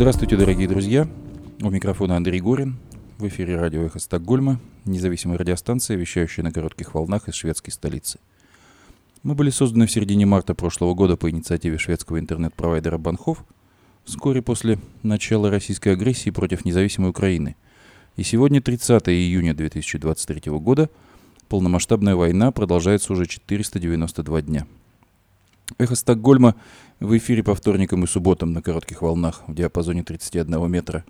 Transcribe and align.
Здравствуйте, 0.00 0.34
дорогие 0.38 0.66
друзья. 0.66 1.06
У 1.60 1.68
микрофона 1.68 2.16
Андрей 2.16 2.40
Горин. 2.40 2.78
В 3.18 3.28
эфире 3.28 3.60
радио 3.60 3.82
«Эхо 3.82 3.98
Стокгольма», 3.98 4.58
независимая 4.86 5.36
радиостанция, 5.36 5.98
вещающая 5.98 6.42
на 6.42 6.50
коротких 6.50 6.94
волнах 6.94 7.28
из 7.28 7.34
шведской 7.34 7.70
столицы. 7.70 8.18
Мы 9.22 9.34
были 9.34 9.50
созданы 9.50 9.86
в 9.86 9.90
середине 9.90 10.24
марта 10.24 10.54
прошлого 10.54 10.94
года 10.94 11.18
по 11.18 11.28
инициативе 11.28 11.76
шведского 11.76 12.18
интернет-провайдера 12.18 12.96
Банхов, 12.96 13.44
вскоре 14.06 14.40
после 14.40 14.78
начала 15.02 15.50
российской 15.50 15.90
агрессии 15.90 16.30
против 16.30 16.64
независимой 16.64 17.10
Украины. 17.10 17.54
И 18.16 18.22
сегодня, 18.22 18.62
30 18.62 19.06
июня 19.10 19.52
2023 19.52 20.50
года, 20.52 20.88
полномасштабная 21.50 22.16
война 22.16 22.52
продолжается 22.52 23.12
уже 23.12 23.26
492 23.26 24.40
дня. 24.40 24.66
Эхо 25.76 25.94
Стокгольма 25.94 26.56
в 27.00 27.16
эфире 27.16 27.42
по 27.42 27.54
вторникам 27.54 28.04
и 28.04 28.06
субботам 28.06 28.52
на 28.52 28.62
коротких 28.62 29.02
волнах 29.02 29.42
в 29.46 29.54
диапазоне 29.54 30.04
31 30.04 30.70
метра, 30.70 31.04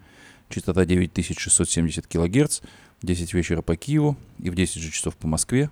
частота 0.48 0.84
9670 0.84 2.06
кГц, 2.06 2.60
10 3.02 3.34
вечера 3.34 3.60
по 3.60 3.77
Киеву 3.77 4.16
и 4.38 4.51
в 4.51 4.55
10 4.55 4.80
же 4.80 4.91
часов 4.91 5.16
по 5.16 5.27
Москве. 5.27 5.70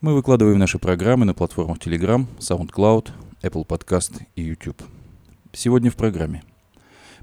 Мы 0.00 0.14
выкладываем 0.14 0.58
наши 0.58 0.78
программы 0.78 1.26
на 1.26 1.34
платформах 1.34 1.78
Telegram, 1.78 2.26
SoundCloud, 2.38 3.10
Apple 3.42 3.66
Podcast 3.66 4.20
и 4.34 4.42
YouTube. 4.42 4.82
Сегодня 5.52 5.90
в 5.90 5.96
программе. 5.96 6.42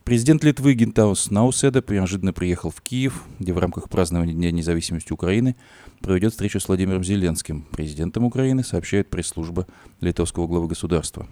Президент 0.06 0.42
Литвы 0.46 0.74
Гентаус 0.74 1.32
Науседа 1.32 1.84
неожиданно 1.90 2.32
приехал 2.32 2.70
в 2.70 2.80
Киев, 2.80 3.24
где 3.40 3.52
в 3.52 3.58
рамках 3.58 3.90
празднования 3.90 4.34
Дня 4.34 4.52
независимости 4.52 5.12
Украины 5.12 5.58
проведет 6.00 6.32
встречу 6.32 6.62
с 6.62 6.68
Владимиром 6.70 7.04
Зеленским, 7.04 7.64
президентом 7.64 8.24
Украины, 8.24 8.64
сообщает 8.64 9.10
пресс-служба 9.10 9.68
литовского 10.00 10.48
главы 10.48 10.68
государства. 10.68 11.28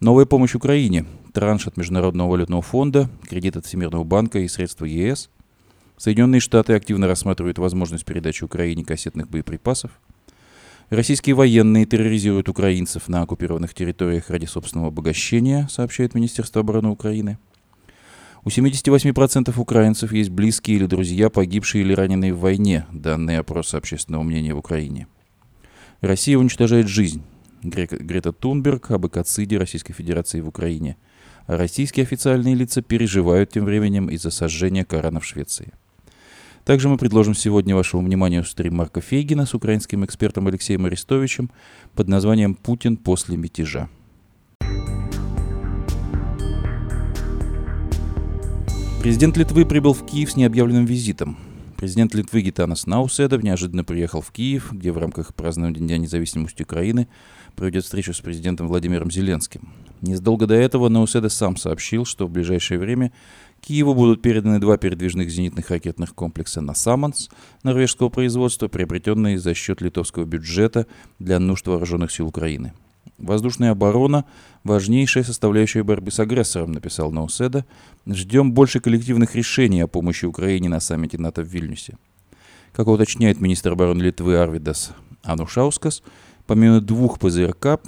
Новая 0.00 0.26
помощь 0.26 0.54
Украине, 0.54 1.06
транш 1.32 1.66
от 1.66 1.76
Международного 1.76 2.30
валютного 2.30 2.62
фонда, 2.62 3.08
кредит 3.28 3.56
от 3.56 3.66
Всемирного 3.66 4.04
банка 4.04 4.38
и 4.38 4.48
средства 4.48 4.84
ЕС. 4.84 5.30
Соединенные 5.96 6.40
Штаты 6.40 6.74
активно 6.74 7.06
рассматривают 7.06 7.58
возможность 7.58 8.04
передачи 8.04 8.44
Украине 8.44 8.84
кассетных 8.84 9.28
боеприпасов– 9.28 9.90
Российские 10.90 11.34
военные 11.34 11.84
терроризируют 11.84 12.48
украинцев 12.48 13.08
на 13.08 13.20
оккупированных 13.20 13.74
территориях 13.74 14.30
ради 14.30 14.46
собственного 14.46 14.88
обогащения, 14.88 15.68
сообщает 15.70 16.14
Министерство 16.14 16.62
обороны 16.62 16.88
Украины. 16.88 17.36
У 18.42 18.48
78% 18.48 19.52
украинцев 19.60 20.12
есть 20.12 20.30
близкие 20.30 20.78
или 20.78 20.86
друзья, 20.86 21.28
погибшие 21.28 21.84
или 21.84 21.92
раненые 21.92 22.32
в 22.32 22.40
войне, 22.40 22.86
данные 22.90 23.40
опроса 23.40 23.76
общественного 23.76 24.22
мнения 24.22 24.54
в 24.54 24.58
Украине. 24.58 25.08
Россия 26.00 26.38
уничтожает 26.38 26.88
жизнь. 26.88 27.22
Грета 27.62 28.32
Тунберг 28.32 28.90
об 28.90 29.06
экоциде 29.06 29.58
Российской 29.58 29.92
Федерации 29.92 30.40
в 30.40 30.48
Украине. 30.48 30.96
Российские 31.46 32.04
официальные 32.04 32.54
лица 32.54 32.82
переживают 32.82 33.50
тем 33.50 33.64
временем 33.64 34.08
из-за 34.10 34.30
сожжения 34.30 34.84
Корана 34.84 35.20
в 35.20 35.24
Швеции. 35.24 35.72
Также 36.64 36.90
мы 36.90 36.98
предложим 36.98 37.34
сегодня 37.34 37.74
вашему 37.74 38.02
вниманию 38.02 38.44
стрим 38.44 38.76
Марка 38.76 39.00
Фейгина 39.00 39.46
с 39.46 39.54
украинским 39.54 40.04
экспертом 40.04 40.46
Алексеем 40.46 40.84
Арестовичем 40.84 41.50
под 41.94 42.08
названием 42.08 42.54
«Путин 42.54 42.98
после 42.98 43.38
мятежа». 43.38 43.88
Президент 49.02 49.36
Литвы 49.38 49.64
прибыл 49.64 49.94
в 49.94 50.04
Киев 50.04 50.32
с 50.32 50.36
необъявленным 50.36 50.84
визитом. 50.84 51.38
Президент 51.78 52.12
Литвы 52.12 52.42
Гитанас 52.42 52.88
Науседов 52.88 53.44
неожиданно 53.44 53.84
приехал 53.84 54.20
в 54.20 54.32
Киев, 54.32 54.72
где 54.72 54.90
в 54.90 54.98
рамках 54.98 55.32
празднования 55.32 55.78
Дня 55.78 55.96
независимости 55.96 56.64
Украины 56.64 57.06
проведет 57.54 57.84
встречу 57.84 58.12
с 58.12 58.20
президентом 58.20 58.66
Владимиром 58.66 59.12
Зеленским. 59.12 59.68
Незадолго 60.00 60.48
до 60.48 60.54
этого 60.54 60.88
Науседа 60.88 61.28
сам 61.28 61.56
сообщил, 61.56 62.04
что 62.04 62.26
в 62.26 62.30
ближайшее 62.30 62.80
время 62.80 63.12
Киеву 63.60 63.94
будут 63.94 64.22
переданы 64.22 64.58
два 64.58 64.76
передвижных 64.76 65.30
зенитных 65.30 65.70
ракетных 65.70 66.16
комплекса 66.16 66.60
«Насаманс» 66.60 67.30
норвежского 67.62 68.08
производства, 68.08 68.66
приобретенные 68.66 69.38
за 69.38 69.54
счет 69.54 69.80
литовского 69.80 70.24
бюджета 70.24 70.88
для 71.20 71.38
нужд 71.38 71.64
вооруженных 71.68 72.10
сил 72.10 72.26
Украины. 72.26 72.72
«Воздушная 73.18 73.72
оборона– 73.72 74.24
важнейшая 74.64 75.24
составляющая 75.24 75.82
борьбы 75.82 76.10
с 76.10 76.20
агрессором», 76.20 76.72
написал 76.72 77.10
Науседа. 77.10 77.64
«Ждем 78.06 78.52
больше 78.52 78.80
коллективных 78.80 79.34
решений 79.34 79.80
о 79.80 79.88
помощи 79.88 80.24
Украине 80.24 80.68
на 80.68 80.78
саммите 80.78 81.18
НАТО 81.18 81.42
в 81.42 81.48
Вильнюсе». 81.48 81.98
Как 82.72 82.86
уточняет 82.86 83.40
министр 83.40 83.72
обороны 83.72 84.02
Литвы 84.02 84.36
Арвидас 84.36 84.92
Анушаускас, 85.24 86.02
помимо 86.46 86.80
двух 86.80 87.18
ПЗРК, 87.18 87.80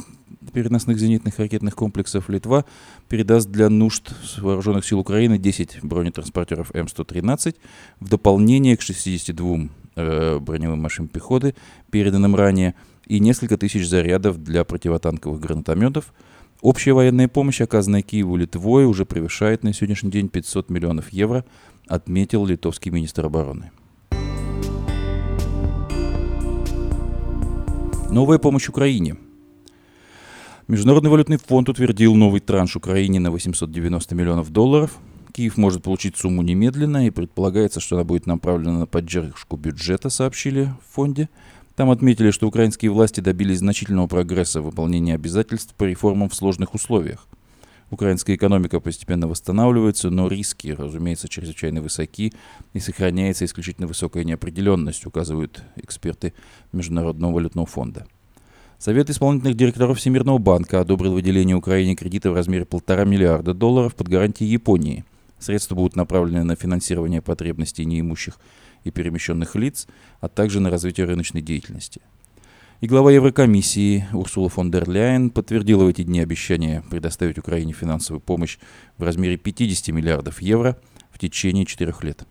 переносных 0.53 0.99
зенитных 0.99 1.39
ракетных 1.39 1.77
комплексов 1.77 2.29
Литва 2.29 2.65
передаст 3.09 3.49
для 3.51 3.69
нужд 3.69 4.13
вооруженных 4.39 4.85
сил 4.85 4.99
Украины 4.99 5.39
10 5.39 5.79
бронетранспортеров 5.83 6.71
М113 6.73 7.57
в 8.01 8.09
дополнение 8.09 8.77
к 8.77 8.83
62 8.83 9.69
э, 9.97 10.39
броневым 10.41 10.81
машинам 10.81 11.09
пехоты, 11.09 11.55
переданным 11.91 12.35
ранее, 12.35 12.75
и 13.11 13.19
несколько 13.19 13.57
тысяч 13.57 13.89
зарядов 13.89 14.41
для 14.41 14.63
противотанковых 14.63 15.41
гранатометов. 15.41 16.15
Общая 16.63 16.93
военная 16.93 17.27
помощь, 17.27 17.61
оказанная 17.61 18.03
Киеву 18.03 18.37
Литвой, 18.37 18.85
уже 18.85 19.05
превышает 19.05 19.65
на 19.65 19.73
сегодняшний 19.73 20.13
день 20.13 20.29
500 20.29 20.71
миллионов 20.71 21.09
евро, 21.09 21.45
отметил 21.89 22.47
литовский 22.47 22.93
министр 22.93 23.27
обороны. 23.27 23.73
Новая 28.11 28.39
помощь 28.39 28.69
Украине– 28.69 29.17
Международный 30.71 31.11
валютный 31.11 31.37
фонд 31.37 31.69
утвердил 31.69 32.15
новый 32.15 32.39
транш 32.41 32.77
Украине 32.77 33.19
на 33.19 33.33
890 33.33 34.15
миллионов 34.15 34.51
долларов. 34.51 34.99
Киев 35.33 35.57
может 35.57 35.83
получить 35.83 36.17
сумму 36.17 36.43
немедленно, 36.43 37.09
и 37.09 37.11
предполагается, 37.11 37.81
что 37.81 37.97
она 37.97 38.05
будет 38.05 38.27
направлена 38.27 38.79
на 38.79 38.87
поддержку 38.87 39.57
бюджета, 39.57 40.11
сообщили 40.11 40.73
в 40.81 40.95
фонде. 40.95 41.29
Там 41.81 41.89
отметили, 41.89 42.31
что 42.31 42.47
украинские 42.47 42.91
власти 42.91 43.21
добились 43.21 43.61
значительного 43.61 44.07
прогресса 44.07 44.61
в 44.61 44.67
выполнении 44.67 45.15
обязательств 45.15 45.75
по 45.75 45.85
реформам 45.85 46.29
в 46.29 46.35
сложных 46.35 46.75
условиях. 46.75 47.27
Украинская 47.91 48.37
экономика 48.37 48.81
постепенно 48.81 49.27
восстанавливается, 49.27 50.11
но 50.11 50.29
риски, 50.29 50.77
разумеется, 50.77 51.31
чрезвычайно 51.31 51.81
высоки 51.81 52.35
и 52.75 52.81
сохраняется 52.81 53.47
исключительно 53.47 53.87
высокая 53.87 54.25
неопределенность, 54.25 55.07
указывают 55.07 55.63
эксперты 55.77 56.35
Международного 56.73 57.33
валютного 57.33 57.67
фонда. 57.67 58.07
Совет 58.77 59.09
исполнительных 59.09 59.57
директоров 59.57 59.99
Всемирного 59.99 60.37
банка 60.37 60.81
одобрил 60.81 61.15
выделение 61.15 61.57
Украине 61.57 61.97
кредита 61.97 62.31
в 62.31 62.35
размере 62.35 62.67
полтора 62.67 63.07
миллиарда 63.07 63.55
долларов 63.55 63.95
под 63.95 64.07
гарантией 64.07 64.51
Японии. 64.51 65.07
Средства 65.39 65.77
будут 65.77 65.97
направлены 65.97 66.45
на 66.45 66.57
финансирование 66.57 67.23
потребностей 67.23 67.87
неимущих 67.87 68.39
и 68.85 68.91
перемещенных 68.91 69.55
лиц, 69.57 69.87
а 70.21 70.29
также 70.29 70.61
на 70.61 70.71
развитие 70.71 71.07
рыночной 71.07 71.43
деятельности. 71.43 72.01
И 72.81 72.87
глава 72.87 73.13
Еврокомиссии 73.13 74.07
Урсула 74.13 74.49
фон 74.49 74.71
дер 74.71 74.89
Ляйен 74.89 75.29
подтвердила 75.29 75.85
в 75.85 75.89
эти 75.89 76.03
дни 76.03 76.21
обещание 76.21 76.83
предоставить 76.91 77.39
Украине 77.39 77.75
финансовую 77.75 78.21
помощь 78.21 78.59
в 78.97 79.03
размере 79.03 79.37
50 79.37 79.89
миллиардов 79.89 80.41
евро 80.41 80.79
в 81.11 81.19
течение 81.19 81.67
четырех 81.67 82.03
лет. 82.03 82.27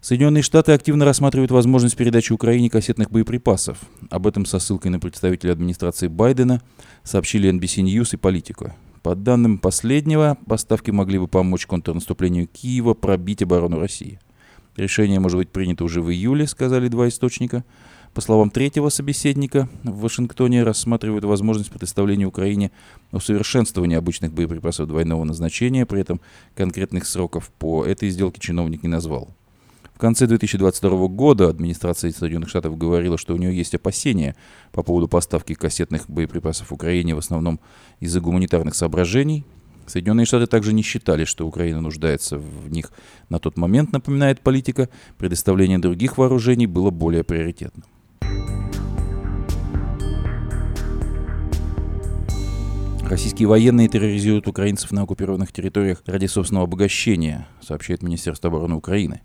Соединенные 0.00 0.42
Штаты 0.42 0.72
активно 0.72 1.04
рассматривают 1.04 1.50
возможность 1.50 1.96
передачи 1.96 2.32
Украине 2.32 2.70
кассетных 2.70 3.10
боеприпасов. 3.10 3.78
Об 4.10 4.26
этом 4.26 4.46
со 4.46 4.60
ссылкой 4.60 4.92
на 4.92 4.98
представителя 5.00 5.52
администрации 5.52 6.06
Байдена 6.06 6.62
сообщили 7.02 7.50
NBC 7.50 7.82
News 7.82 8.14
и 8.14 8.16
Политика. 8.16 8.76
По 9.02 9.14
данным 9.14 9.58
последнего, 9.58 10.38
поставки 10.46 10.90
могли 10.90 11.18
бы 11.18 11.28
помочь 11.28 11.66
контрнаступлению 11.66 12.46
Киева 12.46 12.94
пробить 12.94 13.42
оборону 13.42 13.78
России. 13.78 14.20
Решение 14.78 15.18
может 15.18 15.36
быть 15.36 15.50
принято 15.50 15.82
уже 15.82 16.00
в 16.00 16.08
июле, 16.08 16.46
сказали 16.46 16.86
два 16.86 17.08
источника. 17.08 17.64
По 18.14 18.20
словам 18.20 18.48
третьего 18.48 18.90
собеседника, 18.90 19.68
в 19.82 20.02
Вашингтоне 20.02 20.62
рассматривают 20.62 21.24
возможность 21.24 21.72
предоставления 21.72 22.26
Украине 22.26 22.70
усовершенствования 23.10 23.98
обычных 23.98 24.32
боеприпасов 24.32 24.86
двойного 24.86 25.24
назначения, 25.24 25.84
при 25.84 26.00
этом 26.00 26.20
конкретных 26.54 27.06
сроков 27.06 27.50
по 27.58 27.84
этой 27.84 28.08
сделке 28.10 28.40
чиновник 28.40 28.84
не 28.84 28.88
назвал. 28.88 29.34
В 29.96 29.98
конце 29.98 30.28
2022 30.28 31.08
года 31.08 31.48
администрация 31.48 32.12
Соединенных 32.12 32.48
Штатов 32.48 32.78
говорила, 32.78 33.18
что 33.18 33.34
у 33.34 33.36
нее 33.36 33.56
есть 33.56 33.74
опасения 33.74 34.36
по 34.70 34.84
поводу 34.84 35.08
поставки 35.08 35.54
кассетных 35.54 36.08
боеприпасов 36.08 36.72
Украине, 36.72 37.16
в 37.16 37.18
основном 37.18 37.58
из-за 37.98 38.20
гуманитарных 38.20 38.76
соображений. 38.76 39.44
Соединенные 39.88 40.26
Штаты 40.26 40.46
также 40.46 40.72
не 40.72 40.82
считали, 40.82 41.24
что 41.24 41.46
Украина 41.46 41.80
нуждается 41.80 42.38
в 42.38 42.70
них 42.70 42.92
на 43.28 43.38
тот 43.38 43.56
момент, 43.56 43.92
напоминает 43.92 44.40
политика. 44.40 44.88
Предоставление 45.16 45.78
других 45.78 46.18
вооружений 46.18 46.66
было 46.66 46.90
более 46.90 47.24
приоритетным. 47.24 47.84
Российские 53.08 53.48
военные 53.48 53.88
терроризируют 53.88 54.48
украинцев 54.48 54.92
на 54.92 55.00
оккупированных 55.00 55.50
территориях 55.50 56.02
ради 56.04 56.26
собственного 56.26 56.66
обогащения, 56.66 57.48
сообщает 57.62 58.02
Министерство 58.02 58.48
обороны 58.50 58.74
Украины. 58.74 59.22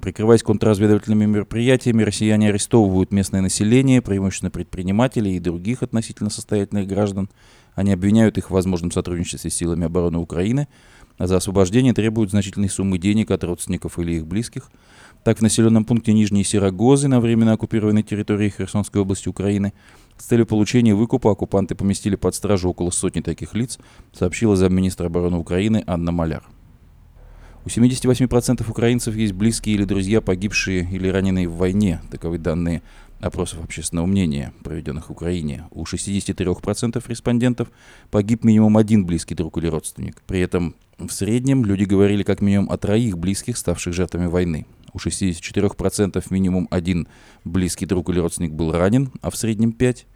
Прикрываясь 0.00 0.42
контрразведывательными 0.42 1.26
мероприятиями, 1.26 2.02
россияне 2.02 2.48
арестовывают 2.48 3.12
местное 3.12 3.40
население, 3.40 4.02
преимущественно 4.02 4.50
предпринимателей 4.50 5.36
и 5.36 5.40
других 5.40 5.84
относительно 5.84 6.30
состоятельных 6.30 6.88
граждан. 6.88 7.30
Они 7.74 7.92
обвиняют 7.92 8.38
их 8.38 8.50
в 8.50 8.54
возможном 8.54 8.90
сотрудничестве 8.90 9.50
с 9.50 9.54
силами 9.54 9.86
обороны 9.86 10.18
Украины, 10.18 10.68
а 11.18 11.26
за 11.26 11.36
освобождение 11.36 11.92
требуют 11.92 12.30
значительные 12.30 12.70
суммы 12.70 12.98
денег 12.98 13.30
от 13.30 13.44
родственников 13.44 13.98
или 13.98 14.12
их 14.14 14.26
близких. 14.26 14.70
Так, 15.22 15.38
в 15.38 15.42
населенном 15.42 15.84
пункте 15.84 16.14
Нижние 16.14 16.44
Сирогозы 16.44 17.08
на 17.08 17.20
временно 17.20 17.52
оккупированной 17.52 18.02
территории 18.02 18.48
Херсонской 18.48 19.02
области 19.02 19.28
Украины 19.28 19.74
с 20.16 20.24
целью 20.24 20.46
получения 20.46 20.94
выкупа 20.94 21.32
оккупанты 21.32 21.74
поместили 21.74 22.16
под 22.16 22.34
стражу 22.34 22.70
около 22.70 22.90
сотни 22.90 23.20
таких 23.20 23.54
лиц, 23.54 23.78
сообщила 24.12 24.56
замминистра 24.56 25.06
обороны 25.06 25.36
Украины 25.36 25.84
Анна 25.86 26.10
Маляр. 26.10 26.42
У 27.64 27.68
78% 27.68 28.68
украинцев 28.70 29.14
есть 29.14 29.34
близкие 29.34 29.74
или 29.74 29.84
друзья, 29.84 30.22
погибшие 30.22 30.88
или 30.90 31.08
раненые 31.08 31.46
в 31.46 31.56
войне. 31.56 32.00
Таковы 32.10 32.38
данные 32.38 32.80
опросов 33.20 33.62
общественного 33.62 34.06
мнения, 34.06 34.52
проведенных 34.62 35.08
в 35.08 35.12
Украине. 35.12 35.64
У 35.70 35.84
63% 35.84 37.02
респондентов 37.06 37.68
погиб 38.10 38.44
минимум 38.44 38.76
один 38.76 39.04
близкий 39.06 39.34
друг 39.34 39.58
или 39.58 39.66
родственник. 39.66 40.22
При 40.26 40.40
этом 40.40 40.74
в 40.98 41.10
среднем 41.10 41.64
люди 41.64 41.84
говорили 41.84 42.22
как 42.22 42.40
минимум 42.40 42.70
о 42.70 42.76
троих 42.76 43.18
близких, 43.18 43.56
ставших 43.56 43.94
жертвами 43.94 44.26
войны. 44.26 44.66
У 44.92 44.98
64% 44.98 46.24
минимум 46.30 46.68
один 46.70 47.08
близкий 47.44 47.86
друг 47.86 48.10
или 48.10 48.18
родственник 48.18 48.52
был 48.52 48.72
ранен, 48.72 49.10
а 49.22 49.30
в 49.30 49.36
среднем 49.36 49.72
5. 49.72 50.06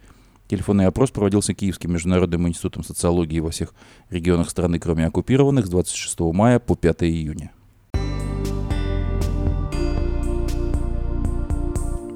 Телефонный 0.47 0.85
опрос 0.85 1.09
проводился 1.09 1.53
Киевским 1.53 1.91
международным 1.93 2.47
институтом 2.47 2.83
социологии 2.83 3.39
во 3.39 3.49
всех 3.49 3.73
регионах 4.09 4.49
страны, 4.49 4.79
кроме 4.79 5.07
оккупированных, 5.07 5.65
с 5.65 5.69
26 5.69 6.19
мая 6.33 6.59
по 6.59 6.75
5 6.75 7.03
июня. 7.03 7.51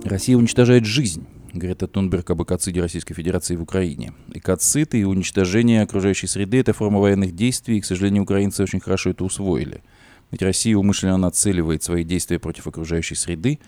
Россия 0.10 0.36
уничтожает 0.36 0.86
жизнь. 0.86 1.26
Грета 1.54 1.88
Тунберг 1.88 2.32
об 2.32 2.42
экоциде 2.42 2.82
Российской 2.82 3.14
Федерации 3.14 3.56
в 3.56 3.62
Украине. 3.62 4.14
Экоцид 4.34 4.96
и 4.96 5.06
уничтожение 5.06 5.84
окружающей 5.84 6.26
среды– 6.26 6.58
это 6.60 6.74
форма 6.74 7.00
военных 7.00 7.36
действий, 7.36 7.78
и, 7.78 7.82
к 7.82 7.86
сожалению, 7.86 8.24
украинцы 8.24 8.64
очень 8.64 8.80
хорошо 8.80 9.12
это 9.12 9.24
усвоили. 9.24 9.84
Ведь 10.32 10.42
Россия 10.42 10.76
умышленно 10.76 11.18
нацеливает 11.18 11.84
свои 11.84 12.04
действия 12.04 12.40
против 12.40 12.66
окружающей 12.66 13.16
среды. 13.16 13.60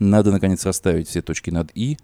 Надо, 0.00 0.32
наконец, 0.32 0.64
расставить 0.64 1.08
все 1.08 1.22
точки 1.22 1.50
над 1.50 1.70
«и». 1.74 1.96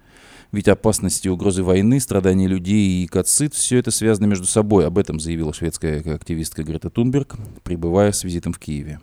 Ведь 0.52 0.68
опасности 0.68 1.28
и 1.28 1.30
угрозы 1.30 1.62
войны, 1.62 2.00
страдания 2.00 2.46
людей 2.46 3.02
и 3.02 3.06
экоцид– 3.06 3.54
все 3.54 3.78
это 3.78 3.90
связано 3.90 4.26
между 4.26 4.46
собой. 4.46 4.86
Об 4.86 4.98
этом 4.98 5.18
заявила 5.18 5.52
шведская 5.52 6.00
активистка 6.14 6.62
Грета 6.62 6.90
Тунберг, 6.90 7.36
прибывая 7.64 8.12
с 8.12 8.24
визитом 8.24 8.52
в 8.52 8.58
Киеве. 8.58 9.00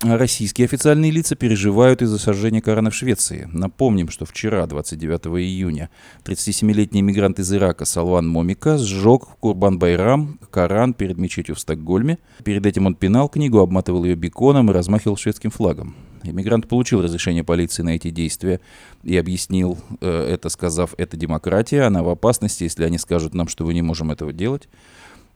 Российские 0.00 0.66
официальные 0.66 1.10
лица 1.10 1.34
переживают 1.34 2.02
из-за 2.02 2.18
сожжения 2.18 2.60
Корана 2.60 2.90
в 2.90 2.94
Швеции. 2.94 3.48
Напомним, 3.52 4.10
что 4.10 4.26
вчера, 4.26 4.64
29 4.64 5.26
июня, 5.42 5.90
37-летний 6.24 7.00
иммигрант 7.00 7.40
из 7.40 7.52
Ирака 7.52 7.84
Салван 7.84 8.28
Момика 8.28 8.78
сжег 8.78 9.26
в 9.26 9.36
Курбан-Байрам 9.40 10.38
Коран 10.52 10.94
перед 10.94 11.18
мечетью 11.18 11.56
в 11.56 11.58
Стокгольме. 11.58 12.18
Перед 12.44 12.64
этим 12.64 12.86
он 12.86 12.94
пинал 12.94 13.28
книгу, 13.28 13.58
обматывал 13.58 14.04
ее 14.04 14.14
беконом 14.14 14.70
и 14.70 14.72
размахивал 14.72 15.16
шведским 15.16 15.50
флагом. 15.50 15.96
Иммигрант 16.22 16.68
получил 16.68 17.02
разрешение 17.02 17.42
полиции 17.42 17.82
на 17.82 17.96
эти 17.96 18.10
действия 18.10 18.60
и 19.02 19.16
объяснил 19.16 19.78
э, 20.00 20.28
это, 20.32 20.48
сказав, 20.48 20.94
это 20.96 21.16
демократия, 21.16 21.82
она 21.82 22.04
в 22.04 22.08
опасности, 22.08 22.62
если 22.62 22.84
они 22.84 22.98
скажут 22.98 23.34
нам, 23.34 23.48
что 23.48 23.64
вы 23.64 23.74
не 23.74 23.82
можем 23.82 24.12
этого 24.12 24.32
делать. 24.32 24.68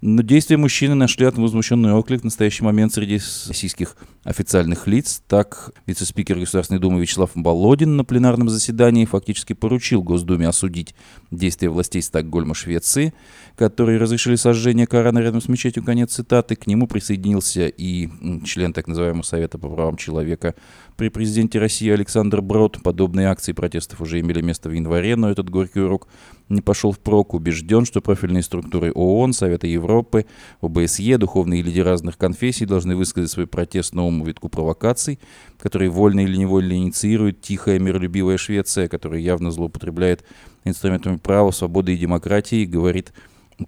Но 0.05 0.23
действия 0.23 0.57
мужчины 0.57 0.97
нашли 0.97 1.27
возмущенный 1.27 1.93
оклик 1.93 2.23
в 2.23 2.25
настоящий 2.25 2.65
момент 2.65 2.93
среди 2.93 3.21
российских 3.47 3.97
официальных 4.25 4.89
лиц. 4.89 5.23
Так, 5.29 5.71
вице-спикер 5.87 6.41
Государственной 6.41 6.81
Думы 6.81 7.01
Вячеслав 7.01 7.31
Болодин 7.37 7.97
на 7.97 8.05
пленарном 8.05 8.49
заседании 8.49 9.05
фактически 9.05 9.53
поручил 9.53 10.03
Госдуме 10.03 10.49
осудить 10.49 10.97
действия 11.31 11.69
властей 11.69 12.03
Стокгольма, 12.03 12.53
Швеции, 12.53 13.15
которые 13.55 13.99
разрешили 13.99 14.35
сожжение 14.35 14.89
Корана 14.89 15.21
рядом 15.21 15.41
с 15.41 15.47
мечетью, 15.47 15.85
конец 15.85 16.15
цитаты. 16.15 16.57
К 16.57 16.67
нему 16.67 16.89
присоединился 16.89 17.69
и 17.69 18.09
член 18.45 18.73
так 18.73 18.89
называемого 18.89 19.23
Совета 19.23 19.57
по 19.57 19.69
правам 19.69 19.97
человека 19.97 20.57
при 20.97 21.11
президенте 21.11 21.61
России 21.61 21.91
Александр 21.91 22.43
Брод. 22.43 22.83
Подобные 22.83 23.29
акции 23.29 23.53
протестов 23.53 24.01
уже 24.01 24.19
имели 24.19 24.41
место 24.41 24.69
в 24.69 24.73
январе, 24.73 25.15
но 25.15 25.31
этот 25.31 25.49
горький 25.49 25.79
урок 25.79 26.09
не 26.53 26.61
пошел 26.61 26.93
впрок. 26.93 27.35
Убежден, 27.35 27.85
что 27.85 28.01
профильные 28.01 28.43
структуры 28.43 28.93
ООН, 28.93 29.33
Совета 29.33 29.67
Европы, 29.67 30.27
ОБСЕ, 30.61 31.19
духовные 31.19 31.63
лидеры 31.63 31.91
разных 31.91 32.17
конфессий 32.19 32.67
должны 32.67 32.95
высказать 32.97 33.31
свой 33.31 33.47
протест 33.47 33.95
новому 33.95 34.25
витку 34.25 34.49
провокаций, 34.49 35.19
которые 35.59 35.91
вольно 35.91 36.21
или 36.21 36.37
невольно 36.37 36.75
инициирует 36.75 37.41
тихая 37.41 37.79
миролюбивая 37.79 38.37
Швеция, 38.37 38.89
которая 38.89 39.21
явно 39.21 39.51
злоупотребляет 39.51 40.25
инструментами 40.65 41.17
права, 41.17 41.51
свободы 41.51 41.95
и 41.95 41.99
демократии, 41.99 42.65
говорит 42.65 43.13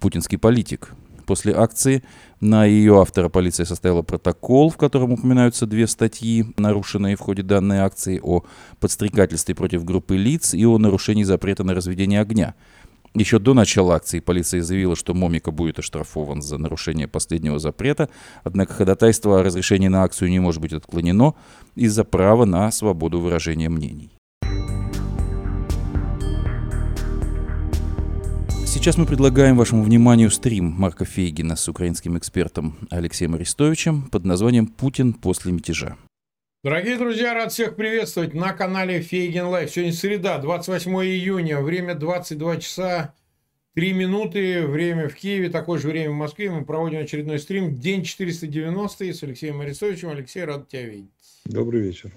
путинский 0.00 0.38
политик. 0.38 0.90
После 1.26 1.54
акции 1.54 2.02
на 2.40 2.66
ее 2.66 3.00
автора 3.00 3.28
полиция 3.28 3.64
составила 3.64 4.02
протокол, 4.02 4.68
в 4.68 4.76
котором 4.76 5.12
упоминаются 5.12 5.66
две 5.66 5.86
статьи, 5.86 6.44
нарушенные 6.58 7.16
в 7.16 7.20
ходе 7.20 7.42
данной 7.42 7.78
акции, 7.78 8.20
о 8.22 8.42
подстрекательстве 8.80 9.54
против 9.54 9.84
группы 9.84 10.16
лиц 10.16 10.52
и 10.52 10.66
о 10.66 10.78
нарушении 10.78 11.22
запрета 11.22 11.64
на 11.64 11.74
разведение 11.74 12.20
огня. 12.20 12.54
Еще 13.16 13.38
до 13.38 13.54
начала 13.54 13.94
акции 13.94 14.18
полиция 14.18 14.60
заявила, 14.60 14.96
что 14.96 15.14
Момика 15.14 15.52
будет 15.52 15.78
оштрафован 15.78 16.42
за 16.42 16.58
нарушение 16.58 17.06
последнего 17.06 17.60
запрета, 17.60 18.08
однако 18.42 18.74
ходатайство 18.74 19.38
о 19.38 19.42
разрешении 19.44 19.86
на 19.86 20.02
акцию 20.02 20.30
не 20.30 20.40
может 20.40 20.60
быть 20.60 20.72
отклонено 20.72 21.36
из-за 21.76 22.02
права 22.02 22.44
на 22.44 22.72
свободу 22.72 23.20
выражения 23.20 23.68
мнений. 23.68 24.10
Сейчас 28.66 28.96
мы 28.98 29.06
предлагаем 29.06 29.56
вашему 29.56 29.84
вниманию 29.84 30.28
стрим 30.32 30.74
Марка 30.76 31.04
Фейгина 31.04 31.54
с 31.54 31.68
украинским 31.68 32.18
экспертом 32.18 32.76
Алексеем 32.90 33.34
Арестовичем 33.34 34.02
под 34.10 34.24
названием 34.24 34.66
«Путин 34.66 35.12
после 35.12 35.52
мятежа». 35.52 35.96
Дорогие 36.64 36.96
друзья, 36.96 37.34
рад 37.34 37.52
всех 37.52 37.76
приветствовать 37.76 38.32
на 38.32 38.54
канале 38.54 39.02
Фейгин 39.02 39.48
Live. 39.48 39.70
Сегодня 39.70 39.92
среда, 39.92 40.38
28 40.38 40.90
июня, 41.04 41.60
время 41.60 41.94
22 41.94 42.56
часа 42.56 43.14
3 43.74 43.92
минуты, 43.92 44.66
время 44.66 45.10
в 45.10 45.14
Киеве, 45.14 45.50
такое 45.50 45.78
же 45.78 45.88
время 45.88 46.12
в 46.12 46.14
Москве. 46.14 46.50
Мы 46.50 46.64
проводим 46.64 47.00
очередной 47.00 47.38
стрим, 47.38 47.78
день 47.78 48.02
490 48.02 49.12
с 49.12 49.22
Алексеем 49.22 49.60
Арестовичем. 49.60 50.08
Алексей, 50.08 50.42
рад 50.44 50.66
тебя 50.66 50.84
видеть. 50.84 51.10
Добрый 51.44 51.82
вечер. 51.82 52.16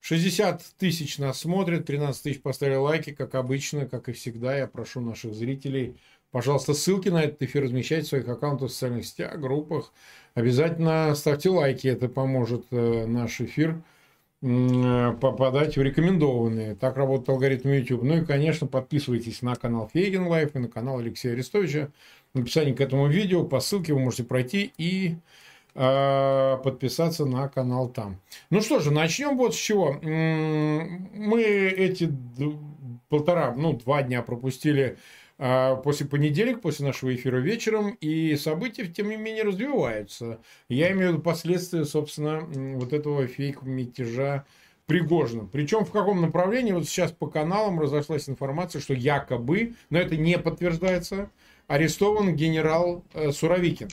60 0.00 0.60
тысяч 0.76 1.18
нас 1.18 1.38
смотрят, 1.38 1.86
13 1.86 2.20
тысяч 2.20 2.42
поставили 2.42 2.74
лайки, 2.74 3.12
как 3.12 3.36
обычно, 3.36 3.86
как 3.86 4.08
и 4.08 4.12
всегда. 4.14 4.56
Я 4.56 4.66
прошу 4.66 5.00
наших 5.00 5.32
зрителей, 5.32 5.96
пожалуйста, 6.32 6.74
ссылки 6.74 7.08
на 7.08 7.22
этот 7.22 7.40
эфир 7.42 7.62
размещать 7.62 8.04
в 8.04 8.08
своих 8.08 8.26
аккаунтах 8.26 8.70
в 8.70 8.72
социальных 8.72 9.06
сетях, 9.06 9.38
группах. 9.38 9.92
Обязательно 10.34 11.14
ставьте 11.14 11.50
лайки, 11.50 11.88
это 11.88 12.08
поможет 12.08 12.66
э, 12.70 13.06
наш 13.06 13.40
эфир 13.40 13.82
попадать 14.40 15.76
в 15.76 15.82
рекомендованные. 15.82 16.74
Так 16.74 16.96
работает 16.96 17.28
алгоритм 17.28 17.68
YouTube. 17.68 18.02
Ну 18.02 18.16
и, 18.16 18.24
конечно, 18.24 18.66
подписывайтесь 18.66 19.40
на 19.40 19.54
канал 19.54 19.88
Фейгин 19.92 20.26
Live 20.26 20.56
и 20.56 20.58
на 20.58 20.66
канал 20.66 20.98
Алексея 20.98 21.34
Арестовича. 21.34 21.90
В 22.34 22.40
описании 22.40 22.72
к 22.72 22.80
этому 22.80 23.06
видео 23.06 23.44
по 23.44 23.60
ссылке 23.60 23.92
вы 23.92 24.00
можете 24.00 24.24
пройти 24.24 24.72
и 24.78 25.14
Э, 25.74 26.58
подписаться 26.62 27.24
на 27.24 27.48
канал 27.48 27.88
там. 27.88 28.20
Ну 28.50 28.60
что 28.60 28.80
же, 28.80 28.90
начнем 28.90 29.38
вот 29.38 29.54
с 29.54 29.58
чего. 29.58 29.98
Мы 30.02 31.42
эти 31.42 32.12
полтора, 33.08 33.54
ну, 33.56 33.72
два 33.72 34.02
дня 34.02 34.20
пропустили 34.20 34.98
после 35.82 36.06
понедельника, 36.06 36.60
после 36.60 36.86
нашего 36.86 37.14
эфира 37.14 37.38
вечером, 37.38 37.96
и 38.00 38.36
события, 38.36 38.86
тем 38.86 39.08
не 39.08 39.16
менее, 39.16 39.42
развиваются. 39.42 40.40
Я 40.68 40.92
имею 40.92 41.08
в 41.08 41.12
виду 41.14 41.22
последствия, 41.22 41.84
собственно, 41.84 42.40
вот 42.76 42.92
этого 42.92 43.26
фейк-мятежа 43.26 44.44
Пригожина. 44.86 45.48
Причем 45.50 45.84
в 45.84 45.90
каком 45.90 46.20
направлении? 46.20 46.72
Вот 46.72 46.86
сейчас 46.86 47.12
по 47.12 47.26
каналам 47.26 47.80
разошлась 47.80 48.28
информация, 48.28 48.80
что 48.80 48.94
якобы, 48.94 49.74
но 49.90 49.98
это 49.98 50.16
не 50.16 50.38
подтверждается, 50.38 51.30
арестован 51.66 52.34
генерал 52.34 53.04
э, 53.14 53.32
Суровикин 53.32 53.88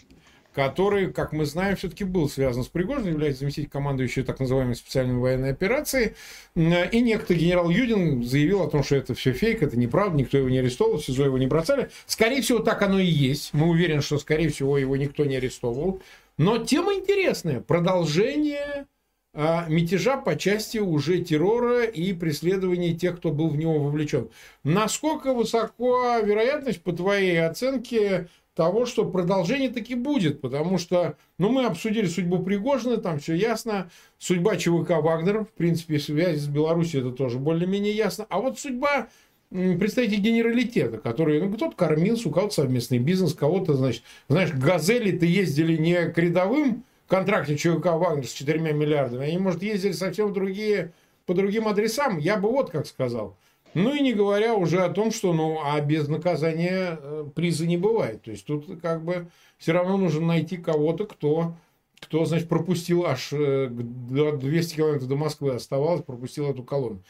который, 0.54 1.12
как 1.12 1.32
мы 1.32 1.46
знаем, 1.46 1.76
все-таки 1.76 2.04
был 2.04 2.28
связан 2.28 2.64
с 2.64 2.68
Пригожиным, 2.68 3.14
является 3.14 3.42
заместителем 3.42 3.72
командующего 3.72 4.26
так 4.26 4.40
называемой 4.40 4.76
специальной 4.76 5.16
военной 5.16 5.52
операции. 5.52 6.16
И 6.56 7.02
некто 7.02 7.34
генерал 7.34 7.70
Юдин 7.70 8.24
заявил 8.24 8.64
о 8.64 8.70
том, 8.70 8.84
что 8.84 8.96
это 8.96 9.14
все 9.14 9.32
фейк, 9.32 9.62
это 9.62 9.78
неправда, 9.78 10.18
никто 10.18 10.38
его 10.38 10.50
не 10.50 10.60
арестовал, 10.60 11.00
СИЗО 11.00 11.26
его 11.26 11.38
не 11.38 11.48
бросали. 11.48 11.90
Скорее 12.08 12.42
всего, 12.42 12.60
так 12.60 12.82
оно 12.82 13.00
и 13.00 13.06
есть. 13.06 13.54
Мы 13.54 13.68
уверены, 13.68 14.02
что, 14.02 14.18
скорее 14.18 14.50
всего, 14.50 14.78
его 14.78 14.96
никто 14.98 15.26
не 15.26 15.38
арестовывал. 15.38 16.02
Но 16.38 16.58
тема 16.58 16.94
интересная. 16.94 17.60
Продолжение 17.60 18.88
а, 19.32 19.68
мятежа 19.70 20.18
по 20.18 20.36
части 20.36 20.80
уже 20.80 21.20
террора 21.20 21.84
и 21.84 22.14
преследования 22.14 22.96
тех, 22.96 23.18
кто 23.18 23.32
был 23.32 23.50
в 23.50 23.58
него 23.58 23.78
вовлечен. 23.80 24.30
Насколько 24.64 25.34
высока 25.34 26.20
вероятность, 26.22 26.82
по 26.82 26.92
твоей 26.94 27.46
оценке, 27.46 28.28
того, 28.56 28.86
что 28.86 29.06
продолжение 29.06 29.70
таки 29.70 29.96
будет, 29.96 30.42
потому 30.42 30.78
что, 30.78 31.16
ну, 31.38 31.50
мы 31.50 31.66
обсудили 31.66 32.08
судьбу 32.08 32.40
Пригожина, 32.40 32.98
там 32.98 33.20
все 33.20 33.34
ясно, 33.34 33.90
судьба 34.18 34.58
ЧВК 34.58 35.02
Вагнер, 35.02 35.46
в 35.46 35.52
принципе, 35.54 36.00
связи 36.00 36.40
с 36.40 36.48
Беларусью 36.48 37.02
это 37.02 37.12
тоже 37.12 37.40
более-менее 37.40 37.94
ясно, 37.94 38.26
а 38.30 38.40
вот 38.40 38.60
судьба 38.60 39.08
представители 39.50 40.20
генералитета, 40.20 40.98
которые, 40.98 41.42
ну, 41.42 41.54
кто-то 41.54 41.76
кормился, 41.76 42.30
у 42.30 42.32
кого-то 42.32 42.54
совместный 42.56 43.00
бизнес, 43.00 43.34
кого-то, 43.34 43.74
значит, 43.74 44.04
знаешь, 44.28 44.52
газели-то 44.52 45.26
ездили 45.26 45.78
не 45.78 46.08
к 46.08 46.18
рядовым 46.18 46.84
контракте 47.08 47.58
ЧВК 47.58 47.86
Вагнер 47.86 48.28
с 48.28 48.34
4 48.34 48.60
миллиардами, 48.74 49.26
они, 49.26 49.38
может, 49.38 49.64
ездили 49.64 49.94
совсем 49.94 50.34
другие, 50.34 50.94
по 51.26 51.36
другим 51.36 51.68
адресам, 51.68 52.18
я 52.18 52.38
бы 52.38 52.50
вот 52.50 52.72
как 52.72 52.88
сказал. 52.88 53.38
Ну 53.74 53.94
и 53.94 54.02
не 54.02 54.14
говоря 54.14 54.56
уже 54.56 54.82
о 54.82 54.90
том, 54.90 55.12
что 55.12 55.34
ну, 55.34 55.60
а 55.64 55.80
без 55.82 56.08
наказания 56.08 57.00
э, 57.02 57.26
приза 57.34 57.68
не 57.68 57.78
бывает. 57.78 58.24
То 58.24 58.32
есть 58.32 58.46
тут 58.46 58.80
как 58.82 59.04
бы 59.04 59.28
все 59.58 59.74
равно 59.74 59.98
нужно 59.98 60.26
найти 60.26 60.58
кого-то, 60.58 61.06
кто, 61.06 61.56
кто 62.00 62.26
значит, 62.26 62.50
пропустил 62.50 63.06
аж 63.06 63.30
200 63.30 64.74
э, 64.74 64.76
километров 64.76 65.08
до 65.08 65.16
Москвы 65.16 65.54
оставалось, 65.54 66.04
пропустил 66.04 66.50
эту 66.50 66.64
колонну. 66.64 67.04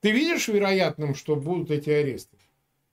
Ты 0.00 0.10
видишь 0.10 0.48
вероятным, 0.48 1.14
что 1.14 1.34
будут 1.36 1.70
эти 1.70 1.90
аресты? 1.90 2.36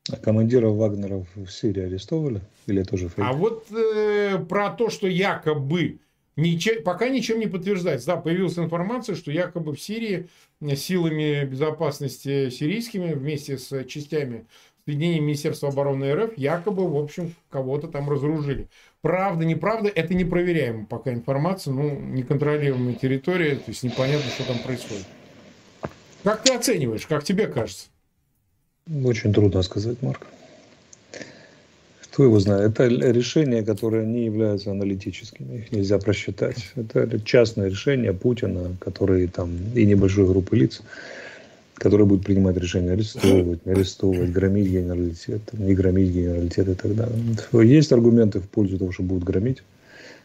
А 0.09 0.15
командиров 0.15 0.75
Вагнеров 0.75 1.27
в 1.35 1.47
Сирии 1.47 1.83
арестовали? 1.83 2.41
Или 2.65 2.83
тоже 2.83 3.09
фейк? 3.09 3.27
А 3.27 3.33
вот 3.33 3.67
э, 3.71 4.39
про 4.49 4.71
то, 4.71 4.89
что 4.89 5.07
якобы 5.07 5.99
Ничем, 6.35 6.83
пока 6.83 7.09
ничем 7.09 7.39
не 7.39 7.47
подтверждается. 7.47 8.07
Да, 8.07 8.17
появилась 8.17 8.57
информация, 8.57 9.15
что 9.15 9.31
якобы 9.31 9.73
в 9.73 9.81
Сирии 9.81 10.27
силами 10.75 11.45
безопасности 11.45 12.49
сирийскими 12.49 13.13
вместе 13.13 13.57
с 13.57 13.83
частями 13.85 14.45
соединений 14.85 15.19
Министерства 15.19 15.69
обороны 15.69 16.13
РФ 16.13 16.37
якобы, 16.37 16.87
в 16.87 16.97
общем, 16.97 17.35
кого-то 17.49 17.87
там 17.87 18.09
разоружили. 18.09 18.67
Правда, 19.01 19.45
неправда, 19.45 19.89
это 19.89 20.13
непроверяемая 20.13 20.85
пока 20.85 21.13
информация, 21.13 21.73
ну, 21.73 21.99
неконтролируемая 21.99 22.95
территория, 22.95 23.55
то 23.55 23.63
есть 23.67 23.83
непонятно, 23.83 24.29
что 24.29 24.45
там 24.45 24.59
происходит. 24.59 25.05
Как 26.23 26.43
ты 26.43 26.53
оцениваешь, 26.53 27.07
как 27.07 27.23
тебе 27.23 27.47
кажется? 27.47 27.87
Очень 29.03 29.33
трудно 29.33 29.61
сказать, 29.63 30.01
Марк. 30.01 30.27
Кто 32.11 32.23
его 32.25 32.39
знает? 32.39 32.71
Это 32.71 32.87
решения, 32.87 33.63
которые 33.63 34.05
не 34.05 34.25
являются 34.25 34.71
аналитическими, 34.71 35.59
их 35.59 35.71
нельзя 35.71 35.97
просчитать. 35.97 36.71
Это 36.75 37.21
частное 37.21 37.69
решение 37.69 38.11
Путина, 38.11 38.75
который 38.79 39.27
там 39.27 39.51
и 39.73 39.85
небольшой 39.85 40.27
группы 40.27 40.57
лиц, 40.57 40.81
которые 41.75 42.05
будут 42.05 42.25
принимать 42.25 42.57
решения 42.57 42.91
арестовывать, 42.91 43.65
не 43.65 43.71
арестовывать, 43.71 44.29
громить 44.29 44.67
генералитет, 44.67 45.41
не 45.53 45.73
громить 45.73 46.11
генералитет 46.11 46.67
и 46.67 46.73
так 46.73 46.95
далее. 46.95 47.17
Есть 47.63 47.93
аргументы 47.93 48.41
в 48.41 48.49
пользу 48.49 48.77
того, 48.77 48.91
что 48.91 49.03
будут 49.03 49.23
громить, 49.23 49.63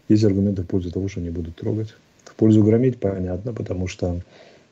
есть 0.09 0.25
аргументы 0.25 0.63
в 0.63 0.67
пользу 0.67 0.91
того, 0.91 1.09
что 1.09 1.21
не 1.21 1.31
будут 1.31 1.55
трогать. 1.55 1.95
В 2.25 2.35
пользу 2.35 2.65
громить 2.65 2.99
понятно, 2.99 3.53
потому 3.53 3.87
что 3.87 4.21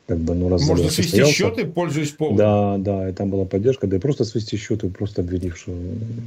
как 0.07 0.19
бы, 0.19 0.35
ну, 0.35 0.49
раз 0.49 0.67
Можно 0.67 0.85
свести 0.85 1.01
состоялся. 1.03 1.33
счеты, 1.33 1.65
пользуясь 1.65 2.11
поводом. 2.11 2.37
Да, 2.37 2.77
да, 2.77 3.09
и 3.09 3.13
там 3.13 3.31
была 3.31 3.45
поддержка, 3.45 3.87
да 3.87 3.97
и 3.97 3.99
просто 3.99 4.23
свести 4.23 4.55
счеты, 4.55 4.89
просто 4.89 5.21
обвинив, 5.21 5.57
что 5.57 5.75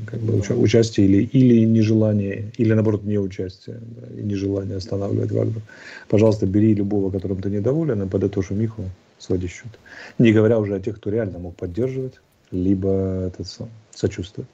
как 0.06 0.20
бы, 0.20 0.42
да. 0.46 0.54
участие 0.56 1.06
или, 1.06 1.22
или 1.22 1.64
нежелание, 1.64 2.50
или 2.56 2.72
наоборот 2.72 3.04
не 3.04 3.18
участие, 3.18 3.78
да, 3.80 4.20
и 4.20 4.24
нежелание 4.24 4.78
останавливать 4.78 5.30
Вагнер. 5.30 5.62
Пожалуйста, 6.08 6.46
бери 6.46 6.74
любого, 6.74 7.10
которым 7.10 7.40
ты 7.40 7.50
недоволен, 7.50 8.02
и 8.02 8.08
подытожь 8.08 8.50
Миху, 8.50 8.84
своди 9.18 9.46
счет. 9.46 9.78
Не 10.18 10.32
говоря 10.32 10.58
уже 10.58 10.74
о 10.74 10.80
тех, 10.80 10.96
кто 10.96 11.10
реально 11.10 11.38
мог 11.38 11.54
поддерживать, 11.54 12.14
либо 12.50 13.26
этот 13.28 13.46
сам, 13.46 13.68
сочувствовать. 13.94 14.50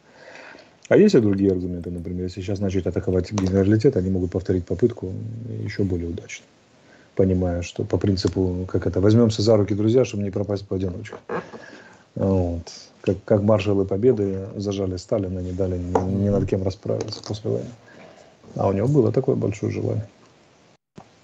А 0.88 0.98
есть 0.98 1.14
и 1.14 1.20
другие 1.20 1.52
аргументы, 1.52 1.90
например, 1.90 2.24
если 2.24 2.42
сейчас 2.42 2.60
начать 2.60 2.84
атаковать 2.84 3.32
генералитет, 3.32 3.96
они 3.96 4.10
могут 4.10 4.32
повторить 4.32 4.66
попытку 4.66 5.14
еще 5.64 5.82
более 5.82 6.10
удачно 6.10 6.44
понимая, 7.16 7.62
что 7.62 7.85
по 7.85 7.97
принципу, 7.97 8.66
как 8.68 8.87
это, 8.87 9.00
возьмемся 9.00 9.42
за 9.42 9.56
руки, 9.56 9.75
друзья, 9.75 10.04
чтобы 10.04 10.23
не 10.23 10.30
пропасть 10.30 10.66
поодиночке. 10.66 11.16
Вот. 12.14 12.62
Как, 13.00 13.16
как 13.25 13.42
маршалы 13.42 13.85
Победы 13.85 14.47
зажали 14.56 14.97
Сталина, 14.97 15.38
не 15.38 15.52
дали 15.52 15.76
ни, 15.76 16.25
ни 16.25 16.28
над 16.28 16.49
кем 16.49 16.62
расправиться 16.62 17.23
после 17.23 17.50
войны. 17.50 17.71
А 18.56 18.68
у 18.68 18.73
него 18.73 18.88
было 18.88 19.12
такое 19.12 19.37
большое 19.37 19.73
желание. 19.73 20.09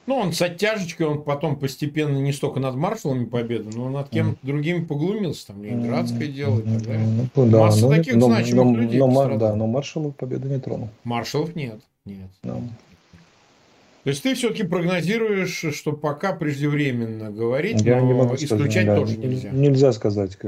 Ну, 0.07 0.17
он 0.17 0.33
с 0.33 0.43
оттяжечкой, 0.43 1.07
он 1.07 1.23
потом 1.23 1.57
постепенно 1.57 2.19
не 2.19 2.33
столько 2.33 2.59
над 2.59 2.75
маршалами 2.75 3.27
Победы, 3.27 3.71
но 3.77 3.89
над 3.89 4.09
кем-то 4.09 4.35
mm. 4.35 4.47
другим 4.47 4.87
поглумился, 4.87 5.49
там, 5.49 5.63
Ленинградское 5.63 6.27
дело 6.27 6.59
и 6.59 6.63
так 6.63 6.83
далее. 6.83 7.29
Ну, 7.37 7.47
да, 7.47 7.59
Масса 7.61 7.83
но, 7.83 7.91
таких 7.95 8.17
но, 8.17 8.27
значимых 8.27 8.65
но, 8.65 8.77
людей 8.77 8.99
но, 8.99 9.37
Да, 9.37 9.55
но 9.55 9.67
маршалов 9.69 10.17
Победы 10.17 10.49
не 10.49 10.59
тронул. 10.59 10.89
Маршалов 11.05 11.55
нет, 11.55 11.81
нет. 12.05 12.29
No. 12.43 12.61
То 14.05 14.11
есть 14.11 14.23
ты 14.23 14.35
все-таки 14.35 14.63
прогнозируешь, 14.63 15.65
что 15.75 15.93
пока 15.93 16.33
преждевременно 16.33 17.31
говорить, 17.31 17.83
я 17.83 18.01
но 18.01 18.07
не 18.07 18.15
могу 18.15 18.35
исключать 18.37 18.85
сказать, 18.85 18.87
да, 18.87 18.97
тоже 18.97 19.17
нельзя. 19.19 19.51
Нельзя 19.51 19.93
сказать. 19.93 20.39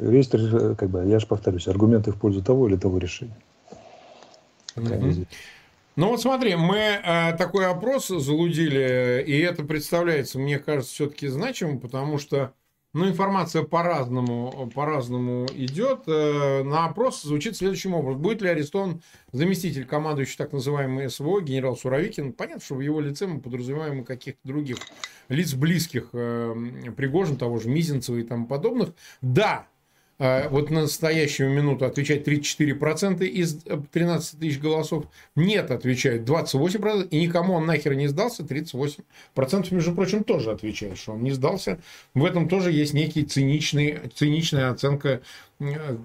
Есть, 0.00 0.32
как 0.32 0.90
бы, 0.90 1.06
я 1.06 1.20
же 1.20 1.26
повторюсь, 1.26 1.68
аргументы 1.68 2.10
в 2.10 2.16
пользу 2.16 2.42
того 2.42 2.68
или 2.68 2.76
того 2.76 2.98
решения. 2.98 3.36
Ну 5.96 6.08
вот 6.08 6.20
смотри, 6.20 6.56
мы 6.56 6.76
э, 6.76 7.36
такой 7.38 7.66
опрос 7.66 8.08
залудили, 8.08 9.24
и 9.26 9.38
это 9.38 9.64
представляется, 9.64 10.38
мне 10.38 10.58
кажется, 10.58 10.92
все-таки 10.92 11.28
значимым, 11.28 11.80
потому 11.80 12.18
что 12.18 12.52
ну, 12.96 13.08
информация 13.08 13.62
по-разному, 13.62 14.70
по-разному 14.74 15.46
идет. 15.54 16.04
Э, 16.06 16.62
на 16.62 16.86
опрос 16.86 17.22
звучит 17.22 17.54
следующим 17.54 17.92
образом. 17.92 18.22
Будет 18.22 18.40
ли 18.40 18.48
арестован 18.48 19.02
заместитель 19.32 19.84
командующий 19.84 20.36
так 20.38 20.52
называемый 20.52 21.10
СВО, 21.10 21.42
генерал 21.42 21.76
Суровикин? 21.76 22.32
Понятно, 22.32 22.62
что 22.62 22.76
в 22.76 22.80
его 22.80 23.02
лице 23.02 23.26
мы 23.26 23.40
подразумеваем 23.40 24.02
каких-то 24.02 24.40
других 24.44 24.78
лиц 25.28 25.52
близких 25.52 26.08
э, 26.14 26.54
Пригожин, 26.96 27.36
того 27.36 27.58
же 27.58 27.68
Мизинцева 27.68 28.16
и 28.16 28.22
тому 28.22 28.46
подобных. 28.46 28.94
Да, 29.20 29.66
вот 30.18 30.70
на 30.70 30.82
настоящую 30.82 31.50
минуту 31.50 31.84
отвечает 31.84 32.26
34% 32.26 33.24
из 33.26 33.62
13 33.92 34.34
э, 34.34 34.36
тысяч 34.38 34.58
голосов. 34.58 35.04
Нет, 35.34 35.70
отвечают 35.70 36.28
28%. 36.28 37.08
И 37.08 37.20
никому 37.20 37.54
он 37.54 37.66
нахер 37.66 37.94
не 37.94 38.06
сдался. 38.06 38.42
38%, 38.42 39.74
между 39.74 39.94
прочим, 39.94 40.24
тоже 40.24 40.52
отвечают, 40.52 40.98
что 40.98 41.12
он 41.12 41.22
не 41.22 41.32
сдался. 41.32 41.80
В 42.14 42.24
этом 42.24 42.48
тоже 42.48 42.72
есть 42.72 42.94
некий 42.94 43.24
циничный, 43.24 43.98
циничная 44.14 44.70
оценка, 44.70 45.20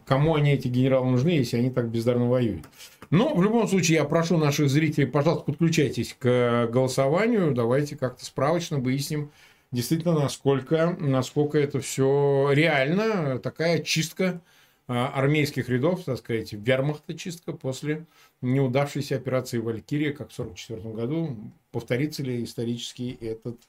кому 0.06 0.36
они, 0.36 0.52
эти 0.52 0.68
генералы, 0.68 1.10
нужны, 1.10 1.30
если 1.30 1.58
они 1.58 1.70
так 1.70 1.90
бездарно 1.90 2.30
воюют. 2.30 2.66
Но 3.12 3.34
в 3.34 3.44
любом 3.44 3.68
случае 3.68 3.98
я 3.98 4.06
прошу 4.06 4.38
наших 4.38 4.70
зрителей, 4.70 5.06
пожалуйста, 5.06 5.46
подключайтесь 5.46 6.16
к 6.18 6.68
голосованию. 6.68 7.54
Давайте 7.54 7.98
как-то 7.98 8.24
справочно 8.24 8.78
выясним, 8.78 9.32
действительно, 9.72 10.14
насколько, 10.14 10.96
насколько 11.00 11.58
это 11.58 11.80
все 11.80 12.52
реально, 12.54 13.40
такая 13.40 13.80
чистка 13.80 14.42
а, 14.88 15.08
армейских 15.08 15.70
рядов, 15.70 16.04
так 16.04 16.18
сказать, 16.18 16.52
вермахта 16.52 17.14
чистка 17.14 17.54
после 17.54 18.06
неудавшейся 18.42 19.16
операции 19.16 19.60
«Валькирия», 19.60 20.12
как 20.12 20.32
в 20.32 20.40
1944 20.40 20.96
году. 20.96 21.38
Повторится 21.72 22.24
ли 22.24 22.44
исторически 22.44 23.18
этот, 23.22 23.62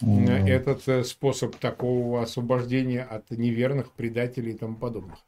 mm-hmm. 0.00 0.48
этот 0.48 0.88
э, 0.88 1.04
способ 1.04 1.56
такого 1.56 2.22
освобождения 2.22 3.02
от 3.02 3.30
неверных 3.30 3.92
предателей 3.92 4.52
и 4.52 4.56
тому 4.56 4.76
подобных? 4.76 5.18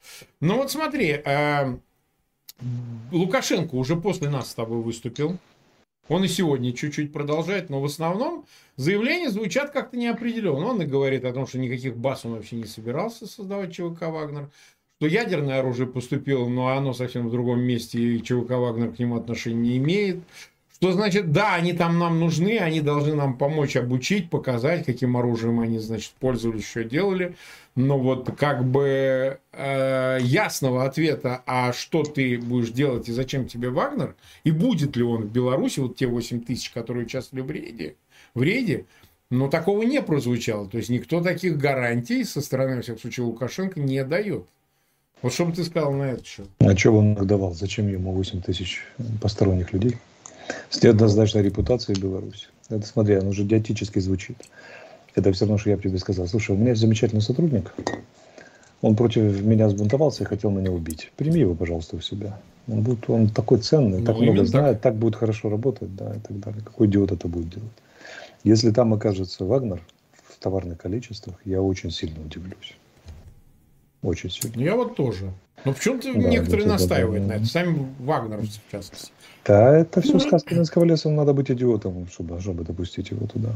Ну 0.41 0.57
вот 0.57 0.71
смотри, 0.71 1.21
а, 1.25 1.79
Лукашенко 3.11 3.75
уже 3.75 3.97
после 3.97 4.31
нас 4.31 4.51
с 4.51 4.55
тобой 4.55 4.81
выступил. 4.81 5.39
Он 6.12 6.25
и 6.25 6.28
сегодня 6.28 6.75
чуть-чуть 6.75 7.11
продолжает, 7.11 7.71
но 7.71 7.81
в 7.81 7.87
основном 7.87 8.45
заявления 8.76 9.31
звучат 9.31 9.71
как-то 9.71 9.97
неопределенно. 9.97 10.66
Он 10.66 10.83
и 10.83 10.85
говорит 10.85 11.25
о 11.25 11.33
том, 11.33 11.47
что 11.47 11.59
никаких 11.59 11.97
баз 11.97 12.26
он 12.26 12.35
вообще 12.35 12.57
не 12.57 12.66
собирался 12.66 13.26
создавать 13.26 13.73
ЧВК 13.73 14.02
«Вагнер», 14.02 14.50
что 14.99 15.07
ядерное 15.07 15.61
оружие 15.61 15.87
поступило, 15.87 16.47
но 16.47 16.69
оно 16.69 16.92
совсем 16.92 17.28
в 17.28 17.31
другом 17.31 17.61
месте, 17.61 17.99
и 17.99 18.23
ЧВК 18.23 18.50
«Вагнер» 18.50 18.92
к 18.92 18.99
нему 18.99 19.16
отношения 19.16 19.59
не 19.59 19.76
имеет. 19.78 20.19
Что 20.83 20.91
значит, 20.91 21.31
да, 21.31 21.55
они 21.55 21.75
там 21.75 22.01
нам 22.01 22.19
нужны, 22.19 22.59
они 22.59 22.81
должны 22.81 23.15
нам 23.15 23.39
помочь 23.39 23.77
обучить, 23.77 24.29
показать, 24.31 24.85
каким 24.85 25.17
оружием 25.17 25.61
они, 25.61 25.79
значит, 25.79 26.11
пользовались, 26.19 26.67
что 26.67 26.83
делали. 26.83 27.37
Но 27.77 28.01
вот 28.01 28.35
как 28.37 28.69
бы 28.69 29.39
э, 29.53 30.19
ясного 30.21 30.85
ответа, 30.85 31.41
а 31.47 31.73
что 31.73 32.03
ты 32.03 32.37
будешь 32.37 32.71
делать 32.71 33.09
и 33.09 33.12
зачем 33.12 33.47
тебе 33.47 33.71
Вагнер, 33.71 34.17
и 34.43 34.51
будет 34.51 34.97
ли 34.97 35.05
он 35.05 35.27
в 35.27 35.31
Беларуси, 35.31 35.79
вот 35.79 35.95
те 35.95 36.09
8 36.09 36.41
тысяч, 36.41 36.71
которые 36.71 37.07
участвовали 37.07 37.45
в 37.47 37.51
рейде, 37.53 37.95
в 38.35 38.43
рейде, 38.43 38.87
но 39.31 39.47
такого 39.47 39.85
не 39.85 40.03
прозвучало. 40.03 40.69
То 40.69 40.79
есть 40.79 40.91
никто 40.91 41.21
таких 41.21 41.59
гарантий 41.59 42.25
со 42.25 42.41
стороны, 42.41 42.75
во 42.75 42.83
всяком 42.83 43.03
случае, 43.03 43.27
Лукашенко 43.27 43.79
не 43.79 44.03
дает. 44.05 44.49
Вот 45.23 45.33
что 45.33 45.47
бы 45.47 45.53
ты 45.53 45.62
сказал 45.62 45.93
на 45.93 46.11
это 46.11 46.25
счет? 46.25 46.49
А 46.59 46.77
что 46.77 46.91
бы 46.91 46.99
он 46.99 47.15
давал? 47.15 47.55
Зачем 47.55 47.87
ему 47.87 48.11
8 48.11 48.43
тысяч 48.43 48.83
посторонних 49.21 49.73
людей? 49.73 49.97
Неоднозначной 50.83 51.43
репутацией 51.43 52.01
Беларуси. 52.01 52.49
Это, 52.69 52.87
смотри, 52.87 53.15
оно 53.15 53.31
уже 53.31 53.45
диатически 53.45 53.99
звучит. 53.99 54.37
Это 55.15 55.33
все 55.33 55.45
равно, 55.45 55.59
что 55.59 55.71
я 55.71 55.77
бы 55.77 55.83
тебе 55.83 55.99
сказал. 55.99 56.27
Слушай, 56.27 56.57
у 56.57 56.59
меня 56.59 56.71
есть 56.71 56.81
замечательный 56.81 57.21
сотрудник. 57.21 57.73
Он 58.81 58.97
против 58.97 59.43
меня 59.43 59.69
сбунтовался 59.69 60.25
и 60.25 60.27
хотел 60.27 60.51
меня 60.51 60.73
убить. 60.73 61.13
Прими 61.17 61.41
его, 61.41 61.55
пожалуйста, 61.55 61.97
у 61.97 62.01
себя. 62.01 62.41
Он, 62.69 62.83
будет, 62.83 63.09
он 63.09 63.29
такой 63.29 63.59
ценный, 63.59 63.99
ну, 64.01 64.05
так 64.05 64.19
много 64.19 64.45
знает, 64.45 64.81
так. 64.81 64.93
так 64.95 64.97
будет 64.97 65.17
хорошо 65.17 65.51
работать, 65.51 65.95
да, 65.95 66.15
и 66.15 66.19
так 66.19 66.41
далее. 66.41 66.63
Какой 66.65 66.87
идиот 66.87 67.13
это 67.13 67.29
будет 67.29 67.51
делать? 67.51 67.73
Если 68.45 68.71
там 68.71 68.93
окажется 68.95 69.45
Вагнер 69.45 69.81
в 70.13 70.39
товарных 70.39 70.79
количествах, 70.79 71.37
я 71.45 71.63
очень 71.63 71.91
сильно 71.91 72.21
удивлюсь. 72.25 72.77
Очень 74.03 74.31
сильно. 74.31 74.61
Я 74.61 74.75
вот 74.75 74.97
тоже. 74.97 75.33
Но 75.65 75.73
почему-то 75.73 76.13
да, 76.13 76.19
некоторые 76.19 76.67
настаивают 76.67 77.27
на 77.27 77.33
это. 77.35 77.47
Сами 77.47 77.87
вагнеровцы, 78.01 78.61
в 78.67 78.71
частности. 78.71 79.13
Да, 79.45 79.77
это 79.77 80.01
все 80.01 80.19
сказки 80.19 80.55
Ненского 80.55 80.85
леса. 80.85 81.09
Надо 81.09 81.33
быть 81.33 81.51
идиотом, 81.51 82.09
чтобы, 82.09 82.41
чтобы 82.41 82.65
допустить 82.65 83.11
его 83.11 83.27
туда. 83.27 83.51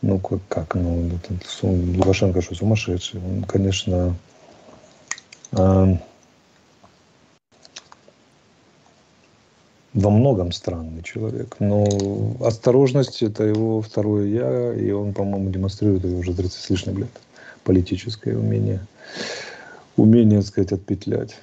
Ну, 0.00 0.20
как? 0.20 0.74
Ну, 0.76 1.10
Лукашенко 1.62 2.40
что, 2.40 2.54
сумасшедший? 2.54 3.20
Он, 3.20 3.42
конечно, 3.42 4.14
э, 5.52 5.96
во 9.94 10.10
многом 10.10 10.52
странный 10.52 11.02
человек. 11.02 11.56
Но 11.58 12.36
осторожность– 12.40 13.22
это 13.24 13.42
его 13.42 13.82
второе 13.82 14.26
«я», 14.26 14.74
и 14.74 14.92
он, 14.92 15.14
по-моему, 15.14 15.50
демонстрирует 15.50 16.04
ее 16.04 16.16
уже 16.16 16.32
30 16.32 16.52
с 16.52 16.70
лишним 16.70 16.98
лет. 16.98 17.10
Политическое 17.64 18.36
умение. 18.36 18.86
Умение, 19.98 20.40
так 20.40 20.48
сказать, 20.48 20.72
отпетлять. 20.72 21.36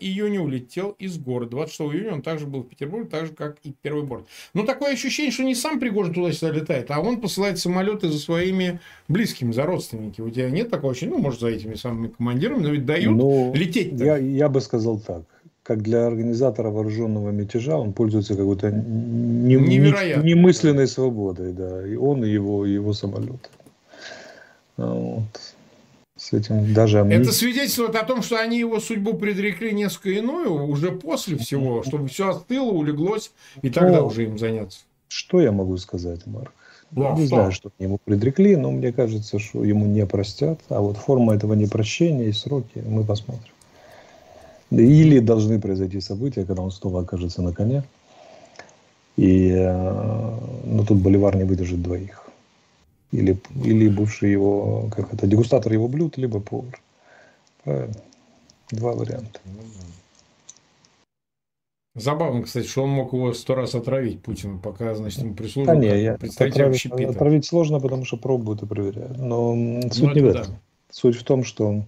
июня 0.00 0.40
улетел 0.40 0.96
из 0.98 1.18
города. 1.18 1.50
26 1.50 1.92
июня 1.92 2.14
он 2.14 2.22
также 2.22 2.46
был 2.46 2.62
в 2.62 2.68
Петербурге, 2.68 3.10
так 3.10 3.26
же, 3.26 3.34
как 3.34 3.58
и 3.64 3.74
первый 3.82 4.04
борт. 4.04 4.24
Но 4.54 4.64
такое 4.64 4.94
ощущение, 4.94 5.30
что 5.32 5.42
не 5.42 5.54
сам 5.54 5.78
Пригожин 5.78 6.14
туда-сюда 6.14 6.52
летает, 6.52 6.90
а 6.90 7.00
он 7.00 7.20
посылает 7.20 7.58
самолеты 7.58 8.08
за 8.08 8.18
своими 8.18 8.80
близкими, 9.08 9.52
за 9.52 9.64
родственниками. 9.64 10.28
У 10.28 10.30
тебя 10.30 10.48
нет 10.50 10.70
такого 10.70 10.92
ощущения? 10.92 11.16
Ну, 11.16 11.18
может, 11.18 11.40
за 11.40 11.48
этими 11.48 11.74
самыми 11.74 12.08
командирами, 12.08 12.62
но 12.62 12.70
ведь 12.70 12.86
дают 12.86 13.14
ну, 13.14 13.52
лететь 13.54 13.92
-то. 13.92 14.04
Я, 14.04 14.16
я 14.16 14.48
бы 14.48 14.62
сказал 14.62 14.98
так 14.98 15.24
как 15.64 15.82
для 15.82 16.06
организатора 16.06 16.70
вооруженного 16.70 17.30
мятежа, 17.30 17.78
он 17.78 17.94
пользуется 17.94 18.36
какой-то 18.36 18.70
не, 18.70 19.56
немысленной 19.56 20.86
свободой, 20.86 21.52
да, 21.52 21.88
и 21.88 21.96
он, 21.96 22.22
и 22.22 22.28
его, 22.28 22.66
и 22.66 22.72
его 22.72 22.92
самолет. 22.92 23.50
А 24.76 24.92
вот. 24.92 25.40
С 26.16 26.32
этим 26.32 26.72
даже. 26.74 26.98
Это 26.98 27.32
свидетельствует 27.32 27.96
о 27.96 28.04
том, 28.04 28.22
что 28.22 28.38
они 28.38 28.58
его 28.58 28.78
судьбу 28.78 29.14
предрекли 29.14 29.72
несколько 29.72 30.10
иную, 30.10 30.66
уже 30.66 30.92
после 30.92 31.38
всего, 31.38 31.82
чтобы 31.82 32.08
все 32.08 32.28
остыло, 32.28 32.70
улеглось, 32.70 33.32
и 33.62 33.70
тогда 33.70 34.00
ну, 34.00 34.06
уже 34.06 34.24
им 34.24 34.38
заняться. 34.38 34.80
Что 35.08 35.40
я 35.40 35.50
могу 35.50 35.76
сказать, 35.78 36.26
Марк? 36.26 36.52
Да, 36.90 37.12
не 37.12 37.26
что? 37.26 37.36
знаю, 37.36 37.52
что 37.52 37.72
ему 37.78 37.98
предрекли, 38.04 38.54
но 38.54 38.70
мне 38.70 38.92
кажется, 38.92 39.38
что 39.38 39.64
ему 39.64 39.86
не 39.86 40.06
простят. 40.06 40.60
А 40.68 40.80
вот 40.80 40.98
форма 40.98 41.34
этого 41.34 41.54
непрощения 41.54 42.26
и 42.26 42.32
сроки 42.32 42.82
мы 42.86 43.02
посмотрим. 43.02 43.53
Или 44.78 45.20
должны 45.20 45.60
произойти 45.60 46.00
события, 46.00 46.44
когда 46.44 46.62
он 46.62 46.70
снова 46.70 47.02
окажется 47.02 47.42
на 47.42 47.52
коне. 47.52 47.84
И 49.16 49.50
э, 49.50 50.38
ну, 50.64 50.84
тут 50.84 50.98
Боливар 50.98 51.36
не 51.36 51.44
выдержит 51.44 51.82
двоих. 51.82 52.24
Или, 53.12 53.38
или 53.64 53.88
бывший 53.88 54.32
его, 54.32 54.90
как 54.94 55.14
это, 55.14 55.26
дегустатор 55.26 55.72
его 55.72 55.86
блюд, 55.86 56.16
либо 56.18 56.40
повар. 56.40 56.80
Правильно. 57.62 57.94
Два 58.70 58.92
варианта. 58.92 59.40
Забавно, 61.94 62.42
кстати, 62.42 62.66
что 62.66 62.82
он 62.82 62.90
мог 62.90 63.12
его 63.12 63.32
сто 63.34 63.54
раз 63.54 63.76
отравить 63.76 64.20
Путину, 64.20 64.58
пока, 64.58 64.96
значит, 64.96 65.20
ему 65.20 65.34
прислуживал. 65.34 65.76
Да 65.76 65.80
не, 65.80 66.02
я, 66.02 66.14
отравить, 66.14 66.86
отравить 66.86 67.46
сложно, 67.46 67.78
потому 67.78 68.04
что 68.04 68.16
пробуют 68.16 68.64
и 68.64 68.66
проверяют. 68.66 69.16
Но 69.16 69.54
суть 69.92 70.02
ну, 70.02 70.14
не 70.14 70.20
в 70.20 70.26
этом. 70.26 70.46
Да. 70.46 70.58
Суть 70.90 71.16
в 71.16 71.22
том, 71.22 71.44
что 71.44 71.84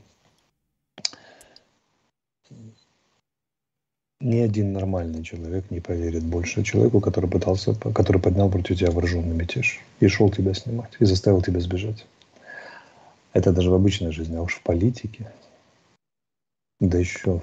ни 4.27 4.41
один 4.41 4.73
нормальный 4.73 5.23
человек 5.23 5.71
не 5.71 5.79
поверит 5.79 6.25
больше 6.25 6.65
человеку, 6.65 7.01
который 7.01 7.31
пытался, 7.31 7.75
который 7.75 8.21
поднял 8.21 8.51
против 8.51 8.79
тебя 8.79 8.91
вооруженный 8.91 9.37
мятеж 9.37 9.81
и 10.01 10.09
шел 10.09 10.31
тебя 10.31 10.53
снимать, 10.53 10.91
и 10.99 11.05
заставил 11.05 11.43
тебя 11.43 11.61
сбежать. 11.61 12.05
Это 13.33 13.53
даже 13.53 13.71
в 13.71 13.75
обычной 13.75 14.11
жизни, 14.11 14.37
а 14.37 14.43
уж 14.43 14.55
в 14.57 14.63
политике, 14.63 15.31
да 16.81 16.99
еще 16.99 17.41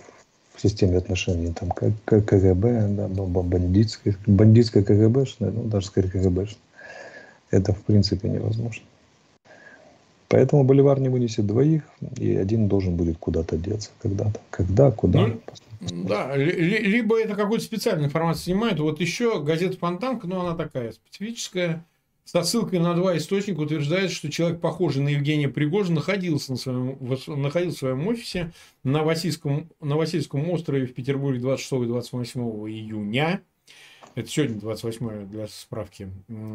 в 0.54 0.62
системе 0.62 0.98
отношений 0.98 1.54
там 1.54 1.70
КГБ, 1.72 2.88
да, 2.90 3.08
бандитское, 3.08 4.18
бандитское 4.28 4.84
КГБ, 4.84 5.26
ну 5.40 5.64
даже 5.64 5.88
скорее 5.88 6.10
КГБ, 6.10 6.48
это 7.50 7.74
в 7.74 7.82
принципе 7.84 8.28
невозможно. 8.28 8.84
Поэтому 10.34 10.64
Боливар 10.64 11.00
не 11.00 11.10
вынесет 11.10 11.46
двоих, 11.46 11.84
и 12.18 12.36
один 12.36 12.68
должен 12.68 12.96
будет 12.96 13.20
куда-то 13.20 13.56
деться 13.56 13.92
когда-то. 14.02 14.40
Когда, 14.50 14.90
куда. 14.90 15.28
Ну, 15.28 15.40
да, 16.06 16.36
либо 16.36 17.22
это 17.22 17.36
какую-то 17.36 17.64
специальную 17.64 18.08
информацию 18.08 18.46
снимают. 18.46 18.80
Вот 18.80 19.00
еще 19.00 19.44
газета 19.44 19.78
Фонтанка, 19.78 20.26
но 20.26 20.42
она 20.42 20.56
такая 20.56 20.94
специфическая, 20.94 21.86
со 22.26 22.42
ссылкой 22.42 22.80
на 22.80 22.96
два 22.96 23.16
источника 23.16 23.60
утверждает, 23.60 24.10
что 24.10 24.32
человек, 24.32 24.60
похожий 24.60 25.04
на 25.04 25.10
Евгения 25.10 25.50
Пригожина, 25.50 25.98
находился, 25.98 26.54
на 26.54 26.58
своем, 26.58 26.98
находился 27.28 27.76
в 27.76 27.80
своем 27.80 28.08
офисе 28.08 28.54
на 28.84 29.04
Васильском, 29.04 29.70
на 29.82 29.98
Васильском 29.98 30.50
острове 30.50 30.88
в 30.88 30.96
Петербурге 30.96 31.42
26 31.42 31.84
и 31.84 31.86
28 31.86 32.42
июня. 32.42 33.42
Это 34.16 34.30
сегодня 34.30 34.60
28 34.60 35.28
для 35.28 35.48
справки. 35.48 36.08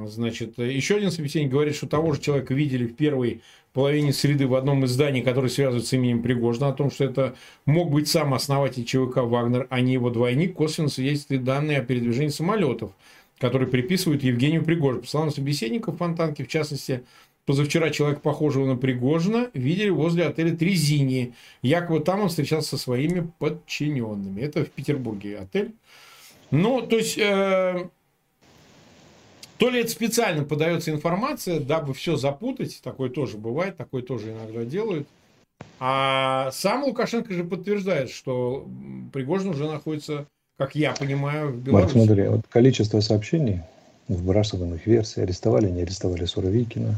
Значит, 0.06 0.58
еще 0.58 0.96
один 0.96 1.10
собеседник 1.10 1.50
говорит, 1.50 1.74
что 1.74 1.88
того 1.88 2.12
же 2.12 2.20
человека 2.20 2.54
видели 2.54 2.86
в 2.86 2.94
первой 2.94 3.42
половине 3.72 4.12
среды 4.12 4.46
в 4.46 4.54
одном 4.54 4.84
из 4.84 4.90
зданий, 4.90 5.22
который 5.22 5.50
связывают 5.50 5.86
с 5.86 5.92
именем 5.92 6.22
Пригожина, 6.22 6.68
о 6.68 6.72
том, 6.72 6.90
что 6.90 7.04
это 7.04 7.34
мог 7.66 7.90
быть 7.90 8.06
сам 8.06 8.32
основатель 8.32 8.84
ЧВК 8.84 9.18
«Вагнер», 9.18 9.66
а 9.70 9.80
не 9.80 9.94
его 9.94 10.10
двойник, 10.10 10.54
косвенно 10.54 10.88
свидетельствует 10.88 11.42
данные 11.42 11.78
о 11.78 11.84
передвижении 11.84 12.28
самолетов, 12.28 12.92
которые 13.38 13.68
приписывают 13.68 14.22
Евгению 14.22 14.64
Пригожину. 14.64 15.02
По 15.02 15.08
словам 15.08 15.32
собеседников 15.32 15.98
Фонтанки, 15.98 16.44
в 16.44 16.48
частности, 16.48 17.02
позавчера 17.44 17.90
человек, 17.90 18.20
похожего 18.20 18.66
на 18.66 18.76
Пригожина, 18.76 19.50
видели 19.52 19.90
возле 19.90 20.26
отеля 20.26 20.56
Трезини. 20.56 21.34
Якобы 21.62 22.00
там 22.00 22.20
он 22.20 22.28
встречался 22.28 22.70
со 22.70 22.78
своими 22.78 23.28
подчиненными. 23.40 24.40
Это 24.42 24.64
в 24.64 24.70
Петербурге 24.70 25.38
отель. 25.38 25.72
Ну, 26.50 26.82
то 26.82 26.96
есть, 26.96 27.18
э, 27.18 27.88
то 29.58 29.70
ли 29.70 29.80
это 29.80 29.90
специально 29.90 30.44
подается 30.44 30.90
информация, 30.90 31.60
дабы 31.60 31.92
все 31.92 32.16
запутать, 32.16 32.80
такое 32.82 33.10
тоже 33.10 33.36
бывает, 33.36 33.76
такое 33.76 34.02
тоже 34.02 34.32
иногда 34.32 34.64
делают. 34.64 35.06
А 35.80 36.50
сам 36.52 36.84
Лукашенко 36.84 37.32
же 37.32 37.44
подтверждает, 37.44 38.10
что 38.10 38.66
Пригожин 39.12 39.50
уже 39.50 39.68
находится, 39.68 40.26
как 40.56 40.74
я 40.74 40.92
понимаю, 40.92 41.52
в 41.52 41.56
Беларуси. 41.56 41.96
Марк, 41.96 42.06
смотри, 42.06 42.28
вот 42.28 42.40
количество 42.48 43.00
сообщений, 43.00 43.60
выбрасываемых 44.08 44.86
версий, 44.86 45.20
арестовали, 45.20 45.68
не 45.68 45.82
арестовали 45.82 46.24
Суровикина, 46.24 46.94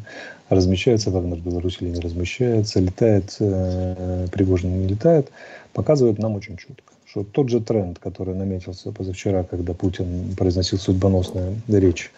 размещается 0.48 1.10
Вагнер 1.10 1.38
в 1.38 1.44
Беларуси 1.44 1.78
или 1.80 1.90
не 1.90 2.00
размещается, 2.00 2.80
летает 2.80 3.36
э, 3.40 4.26
Пригожин 4.30 4.80
не 4.80 4.86
летает, 4.86 5.30
показывает 5.72 6.18
нам 6.18 6.36
очень 6.36 6.56
четко 6.56 6.92
что 7.10 7.24
тот 7.24 7.48
же 7.48 7.60
тренд, 7.60 7.98
который 7.98 8.34
наметился 8.34 8.92
позавчера, 8.92 9.42
когда 9.42 9.74
Путин 9.74 10.34
произносил 10.36 10.78
судьбоносную 10.78 11.56
речь 11.68 12.10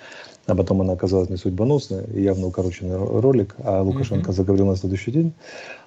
а 0.47 0.55
потом 0.57 0.81
она 0.81 0.95
оказалась 0.95 1.31
не 1.31 1.37
судьбоносной, 1.37 2.05
и 2.15 2.23
явно 2.23 2.49
укороченный 2.49 2.97
ролик, 2.97 3.55
а 3.59 3.83
Лукашенко 3.83 4.31
mm-hmm. 4.31 4.35
заговорил 4.35 4.67
на 4.67 4.77
следующий 4.77 5.13
день, 5.13 5.33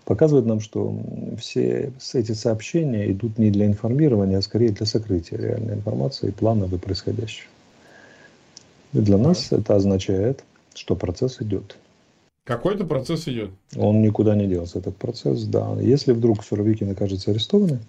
показывает 0.06 0.46
нам, 0.46 0.62
что 0.62 0.98
все 1.38 1.92
эти 2.14 2.32
сообщения 2.32 3.12
идут 3.12 3.38
не 3.38 3.52
для 3.52 3.66
информирования, 3.66 4.38
а 4.38 4.42
скорее 4.42 4.70
для 4.70 4.86
сокрытия 4.86 5.38
реальной 5.38 5.76
информации 5.76 6.30
и 6.30 6.32
планов 6.32 6.72
и 6.72 6.78
происходящего. 6.78 7.50
И 8.94 9.00
для 9.00 9.18
нас 9.18 9.52
это 9.52 9.76
означает, 9.76 10.44
что 10.74 10.96
процесс 10.96 11.42
идет. 11.42 11.78
Какой-то 12.46 12.86
процесс 12.86 13.28
идет. 13.28 13.50
Он 13.76 14.02
никуда 14.02 14.36
не 14.36 14.48
делся, 14.48 14.80
этот 14.80 14.96
процесс, 14.96 15.44
да. 15.44 15.76
Если 15.82 16.14
вдруг 16.14 16.46
Суровикин 16.46 16.92
окажется 16.92 17.32
арестованным, 17.32 17.80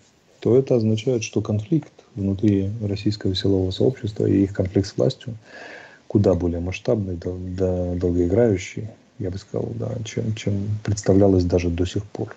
то 0.40 0.56
это 0.56 0.76
означает, 0.76 1.22
что 1.22 1.40
конфликт 1.40 1.92
внутри 2.14 2.70
российского 2.82 3.34
силового 3.34 3.70
сообщества 3.70 4.26
и 4.26 4.44
их 4.44 4.52
конфликт 4.52 4.88
с 4.88 4.96
властью 4.96 5.34
куда 6.08 6.34
более 6.34 6.60
масштабный, 6.60 7.18
да, 7.18 7.94
долгоиграющий, 7.94 8.88
я 9.18 9.30
бы 9.30 9.38
сказал, 9.38 9.68
да, 9.74 9.90
чем, 10.04 10.34
чем 10.34 10.68
представлялось 10.84 11.44
даже 11.44 11.68
до 11.68 11.84
сих 11.84 12.04
пор. 12.04 12.34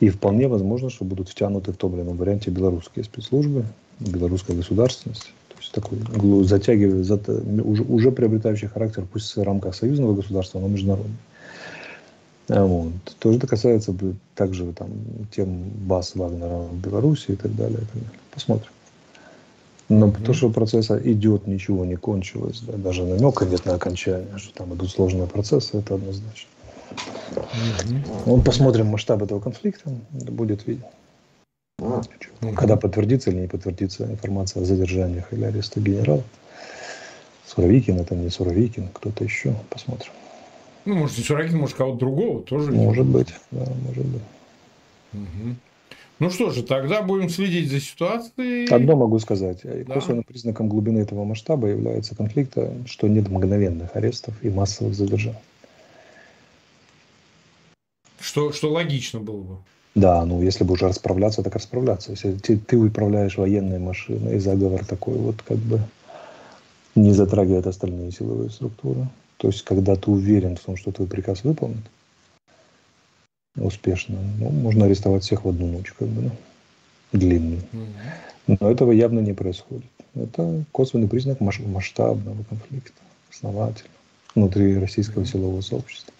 И 0.00 0.08
вполне 0.10 0.48
возможно, 0.48 0.90
что 0.90 1.04
будут 1.04 1.28
втянуты 1.28 1.72
в 1.72 1.76
том 1.76 1.94
или 1.94 2.02
ином 2.02 2.16
варианте 2.16 2.50
белорусские 2.50 3.04
спецслужбы, 3.04 3.64
белорусская 4.00 4.54
государственность. 4.54 5.32
То 5.48 5.56
есть 5.58 5.72
такой 5.72 6.44
затягивает, 6.44 7.10
уже, 7.64 7.82
уже 7.82 8.10
приобретающий 8.10 8.66
характер, 8.66 9.06
пусть 9.10 9.34
в 9.34 9.42
рамках 9.42 9.74
союзного 9.74 10.14
государства, 10.14 10.58
но 10.58 10.68
международный. 10.68 11.16
А 12.48 12.64
вот. 12.64 12.92
То 13.18 13.32
же 13.32 13.38
это 13.38 13.46
касается 13.46 13.94
также 14.34 14.72
там, 14.72 14.90
тем 15.34 15.70
баз 15.86 16.14
Вагнера 16.14 16.58
в 16.58 16.76
Беларуси 16.76 17.32
и 17.32 17.36
так 17.36 17.54
далее. 17.56 17.78
И 17.78 17.84
так 17.84 17.94
далее. 17.94 18.10
Посмотрим. 18.30 18.70
Но 19.88 20.08
mm-hmm. 20.08 20.24
то, 20.24 20.32
что 20.32 20.50
процесс 20.50 20.90
идет, 20.90 21.46
ничего 21.46 21.84
не 21.84 21.96
кончилось, 21.96 22.60
да, 22.60 22.72
даже 22.74 23.04
намека 23.04 23.44
нет 23.44 23.66
на 23.66 23.74
окончание, 23.74 24.38
что 24.38 24.54
там 24.54 24.74
идут 24.74 24.90
сложные 24.90 25.26
процессы, 25.26 25.76
это 25.76 25.96
однозначно. 25.96 26.48
Mm-hmm. 27.34 28.22
Ну, 28.26 28.40
посмотрим 28.40 28.86
масштаб 28.86 29.22
этого 29.22 29.40
конфликта, 29.40 29.90
будет 30.10 30.66
видно. 30.66 30.86
Mm-hmm. 31.80 32.54
Когда 32.54 32.76
подтвердится 32.76 33.30
или 33.30 33.40
не 33.40 33.46
подтвердится 33.46 34.04
информация 34.04 34.62
о 34.62 34.64
задержаниях 34.64 35.32
или 35.32 35.44
аресте 35.44 35.80
генерала. 35.80 36.22
Суровикин, 37.46 38.00
это 38.00 38.14
не 38.14 38.30
Суровикин, 38.30 38.88
кто-то 38.88 39.22
еще, 39.22 39.54
посмотрим. 39.68 40.12
Ну, 40.84 40.94
может, 40.96 41.24
Суровикин, 41.24 41.58
может, 41.58 41.76
кого-то 41.76 41.98
другого 41.98 42.42
тоже. 42.42 42.70
Может 42.72 43.06
быть, 43.06 43.28
да, 43.50 43.66
может 43.86 44.04
быть. 44.04 44.22
Угу. 45.12 45.56
Ну 46.20 46.30
что 46.30 46.50
же, 46.50 46.62
тогда 46.62 47.02
будем 47.02 47.28
следить 47.28 47.70
за 47.70 47.80
ситуацией. 47.80 48.68
Одно 48.68 48.96
могу 48.96 49.18
сказать. 49.18 49.60
Да. 49.62 49.94
Косвенным 49.94 50.24
признаком 50.24 50.68
глубины 50.68 51.00
этого 51.00 51.24
масштаба 51.24 51.68
является 51.68 52.14
конфликта, 52.14 52.72
что 52.86 53.08
нет 53.08 53.28
мгновенных 53.28 53.96
арестов 53.96 54.34
и 54.42 54.50
массовых 54.50 54.94
задержаний. 54.94 55.38
Что, 58.20 58.52
что 58.52 58.70
логично 58.70 59.20
было 59.20 59.42
бы. 59.42 59.56
Да, 59.94 60.24
ну 60.24 60.42
если 60.42 60.64
бы 60.64 60.74
уже 60.74 60.88
расправляться, 60.88 61.42
так 61.42 61.54
расправляться. 61.54 62.12
Если 62.12 62.32
ты, 62.32 62.58
ты 62.58 62.76
управляешь 62.76 63.36
военной 63.36 63.78
машиной, 63.78 64.36
и 64.36 64.38
заговор 64.38 64.84
такой 64.84 65.16
вот 65.16 65.42
как 65.42 65.58
бы 65.58 65.80
не 66.94 67.12
затрагивает 67.12 67.66
остальные 67.66 68.12
силовые 68.12 68.50
структуры. 68.50 69.08
То 69.44 69.48
есть, 69.48 69.62
когда 69.62 69.94
ты 69.94 70.10
уверен 70.10 70.56
в 70.56 70.60
том, 70.60 70.74
что 70.78 70.90
твой 70.90 71.06
приказ 71.06 71.44
выполнен, 71.44 71.82
успешно. 73.56 74.16
Ну, 74.38 74.48
можно 74.48 74.86
арестовать 74.86 75.22
всех 75.22 75.44
в 75.44 75.48
одну 75.50 75.66
ночь, 75.66 75.92
как 75.92 76.08
бы, 76.08 76.22
да? 76.22 76.30
длинную. 77.12 77.60
Но 78.46 78.70
этого 78.70 78.90
явно 78.90 79.20
не 79.20 79.34
происходит. 79.34 79.84
Это 80.14 80.64
косвенный 80.72 81.08
признак 81.08 81.40
масштабного 81.40 82.42
конфликта, 82.44 82.98
основательно, 83.30 83.90
внутри 84.34 84.78
российского 84.78 85.26
силового 85.26 85.60
сообщества. 85.60 86.14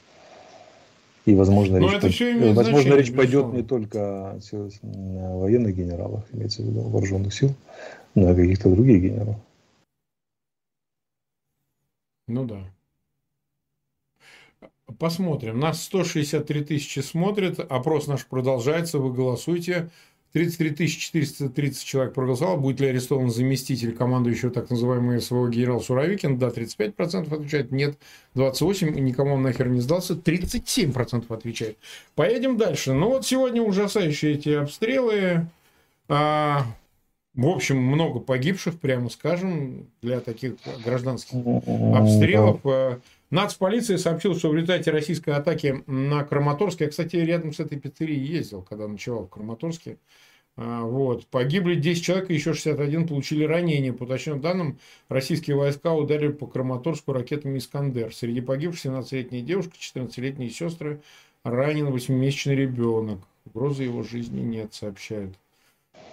И, 1.24 1.34
возможно, 1.34 1.78
речь, 1.78 1.98
пойдет, 2.02 2.54
возможно, 2.54 2.82
значение, 2.82 2.98
речь 2.98 3.14
пойдет 3.14 3.54
не 3.54 3.62
только 3.62 4.32
о 4.32 5.38
военных 5.38 5.74
генералах, 5.74 6.24
имеется 6.30 6.60
в 6.60 6.66
виду 6.66 6.82
вооруженных 6.82 7.32
сил, 7.32 7.54
но 8.14 8.28
и 8.28 8.32
о 8.32 8.34
каких-то 8.34 8.68
других 8.68 9.00
генералах. 9.00 9.36
Ну 12.28 12.44
да. 12.44 12.58
Посмотрим. 14.98 15.60
Нас 15.60 15.82
163 15.84 16.64
тысячи 16.64 17.00
смотрят. 17.00 17.58
Опрос 17.58 18.06
наш 18.06 18.26
продолжается. 18.26 18.98
Вы 18.98 19.12
голосуйте. 19.12 19.90
33 20.34 20.88
430 20.88 21.84
человек 21.84 22.12
проголосовало. 22.12 22.56
Будет 22.56 22.80
ли 22.80 22.88
арестован 22.88 23.30
заместитель 23.30 23.92
командующего 23.92 24.50
так 24.50 24.68
называемого 24.68 25.20
СВО 25.20 25.48
генерал 25.48 25.80
Суровикин? 25.80 26.38
Да, 26.38 26.48
35% 26.48 27.32
отвечает. 27.32 27.70
Нет, 27.70 27.96
28%. 28.34 28.98
Никому 29.00 29.34
он 29.34 29.42
нахер 29.42 29.68
не 29.68 29.80
сдался. 29.80 30.14
37% 30.14 31.32
отвечает. 31.32 31.78
Поедем 32.16 32.56
дальше. 32.56 32.92
Ну 32.92 33.10
вот 33.10 33.24
сегодня 33.24 33.62
ужасающие 33.62 34.32
эти 34.32 34.48
обстрелы. 34.50 35.46
А, 36.08 36.66
в 37.34 37.46
общем, 37.46 37.78
много 37.78 38.18
погибших, 38.18 38.80
прямо 38.80 39.10
скажем, 39.10 39.86
для 40.02 40.18
таких 40.18 40.54
гражданских 40.84 41.38
обстрелов. 41.94 42.60
Нацполиция 43.30 43.98
сообщила, 43.98 44.34
что 44.34 44.50
в 44.50 44.54
результате 44.54 44.90
российской 44.90 45.30
атаки 45.30 45.82
на 45.86 46.24
Краматорск, 46.24 46.80
я, 46.80 46.88
кстати, 46.88 47.16
рядом 47.16 47.52
с 47.52 47.60
этой 47.60 47.78
пиццерией 47.78 48.24
ездил, 48.24 48.62
когда 48.62 48.86
ночевал 48.86 49.24
в 49.24 49.30
Краматорске, 49.30 49.98
а, 50.56 50.82
вот. 50.82 51.26
Погибли 51.26 51.74
10 51.74 52.04
человек, 52.04 52.30
и 52.30 52.34
еще 52.34 52.52
61 52.54 53.08
получили 53.08 53.44
ранения. 53.44 53.92
По 53.92 54.04
уточненным 54.04 54.40
данным, 54.40 54.78
российские 55.08 55.56
войска 55.56 55.92
ударили 55.92 56.30
по 56.30 56.46
Краматорску 56.46 57.12
ракетами 57.12 57.58
«Искандер». 57.58 58.14
Среди 58.14 58.40
погибших 58.40 58.92
17-летняя 58.92 59.42
девушка, 59.42 59.72
14-летние 59.80 60.50
сестры, 60.50 61.00
ранен 61.42 61.88
8-месячный 61.88 62.54
ребенок. 62.54 63.18
Угрозы 63.46 63.82
его 63.82 64.02
жизни 64.02 64.40
нет, 64.40 64.72
сообщают. 64.74 65.34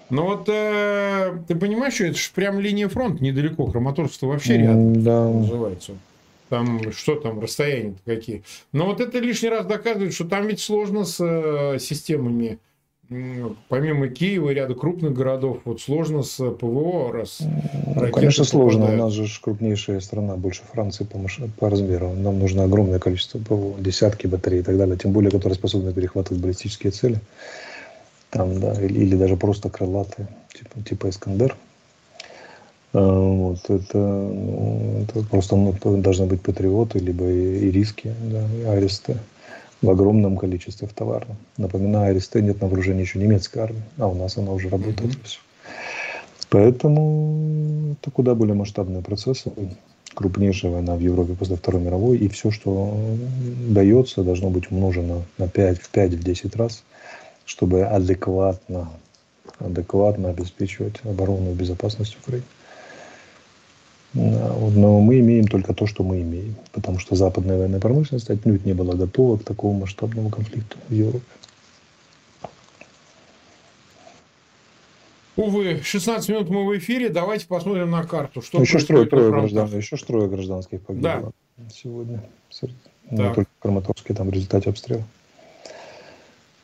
Но 0.09 0.25
вот 0.25 0.49
э, 0.49 1.37
ты 1.47 1.55
понимаешь, 1.55 1.93
что 1.93 2.05
это 2.05 2.17
же 2.17 2.31
прям 2.35 2.59
линия 2.59 2.89
фронта 2.89 3.23
недалеко. 3.23 3.67
Краматорск 3.67 4.23
вообще 4.23 4.57
рядом 4.57 5.01
да. 5.03 5.29
называется 5.29 5.93
там 6.51 6.91
что 6.91 7.15
там, 7.15 7.39
расстояния 7.39 7.95
какие. 8.05 8.43
Но 8.73 8.87
вот 8.87 8.99
это 8.99 9.19
лишний 9.19 9.47
раз 9.47 9.65
доказывает, 9.65 10.13
что 10.13 10.25
там 10.25 10.47
ведь 10.47 10.59
сложно 10.59 11.05
с 11.05 11.17
э, 11.23 11.79
системами, 11.79 12.59
помимо 13.69 14.09
Киева 14.09 14.49
и 14.49 14.53
ряда 14.53 14.75
крупных 14.75 15.13
городов, 15.13 15.59
вот 15.63 15.79
сложно 15.79 16.23
с 16.23 16.35
ПВО, 16.35 17.13
раз 17.13 17.39
ну, 17.95 18.11
Конечно, 18.11 18.43
сложно. 18.43 18.85
У 18.93 18.97
нас 18.97 19.13
же 19.13 19.27
крупнейшая 19.41 20.01
страна, 20.01 20.35
больше 20.35 20.63
Франции 20.73 21.05
по, 21.05 21.17
маш... 21.17 21.39
по 21.57 21.69
размеру. 21.69 22.11
Нам 22.11 22.37
нужно 22.39 22.65
огромное 22.65 22.99
количество 22.99 23.39
ПВО, 23.39 23.79
десятки 23.79 24.27
батарей 24.27 24.59
и 24.59 24.63
так 24.63 24.77
далее, 24.77 24.97
тем 24.97 25.13
более, 25.13 25.31
которые 25.31 25.55
способны 25.55 25.93
перехватывать 25.93 26.43
баллистические 26.43 26.91
цели. 26.91 27.19
Там, 28.29 28.59
да, 28.59 28.73
или, 28.73 28.99
или 28.99 29.15
даже 29.15 29.37
просто 29.37 29.69
крылатые, 29.69 30.27
типа, 30.53 30.81
типа 30.87 31.09
Искандер. 31.09 31.55
А, 32.93 32.99
вот, 32.99 33.69
это, 33.69 33.97
ну, 33.97 35.03
это 35.03 35.23
просто 35.23 35.55
ну, 35.55 35.73
должны 35.97 36.25
быть 36.25 36.41
патриоты, 36.41 36.99
либо 36.99 37.25
и, 37.25 37.67
и 37.67 37.71
риски, 37.71 38.13
да, 38.23 38.45
и 38.53 38.63
аресты 38.63 39.17
в 39.81 39.89
огромном 39.89 40.37
количестве 40.37 40.87
в 40.87 40.93
товарном. 40.93 41.37
Напоминаю, 41.57 42.11
аресты 42.11 42.41
нет 42.41 42.61
на 42.61 42.67
вооружении 42.67 43.01
еще 43.01 43.19
немецкой 43.19 43.59
армии, 43.59 43.83
а 43.97 44.07
у 44.07 44.13
нас 44.13 44.37
она 44.37 44.51
уже 44.51 44.69
работает. 44.69 45.13
Mm-hmm. 45.13 45.39
Поэтому 46.49 47.95
это 47.99 48.11
куда 48.11 48.35
более 48.35 48.55
масштабные 48.55 49.01
процессы. 49.01 49.51
Крупнейшая 50.13 50.73
война 50.73 50.95
в 50.95 50.99
Европе 50.99 51.33
после 51.33 51.55
Второй 51.55 51.81
мировой, 51.81 52.17
и 52.17 52.27
все, 52.27 52.51
что 52.51 52.93
дается, 53.69 54.23
должно 54.23 54.49
быть 54.49 54.69
умножено 54.69 55.23
на 55.37 55.47
5, 55.47 55.79
в 55.79 55.89
5, 55.89 56.13
в 56.15 56.23
10 56.23 56.55
раз, 56.57 56.83
чтобы 57.45 57.83
адекватно, 57.83 58.89
адекватно 59.59 60.29
обеспечивать 60.29 60.95
оборонную 61.05 61.55
безопасность 61.55 62.17
Украины. 62.21 62.43
Но 64.13 64.99
мы 64.99 65.19
имеем 65.19 65.47
только 65.47 65.73
то, 65.73 65.87
что 65.87 66.03
мы 66.03 66.21
имеем, 66.21 66.55
потому 66.73 66.99
что 66.99 67.15
западная 67.15 67.57
военная 67.57 67.79
промышленность 67.79 68.29
отнюдь 68.29 68.65
не 68.65 68.73
была 68.73 68.93
готова 68.95 69.37
к 69.37 69.43
такому 69.43 69.79
масштабному 69.79 70.29
конфликту 70.29 70.77
в 70.89 70.93
Европе. 70.93 71.23
Увы, 75.37 75.79
16 75.81 76.29
минут 76.29 76.49
мы 76.49 76.67
в 76.67 76.77
эфире. 76.77 77.07
Давайте 77.07 77.47
посмотрим 77.47 77.89
на 77.89 78.03
карту. 78.03 78.41
Что 78.41 78.61
еще, 78.61 78.79
трое, 78.79 79.07
трое 79.07 79.31
граждан, 79.31 79.77
еще 79.77 79.95
трое 79.95 80.27
гражданских 80.27 80.81
погибло 80.81 81.33
да. 81.57 81.63
сегодня. 81.73 82.21
Не 83.09 83.33
только 83.33 83.49
в 83.59 83.61
Краматорске, 83.61 84.13
там 84.13 84.27
в 84.27 84.33
результате 84.33 84.69
обстрела. 84.69 85.03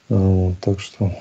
Так 0.10 0.80
что 0.80 1.12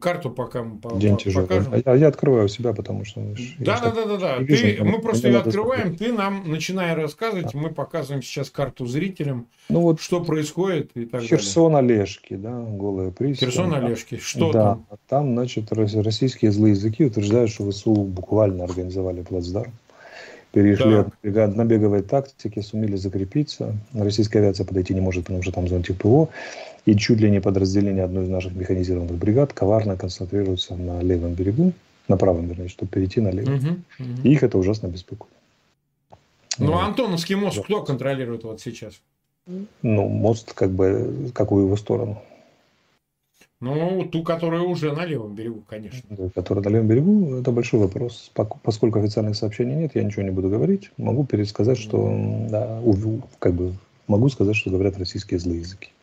Карту 0.00 0.30
пока 0.30 0.62
мы 0.62 0.80
День 0.98 1.16
тяжелый. 1.16 1.46
покажем. 1.46 1.82
А 1.84 1.96
я 1.96 2.08
открываю 2.08 2.48
себя, 2.48 2.72
потому 2.72 3.04
что... 3.04 3.20
Да, 3.58 3.80
да, 3.80 3.90
да, 3.90 4.04
да, 4.06 4.16
да. 4.16 4.36
Ты, 4.38 4.44
вижу, 4.44 4.84
мы 4.84 5.00
просто 5.00 5.28
ее 5.28 5.38
открываем, 5.38 5.88
смотреть. 5.88 5.98
ты 5.98 6.12
нам, 6.12 6.44
начиная 6.46 6.94
рассказывать, 6.94 7.52
да. 7.52 7.58
мы 7.58 7.70
показываем 7.70 8.22
сейчас 8.22 8.50
карту 8.50 8.86
зрителям, 8.86 9.46
ну, 9.68 9.80
вот 9.80 10.00
что 10.00 10.24
происходит 10.24 10.90
и 10.94 11.04
так 11.04 11.22
Херсон 11.22 11.72
далее. 11.72 11.96
Олежки, 11.98 12.34
да, 12.34 12.62
голые 12.62 13.12
пристань. 13.12 13.48
Херсон 13.48 13.74
Олежки, 13.74 14.16
что 14.16 14.52
да, 14.52 14.62
там? 14.62 14.86
Там, 15.08 15.32
значит, 15.34 15.72
российские 15.72 16.50
злые 16.50 16.72
языки 16.72 17.04
утверждают, 17.04 17.50
что 17.50 17.70
ВСУ 17.70 17.94
буквально 17.94 18.64
организовали 18.64 19.22
плацдарм 19.22 19.72
перешли 20.54 20.94
от 20.94 21.08
набега- 21.22 21.54
набеговой 21.54 22.02
тактики, 22.02 22.60
сумели 22.60 22.96
закрепиться. 22.96 23.74
Российская 23.92 24.38
авиация 24.38 24.64
подойти 24.64 24.94
не 24.94 25.00
может, 25.00 25.24
потому 25.24 25.42
что 25.42 25.52
там 25.52 25.68
зонтик 25.68 25.96
ПВО. 25.96 26.28
И 26.86 26.96
чуть 26.96 27.20
ли 27.20 27.30
не 27.30 27.40
подразделение 27.40 28.04
одной 28.04 28.24
из 28.24 28.28
наших 28.28 28.54
механизированных 28.54 29.16
бригад 29.16 29.52
коварно 29.52 29.96
концентрируется 29.96 30.76
на 30.76 31.00
левом 31.00 31.32
берегу, 31.32 31.72
на 32.08 32.16
правом, 32.16 32.46
вернее, 32.46 32.68
чтобы 32.68 32.90
перейти 32.90 33.20
на 33.20 33.30
левый. 33.30 33.56
Мгм, 33.56 33.84
мгм. 33.98 34.22
И 34.22 34.32
их 34.32 34.42
это 34.42 34.58
ужасно 34.58 34.88
беспокоит. 34.88 35.32
Ну, 36.58 36.72
Вот. 36.72 36.82
Антоновский 36.82 37.36
мост 37.36 37.56
Да. 37.56 37.62
кто 37.62 37.82
контролирует 37.82 38.44
вот 38.44 38.60
сейчас? 38.60 39.00
Ну, 39.82 40.08
мост, 40.08 40.52
как 40.52 40.70
бы, 40.70 41.30
какую 41.34 41.66
его 41.66 41.76
сторону? 41.76 42.22
Ну, 43.60 44.04
ту, 44.12 44.22
которая 44.22 44.60
уже 44.60 44.92
на 44.92 45.06
левом 45.06 45.34
берегу, 45.34 45.62
конечно. 45.66 46.02
Который 46.34 46.62
на 46.62 46.68
левом 46.68 46.86
берегу, 46.86 47.36
это 47.36 47.50
большой 47.50 47.80
вопрос. 47.80 48.30
Поскольку 48.62 48.98
официальных 48.98 49.36
сообщений 49.36 49.74
нет, 49.74 49.92
я 49.94 50.02
ничего 50.02 50.22
не 50.22 50.30
буду 50.30 50.50
говорить. 50.50 50.90
Могу 50.98 51.24
пересказать, 51.24 51.78
что, 51.78 52.14
да, 52.50 52.82
как 53.38 53.54
бы, 53.54 53.72
могу 54.06 54.28
сказать, 54.28 54.54
что 54.54 54.70
говорят 54.70 54.98
российские 54.98 55.40
злые 55.40 55.60
языки. 55.60 55.93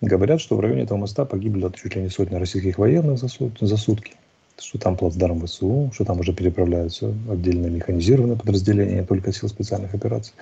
Говорят, 0.00 0.40
что 0.40 0.56
в 0.56 0.60
районе 0.60 0.82
этого 0.82 0.98
моста 0.98 1.24
погибли 1.24 1.70
чуть 1.74 1.96
ли 1.96 2.02
не 2.02 2.10
сотня 2.10 2.38
российских 2.38 2.78
военных 2.78 3.18
за, 3.18 3.28
сут- 3.28 3.58
за 3.60 3.76
сутки. 3.76 4.12
Что 4.58 4.78
там 4.78 4.96
плацдарм 4.96 5.44
ВСУ, 5.46 5.90
что 5.92 6.04
там 6.04 6.20
уже 6.20 6.32
переправляются 6.32 7.12
отдельные 7.28 7.70
механизированные 7.70 8.36
подразделения, 8.36 9.02
только 9.02 9.32
сил 9.32 9.48
специальных 9.48 9.94
операций. 9.94 10.32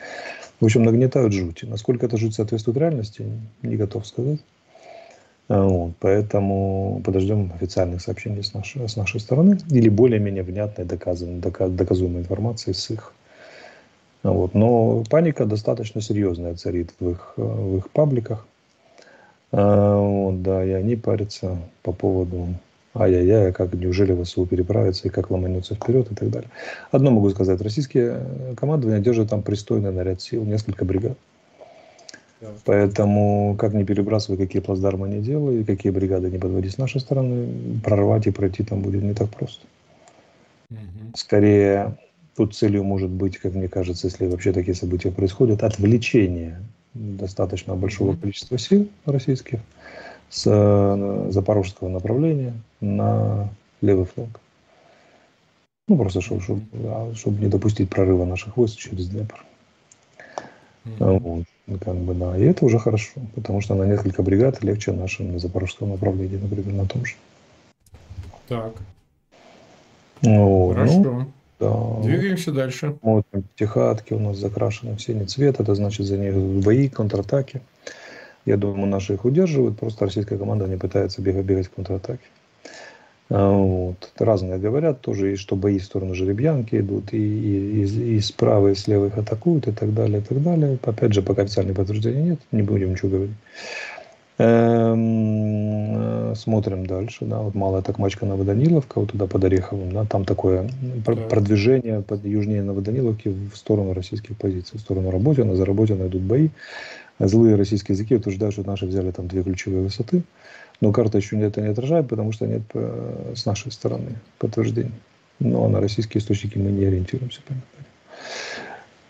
В 0.60 0.64
общем, 0.64 0.82
нагнетают 0.82 1.32
жути. 1.32 1.64
Насколько 1.64 2.06
эта 2.06 2.18
жуть 2.18 2.34
соответствует 2.34 2.76
реальности, 2.76 3.24
не 3.62 3.76
готов 3.76 4.06
сказать. 4.06 4.40
А, 5.48 5.64
Вот, 5.66 5.94
поэтому 5.98 7.00
подождем 7.04 7.52
официальных 7.54 8.02
сообщений 8.02 8.42
с 8.42 8.52
нашей, 8.54 8.88
с 8.88 8.96
нашей 8.96 9.20
стороны 9.20 9.58
или 9.70 9.88
более-менее 9.88 10.42
внятной 10.42 10.84
доказанной, 10.84 11.40
дока- 11.40 11.68
доказуемой 11.68 12.20
информации 12.20 12.72
с 12.72 12.90
их. 12.90 13.12
А 14.22 14.30
Вот. 14.30 14.54
Но 14.54 15.04
паника 15.10 15.46
достаточно 15.46 16.00
серьезная 16.00 16.54
царит 16.54 16.94
в 17.00 17.10
их, 17.10 17.32
в 17.36 17.78
их 17.78 17.90
пабликах. 17.90 18.46
А, 19.52 19.96
Вот, 19.98 20.42
да, 20.42 20.64
и 20.64 20.70
они 20.70 20.96
парятся 20.96 21.58
по 21.82 21.92
поводу 21.92 22.48
ай-яй-яй, 22.94 23.50
а 23.50 23.52
как 23.52 23.72
неужели 23.74 24.20
ВСУ 24.22 24.46
переправится 24.46 25.08
и 25.08 25.10
как 25.10 25.30
ломанется 25.30 25.74
вперед 25.74 26.10
и 26.10 26.14
так 26.14 26.30
далее. 26.30 26.50
Одно 26.90 27.10
могу 27.10 27.30
сказать, 27.30 27.60
российские 27.60 28.20
э, 28.20 28.54
командования 28.54 29.00
держат 29.00 29.30
там 29.30 29.42
пристойный 29.42 29.92
наряд 29.92 30.20
сил, 30.20 30.44
несколько 30.44 30.84
бригад. 30.84 31.16
Поэтому, 32.64 33.54
как 33.56 33.72
не 33.72 33.84
перебрасывай, 33.84 34.36
какие 34.36 34.60
плацдармы 34.60 35.08
не 35.08 35.20
делай, 35.20 35.64
какие 35.64 35.92
бригады 35.92 36.28
не 36.30 36.38
подводи 36.38 36.68
с 36.68 36.78
нашей 36.78 37.00
стороны, 37.00 37.80
прорвать 37.84 38.26
и 38.26 38.30
пройти 38.30 38.64
там 38.64 38.82
будет 38.82 39.02
не 39.02 39.14
так 39.14 39.30
просто. 39.30 39.64
Скорее, 41.14 41.96
тут 42.36 42.54
целью 42.56 42.82
может 42.82 43.10
быть, 43.10 43.38
как 43.38 43.54
мне 43.54 43.68
кажется, 43.68 44.08
если 44.08 44.26
вообще 44.26 44.52
такие 44.52 44.74
события 44.74 45.12
происходят, 45.12 45.62
отвлечение 45.62 46.60
достаточно 46.94 47.74
большого 47.74 48.16
количества 48.16 48.58
сил 48.58 48.88
российских 49.04 49.60
с 50.30 50.44
э, 50.46 51.30
запорожского 51.30 51.88
направления 51.88 52.54
на 52.80 53.48
левый 53.80 54.06
фланг. 54.06 54.40
Ну, 55.88 55.96
просто 55.96 56.20
чтобы, 56.20 56.62
не 57.40 57.48
допустить 57.48 57.90
прорыва 57.90 58.24
наших 58.24 58.56
войск 58.56 58.78
через 58.78 59.08
Днепр. 59.08 59.44
А, 61.00 61.04
Мгм. 61.04 61.18
Вот, 61.18 61.44
ну, 61.66 61.78
как 61.78 61.96
бы, 61.96 62.14
да. 62.14 62.36
И 62.36 62.42
это 62.42 62.64
уже 62.64 62.78
хорошо, 62.78 63.20
потому 63.34 63.60
что 63.60 63.74
на 63.74 63.84
несколько 63.84 64.22
бригад 64.22 64.62
легче 64.62 64.92
нашим 64.92 65.32
на 65.32 65.38
запорожском 65.38 65.90
направлении, 65.90 66.36
например, 66.36 66.72
на 66.72 66.86
том 66.86 67.04
же. 67.04 67.14
Так, 68.48 68.74
ну, 70.22 70.72
хорошо. 70.74 71.02
да. 71.02 71.26
Двигаемся 72.02 72.52
дальше. 72.52 72.96
Смотрим, 73.00 73.44
техатки 73.56 74.12
у 74.14 74.18
нас 74.18 74.36
закрашены 74.36 74.96
в 74.96 75.02
синий 75.02 75.26
цвет, 75.26 75.60
это 75.60 75.74
значит 75.74 76.06
за 76.06 76.18
них 76.18 76.34
бои, 76.34 76.88
контратаки. 76.88 77.60
Я 78.44 78.56
думаю, 78.56 78.88
наши 78.88 79.14
их 79.14 79.24
удерживают, 79.24 79.78
просто 79.78 80.06
российская 80.06 80.36
команда 80.36 80.66
не 80.66 80.76
пытается 80.76 81.22
бегать, 81.22 81.44
бегать 81.44 81.66
в 81.66 81.70
контратаке. 81.70 82.24
А, 83.30 83.50
Вот. 83.50 84.10
Разные 84.18 84.58
говорят 84.58 85.00
тоже, 85.00 85.32
и 85.32 85.36
что 85.36 85.56
бои 85.56 85.78
в 85.78 85.84
сторону 85.84 86.14
жеребьянки 86.14 86.76
идут, 86.76 87.12
и, 87.12 87.18
и, 87.18 87.84
и, 87.84 88.16
и 88.16 88.20
справа, 88.20 88.68
и 88.68 88.74
слева 88.74 89.06
их 89.06 89.16
атакуют, 89.16 89.68
и 89.68 89.72
так 89.72 89.94
далее, 89.94 90.18
и 90.20 90.22
так 90.22 90.42
далее. 90.42 90.78
Опять 90.82 91.12
же, 91.12 91.22
пока 91.22 91.42
официальных 91.42 91.76
подтверждений 91.76 92.22
нет, 92.22 92.40
не 92.50 92.62
будем 92.62 92.92
ничего 92.92 93.10
говорить. 93.10 93.36
Эм, 94.38 96.32
э, 96.32 96.34
Смотрим 96.34 96.86
дальше, 96.86 97.26
да, 97.26 97.40
вот 97.40 97.54
малая 97.54 97.82
такмачка 97.82 98.24
Новоданиловка, 98.24 99.00
вот 99.00 99.12
туда 99.12 99.26
под 99.26 99.44
Ореховым, 99.44 99.92
да, 99.92 100.06
там 100.06 100.24
такое 100.24 100.70
Так. 101.04 101.28
продвижение 101.28 102.00
под 102.00 102.24
южнее 102.24 102.62
Новоданиловки 102.62 103.28
в 103.28 103.54
сторону 103.54 103.92
российских 103.92 104.36
позиций, 104.38 104.78
в 104.78 104.80
сторону 104.80 105.10
Работина, 105.10 105.54
за 105.54 105.66
Работина 105.66 106.06
идут 106.06 106.22
бои. 106.22 106.48
Злые 107.18 107.56
российские 107.56 107.94
языки 107.94 108.16
утверждают, 108.16 108.54
что 108.54 108.66
наши 108.66 108.86
взяли 108.86 109.10
там 109.10 109.28
две 109.28 109.42
ключевые 109.42 109.82
высоты, 109.82 110.22
но 110.80 110.90
карта 110.90 111.18
еще 111.18 111.38
это 111.38 111.60
не 111.60 111.68
отражает, 111.68 112.08
потому 112.08 112.32
что 112.32 112.46
нет 112.46 112.62
э, 112.72 113.34
с 113.36 113.44
нашей 113.44 113.70
стороны 113.70 114.16
подтверждений. 114.38 114.94
Но 115.38 115.68
на 115.68 115.80
российские 115.80 116.20
источники 116.20 116.56
мы 116.56 116.70
не 116.70 116.86
ориентируемся, 116.86 117.40
понятно. 117.46 117.68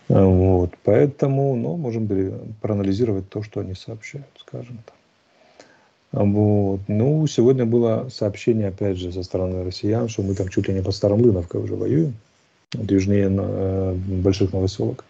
Вот, 0.09 0.71
поэтому, 0.83 1.55
ну, 1.55 1.77
можем 1.77 2.09
проанализировать 2.61 3.29
то, 3.29 3.41
что 3.41 3.61
они 3.61 3.73
сообщают, 3.73 4.27
скажем 4.37 4.79
так. 4.85 4.95
Вот. 6.13 6.81
Ну, 6.87 7.25
сегодня 7.25 7.65
было 7.65 8.07
сообщение, 8.13 8.67
опять 8.67 8.97
же, 8.97 9.11
со 9.11 9.23
стороны 9.23 9.63
россиян, 9.63 10.07
что 10.07 10.21
мы 10.21 10.35
там 10.35 10.47
чуть 10.47 10.67
ли 10.67 10.73
не 10.75 10.83
под 10.83 10.95
Старомлыновкой 10.95 11.61
уже 11.61 11.75
воюем, 11.75 12.13
вот 12.73 12.91
южнее 12.91 13.29
на, 13.29 13.41
э, 13.43 13.93
больших 13.95 14.53
новоселок. 14.53 15.05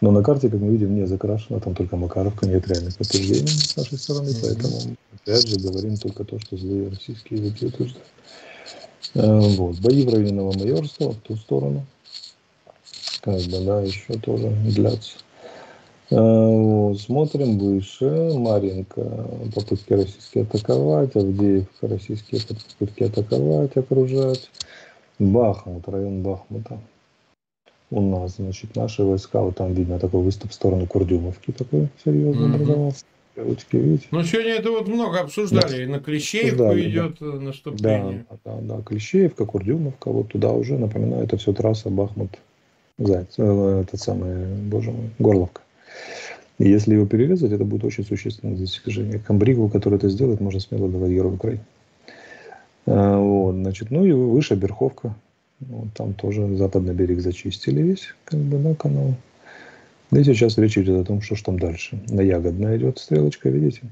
Но 0.00 0.10
на 0.10 0.24
карте, 0.24 0.48
как 0.48 0.60
мы 0.60 0.72
видим, 0.72 0.96
не 0.96 1.06
закрашено, 1.06 1.60
там 1.60 1.76
только 1.76 1.96
Макаровка, 1.96 2.46
нет 2.46 2.66
реальных 2.66 2.96
подтверждений 2.96 3.46
с 3.46 3.76
нашей 3.76 3.96
стороны, 3.96 4.30
Мгм. 4.30 4.40
поэтому, 4.42 4.96
опять 5.14 5.46
же, 5.46 5.56
говорим 5.56 5.96
только 5.96 6.24
то, 6.24 6.40
что 6.40 6.56
злые 6.56 6.88
российские 6.88 7.40
языки 7.40 7.66
утверждают. 7.66 8.06
Э, 9.14 9.40
Вот. 9.40 9.78
Бои 9.78 10.04
в 10.04 10.12
районе 10.12 10.32
Новомайорства, 10.32 11.12
в 11.12 11.20
ту 11.20 11.36
сторону, 11.36 11.86
как 13.20 13.40
бы, 13.40 13.64
да, 13.64 13.82
еще 13.82 14.14
тоже 14.18 14.50
длятся. 14.64 15.18
Э, 16.10 16.16
Вот, 16.16 17.00
смотрим 17.00 17.58
выше. 17.58 18.32
Маринка, 18.34 19.02
попытки 19.54 19.92
российские 19.92 20.44
атаковать. 20.44 21.14
Авдеевка, 21.14 21.88
российские 21.88 22.40
попытки 22.42 23.04
атаковать, 23.04 23.76
окружать. 23.76 24.50
Бахмут, 25.18 25.86
район 25.88 26.22
Бахмута. 26.22 26.78
У 27.90 28.00
нас, 28.00 28.36
значит, 28.36 28.74
наши 28.76 29.02
войска, 29.02 29.40
вот 29.42 29.56
там 29.56 29.72
видно 29.74 29.98
такой 29.98 30.22
выступ 30.22 30.50
в 30.50 30.54
сторону 30.54 30.86
Курдюмовки 30.86 31.50
такой 31.50 31.88
серьезный 32.04 32.46
Мгм. 32.46 32.54
образовался. 32.54 33.04
Стрелочки, 33.32 33.76
видите? 33.76 34.06
Ну, 34.10 34.22
сегодня 34.24 34.52
это 34.52 34.70
вот 34.70 34.88
много 34.88 35.20
обсуждали. 35.20 35.84
И 35.84 35.86
на 35.86 36.00
Клещеевку 36.00 36.64
Обсуждали, 36.64 36.82
да. 36.82 36.88
идет 36.90 37.16
э, 37.20 37.30
Да, 37.32 37.38
наступление. 37.40 38.26
да, 38.44 38.58
да. 38.62 38.82
Клещеевка, 38.82 39.44
Курдюмовка, 39.44 40.10
вот 40.10 40.28
туда 40.28 40.52
уже, 40.52 40.78
напоминаю, 40.78 41.24
это 41.24 41.36
все 41.36 41.52
трасса 41.52 41.90
Бахмут, 41.90 42.30
Заяц, 42.98 43.34
э, 43.38 43.82
этот 43.86 44.00
самый, 44.00 44.46
боже 44.68 44.90
мой, 44.90 45.10
Горловка. 45.18 45.60
Если 46.58 46.94
его 46.94 47.06
перерезать, 47.06 47.52
это 47.52 47.64
будет 47.64 47.84
очень 47.84 48.04
существенное 48.04 48.56
достижение. 48.56 49.18
Камбригу, 49.18 49.68
который 49.68 49.96
это 49.96 50.10
сделает, 50.10 50.40
можно 50.40 50.60
смело 50.60 50.88
давать 50.88 51.10
Герой 51.10 51.34
Украины. 51.34 51.64
А, 52.86 53.18
Вот, 53.18 53.54
значит, 53.54 53.90
ну 53.90 54.04
и 54.04 54.12
выше 54.12 54.56
Берховка. 54.56 55.14
Вот, 55.60 55.88
там 55.94 56.14
тоже 56.14 56.56
западный 56.56 56.94
берег 56.94 57.20
зачистили 57.20 57.82
весь, 57.82 58.14
как 58.24 58.40
бы, 58.40 58.58
да, 58.58 58.74
канал. 58.74 59.14
Да 60.10 60.20
и 60.20 60.24
сейчас 60.24 60.58
речь 60.58 60.76
идет 60.76 61.02
о 61.02 61.04
том, 61.04 61.20
что 61.20 61.36
ж 61.36 61.42
там 61.42 61.58
дальше. 61.58 61.98
На 62.08 62.20
Ягодная 62.20 62.76
идет 62.76 62.98
стрелочка, 62.98 63.48
видите? 63.48 63.82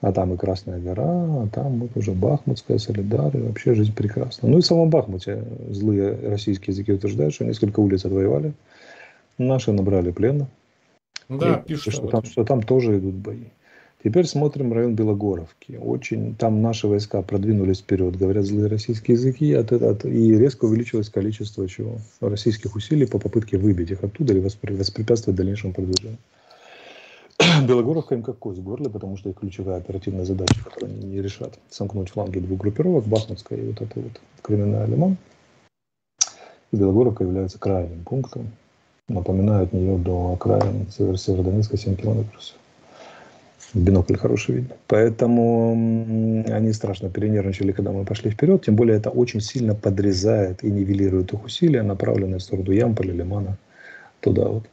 А 0.00 0.12
там 0.12 0.34
и 0.34 0.36
Красная 0.36 0.78
гора, 0.78 1.04
а 1.04 1.48
там 1.52 1.80
вот 1.80 1.96
уже 1.96 2.12
Бахмутская, 2.12 2.78
Солидар, 2.78 3.36
и 3.36 3.40
вообще 3.40 3.74
жизнь 3.74 3.94
прекрасна. 3.94 4.48
Ну 4.48 4.58
и 4.58 4.60
в 4.60 4.66
самом 4.66 4.90
Бахмуте 4.90 5.42
злые 5.70 6.16
российские 6.28 6.72
языки 6.72 6.92
утверждают, 6.92 7.34
что 7.34 7.44
несколько 7.44 7.80
улиц 7.80 8.04
отвоевали. 8.04 8.52
Наши 9.38 9.72
набрали 9.72 10.10
плена. 10.10 10.46
Да, 11.28 11.62
И 11.64 11.68
пишут. 11.68 11.94
что 11.94 12.06
там, 12.06 12.24
что 12.24 12.44
там 12.44 12.62
тоже 12.62 12.98
идут 12.98 13.14
бои. 13.14 13.44
Теперь 14.04 14.26
смотрим 14.26 14.72
район 14.72 14.94
Белогоровки. 14.94 15.78
Очень 15.82 16.36
там 16.36 16.62
наши 16.62 16.86
войска 16.86 17.22
продвинулись 17.22 17.80
вперед, 17.80 18.16
говорят 18.16 18.44
злые 18.44 18.68
российские 18.68 19.16
языки, 19.16 19.52
от, 19.52 19.72
от- 19.72 20.04
и 20.04 20.38
резко 20.38 20.66
увеличилось 20.66 21.08
количество 21.08 21.66
чего? 21.68 21.98
российских 22.20 22.76
усилий 22.76 23.06
по 23.06 23.18
попытке 23.18 23.58
выбить 23.58 23.90
их 23.90 24.04
оттуда 24.04 24.32
или 24.32 24.40
воспре- 24.40 24.76
воспрепятствовать 24.76 25.36
дальнейшему 25.36 25.72
продвижению. 25.72 26.18
Белогоровка 27.66 28.14
им 28.14 28.22
как 28.22 28.38
кость 28.38 28.60
в 28.60 28.62
горле, 28.62 28.88
потому 28.88 29.16
что 29.16 29.30
их 29.30 29.36
ключевая 29.36 29.78
оперативная 29.78 30.24
задача, 30.24 30.62
которую 30.62 30.92
они 30.92 31.06
не 31.06 31.20
решат, 31.20 31.58
сомкнуть 31.70 32.10
фланги 32.10 32.38
двух 32.38 32.60
группировок, 32.60 33.06
Бахмутская 33.06 33.58
и 33.58 33.66
вот 33.66 33.80
это 33.80 34.00
вот 34.00 34.20
криминальный 34.42 34.94
Лиман. 34.94 35.16
И 36.70 36.76
Белогоровка 36.76 37.24
является 37.24 37.58
крайним 37.58 38.04
пунктом. 38.04 38.50
Напоминаю, 39.08 39.64
от 39.64 39.72
нее 39.72 39.98
до 39.98 40.32
окраин 40.32 40.86
Север- 40.90 41.16
Северодонецка 41.16 41.76
7 41.76 41.94
километров. 41.94 42.40
В 43.72 43.78
бинокль 43.78 44.16
хороший 44.16 44.56
видно. 44.56 44.74
Поэтому 44.88 45.72
они 46.48 46.72
страшно 46.72 47.08
перенервничали, 47.08 47.72
когда 47.72 47.92
мы 47.92 48.04
пошли 48.04 48.30
вперед. 48.30 48.64
Тем 48.64 48.74
более 48.74 48.96
это 48.96 49.10
очень 49.10 49.40
сильно 49.40 49.74
подрезает 49.74 50.64
и 50.64 50.70
нивелирует 50.70 51.32
их 51.32 51.44
усилия, 51.44 51.82
направленные 51.82 52.38
в 52.38 52.42
сторону 52.42 52.72
Ямполя, 52.72 53.12
Лимана, 53.12 53.58
туда 54.20 54.48
вот, 54.48 54.64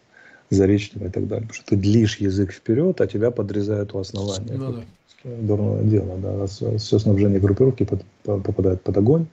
Заречного 0.49 1.07
и 1.07 1.09
так 1.09 1.27
далее. 1.27 1.47
Потому 1.47 1.53
что 1.53 1.65
ты 1.67 1.75
длишь 1.75 2.17
язык 2.17 2.53
вперед, 2.53 3.01
а 3.01 3.07
тебя 3.07 3.29
подрезают 3.29 3.93
у 3.93 3.99
основания. 3.99 4.53
Ну, 4.53 4.73
да. 4.73 4.81
Дурное 5.23 5.83
дело, 5.83 6.17
да. 6.17 6.47
Все 6.47 6.99
снабжение 6.99 7.39
группировки 7.39 7.87
попадает 8.23 8.81
под 8.81 8.97
огонь 8.97 9.25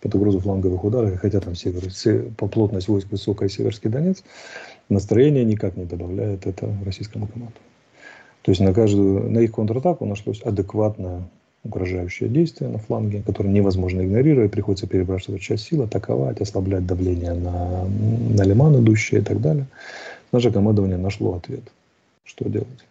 под 0.00 0.14
угрозу 0.14 0.40
фланговых 0.40 0.84
ударов, 0.84 1.18
хотя 1.18 1.40
там 1.40 1.54
север, 1.54 1.82
по 2.36 2.46
плотность 2.46 2.88
войск 2.88 3.08
высокая 3.10 3.48
Северский 3.48 3.90
Донец, 3.90 4.22
настроение 4.88 5.44
никак 5.44 5.76
не 5.76 5.84
добавляет 5.84 6.46
это 6.46 6.72
российскому 6.84 7.26
команду. 7.26 7.56
То 8.42 8.52
есть 8.52 8.60
на 8.60 8.72
каждую, 8.72 9.30
на 9.30 9.40
их 9.40 9.52
контратаку 9.52 10.06
нашлось 10.06 10.40
адекватное 10.42 11.22
угрожающее 11.64 12.28
действие 12.28 12.70
на 12.70 12.78
фланге, 12.78 13.22
которое 13.22 13.50
невозможно 13.50 14.00
игнорировать, 14.02 14.52
приходится 14.52 14.86
перебрасывать 14.86 15.42
часть 15.42 15.64
сил, 15.64 15.82
атаковать, 15.82 16.40
ослаблять 16.40 16.86
давление 16.86 17.34
на, 17.34 17.84
на 17.84 18.42
лиман 18.42 18.80
идущие 18.80 19.20
и 19.20 19.24
так 19.24 19.40
далее. 19.40 19.66
Наше 20.32 20.50
командование 20.52 20.98
нашло 20.98 21.34
ответ, 21.34 21.64
что 22.24 22.48
делать. 22.48 22.87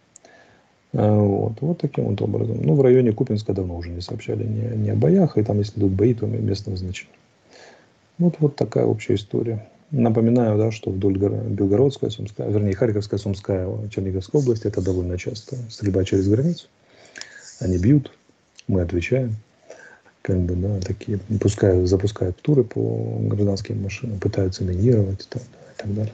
А, 1.00 1.16
вот, 1.16 1.52
вот 1.60 1.78
таким 1.78 2.06
вот 2.06 2.20
образом. 2.20 2.58
Ну, 2.60 2.74
в 2.74 2.82
районе 2.82 3.12
Купинска 3.12 3.52
давно 3.52 3.76
уже 3.76 3.90
не 3.90 4.00
сообщали 4.00 4.42
ни, 4.42 4.86
ни 4.86 4.90
о 4.90 4.96
боях, 4.96 5.38
и 5.38 5.44
там, 5.44 5.58
если 5.60 5.78
идут 5.78 5.92
бои, 5.92 6.12
то 6.12 6.26
местного 6.26 6.76
значения. 6.76 7.14
Вот, 8.18 8.34
вот 8.40 8.56
такая 8.56 8.84
общая 8.84 9.14
история. 9.14 9.64
Напоминаю, 9.92 10.58
да, 10.58 10.72
что 10.72 10.90
вдоль 10.90 11.16
Белгородская, 11.16 12.10
Сумская, 12.10 12.50
вернее, 12.50 12.74
Харьковская, 12.74 13.20
Сумская, 13.20 13.68
Черниговская 13.90 14.42
область, 14.42 14.64
это 14.64 14.82
довольно 14.82 15.16
часто 15.16 15.56
стрельба 15.70 16.02
через 16.02 16.28
границу. 16.28 16.66
Они 17.60 17.78
бьют, 17.78 18.10
мы 18.66 18.80
отвечаем. 18.80 19.36
Как 20.22 20.36
бы, 20.40 20.56
да, 20.56 20.80
такие, 20.80 21.20
пускают, 21.40 21.88
запускают 21.88 22.42
туры 22.42 22.64
по 22.64 22.80
гражданским 23.20 23.80
машинам, 23.80 24.18
пытаются 24.18 24.64
минировать 24.64 25.28
там, 25.30 25.42
и 25.42 25.76
так 25.76 25.94
далее. 25.94 26.12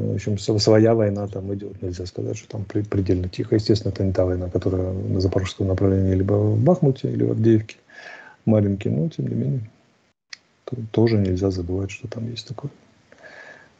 В 0.00 0.14
общем, 0.14 0.38
своя 0.38 0.94
война 0.94 1.26
там 1.28 1.52
идет. 1.54 1.82
Нельзя 1.82 2.06
сказать, 2.06 2.36
что 2.36 2.48
там 2.48 2.64
предельно 2.64 3.28
тихо. 3.28 3.56
Естественно, 3.56 3.92
это 3.92 4.04
не 4.04 4.12
та 4.12 4.24
война, 4.24 4.48
которая 4.48 4.92
на 4.92 5.20
запорожском 5.20 5.68
направлении 5.68 6.14
либо 6.14 6.34
в 6.34 6.62
Бахмуте, 6.62 7.10
или 7.10 7.24
в 7.24 7.30
Авдеевке, 7.32 7.76
Маринке, 8.44 8.90
но 8.90 9.08
тем 9.08 9.26
не 9.28 9.34
менее 9.34 9.70
тоже 10.90 11.16
нельзя 11.16 11.50
забывать, 11.50 11.90
что 11.90 12.08
там 12.08 12.28
есть 12.30 12.46
такое 12.46 12.70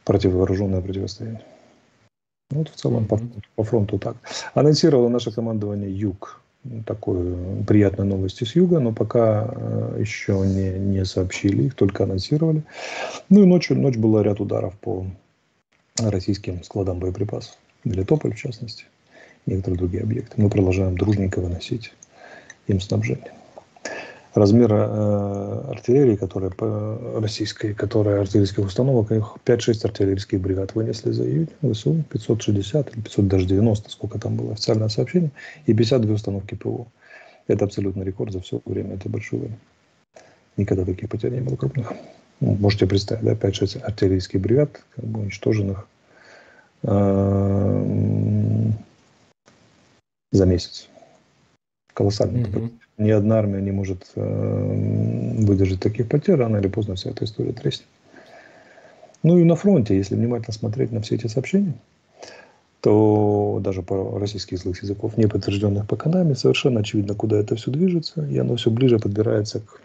противовооруженное 0.05 0.81
противостояние. 0.81 1.43
Ну, 2.51 2.59
вот 2.59 2.71
в 2.71 2.77
целом 2.77 3.07
по, 3.07 3.21
по 3.57 3.63
фронту 3.63 3.99
так. 3.99 4.17
Анонсировало 4.55 5.09
наше 5.09 5.31
командование 5.31 5.91
Юг. 5.91 6.41
Такую 6.87 7.65
приятную 7.65 8.09
новость 8.09 8.43
из 8.43 8.57
Юга, 8.57 8.81
но 8.81 8.93
пока 8.93 9.49
э, 9.55 9.97
еще 10.01 10.33
не, 10.41 10.71
не 10.79 11.05
сообщили, 11.05 11.65
их 11.65 11.75
только 11.75 12.05
анонсировали. 12.05 12.63
Ну 13.29 13.43
и 13.43 13.47
ночью, 13.47 13.79
ночь 13.79 13.97
была 13.97 14.23
ряд 14.23 14.41
ударов 14.41 14.75
по 14.79 15.07
российским 16.01 16.63
складам 16.63 16.99
боеприпасов. 16.99 17.57
Мелитополь, 17.85 18.35
в 18.35 18.39
частности, 18.39 18.85
некоторые 19.47 19.79
другие 19.79 20.03
объекты. 20.03 20.41
Мы 20.41 20.51
продолжаем 20.51 20.97
дружненько 20.97 21.41
выносить 21.41 21.93
им 22.67 22.81
снабжение 22.81 23.33
размер 24.39 24.73
э, 24.73 25.71
артиллерии, 25.71 26.17
которая 26.17 26.51
по 26.51 27.21
российской, 27.21 27.75
которая 27.75 28.21
артиллерийских 28.21 28.65
установок, 28.65 29.11
их 29.13 29.37
5-6 29.45 29.85
артиллерийских 29.85 30.41
бригад 30.41 30.75
вынесли 30.75 31.11
за 31.13 31.25
июнь, 31.25 31.49
ВСУ 31.63 32.05
560 32.11 32.95
или 32.95 33.03
500, 33.03 33.29
даже 33.29 33.47
90, 33.47 33.91
сколько 33.91 34.19
там 34.19 34.37
было 34.37 34.53
официальное 34.53 34.89
сообщение, 34.89 35.31
и 35.67 35.75
52 35.75 36.15
установки 36.15 36.55
ПВО. 36.55 36.87
Это 37.47 37.65
абсолютный 37.65 38.05
рекорд 38.05 38.33
за 38.33 38.41
все 38.41 38.61
время 38.65 38.95
этой 38.95 39.09
большой 39.09 39.41
войны. 39.41 39.59
Никогда 40.57 40.85
таких 40.85 41.09
потерь 41.09 41.33
не 41.33 41.41
было 41.41 41.57
крупных. 41.57 41.93
Ну, 42.41 42.57
можете 42.61 42.87
представить, 42.87 43.25
да, 43.25 43.33
5-6 43.33 43.81
артиллерийских 43.81 44.41
бригад, 44.41 44.81
как 44.95 45.05
бы 45.05 45.21
уничтоженных 45.21 45.87
э, 46.83 47.83
за 50.33 50.47
месяц. 50.47 50.89
Колоссальный 51.95 52.43
mm-hmm 52.43 52.71
ни 52.99 53.11
одна 53.11 53.39
армия 53.39 53.63
не 53.63 53.71
может 53.71 54.11
э, 54.17 55.45
выдержать 55.45 55.81
таких 55.81 56.09
потерь, 56.09 56.35
рано 56.35 56.57
или 56.57 56.69
поздно 56.69 56.97
вся 56.97 57.11
эта 57.11 57.25
история 57.25 57.53
треснет. 57.53 57.87
Ну 59.23 59.39
и 59.39 59.45
на 59.45 59.57
фронте, 59.57 59.97
если 59.97 60.17
внимательно 60.17 60.53
смотреть 60.53 60.93
на 60.93 61.01
все 61.01 61.15
эти 61.15 61.29
сообщения, 61.29 61.75
то 62.81 63.61
даже 63.63 63.83
по 63.83 64.19
российских 64.19 64.59
злых 64.59 64.83
языков, 64.83 65.17
не 65.17 65.27
подтвержденных 65.27 65.87
пока 65.87 66.09
нами, 66.09 66.35
совершенно 66.35 66.81
очевидно, 66.81 67.15
куда 67.15 67.39
это 67.39 67.57
все 67.57 67.71
движется, 67.71 68.27
и 68.27 68.39
оно 68.39 68.57
все 68.57 68.71
ближе 68.71 68.99
подбирается 68.99 69.61
к 69.61 69.81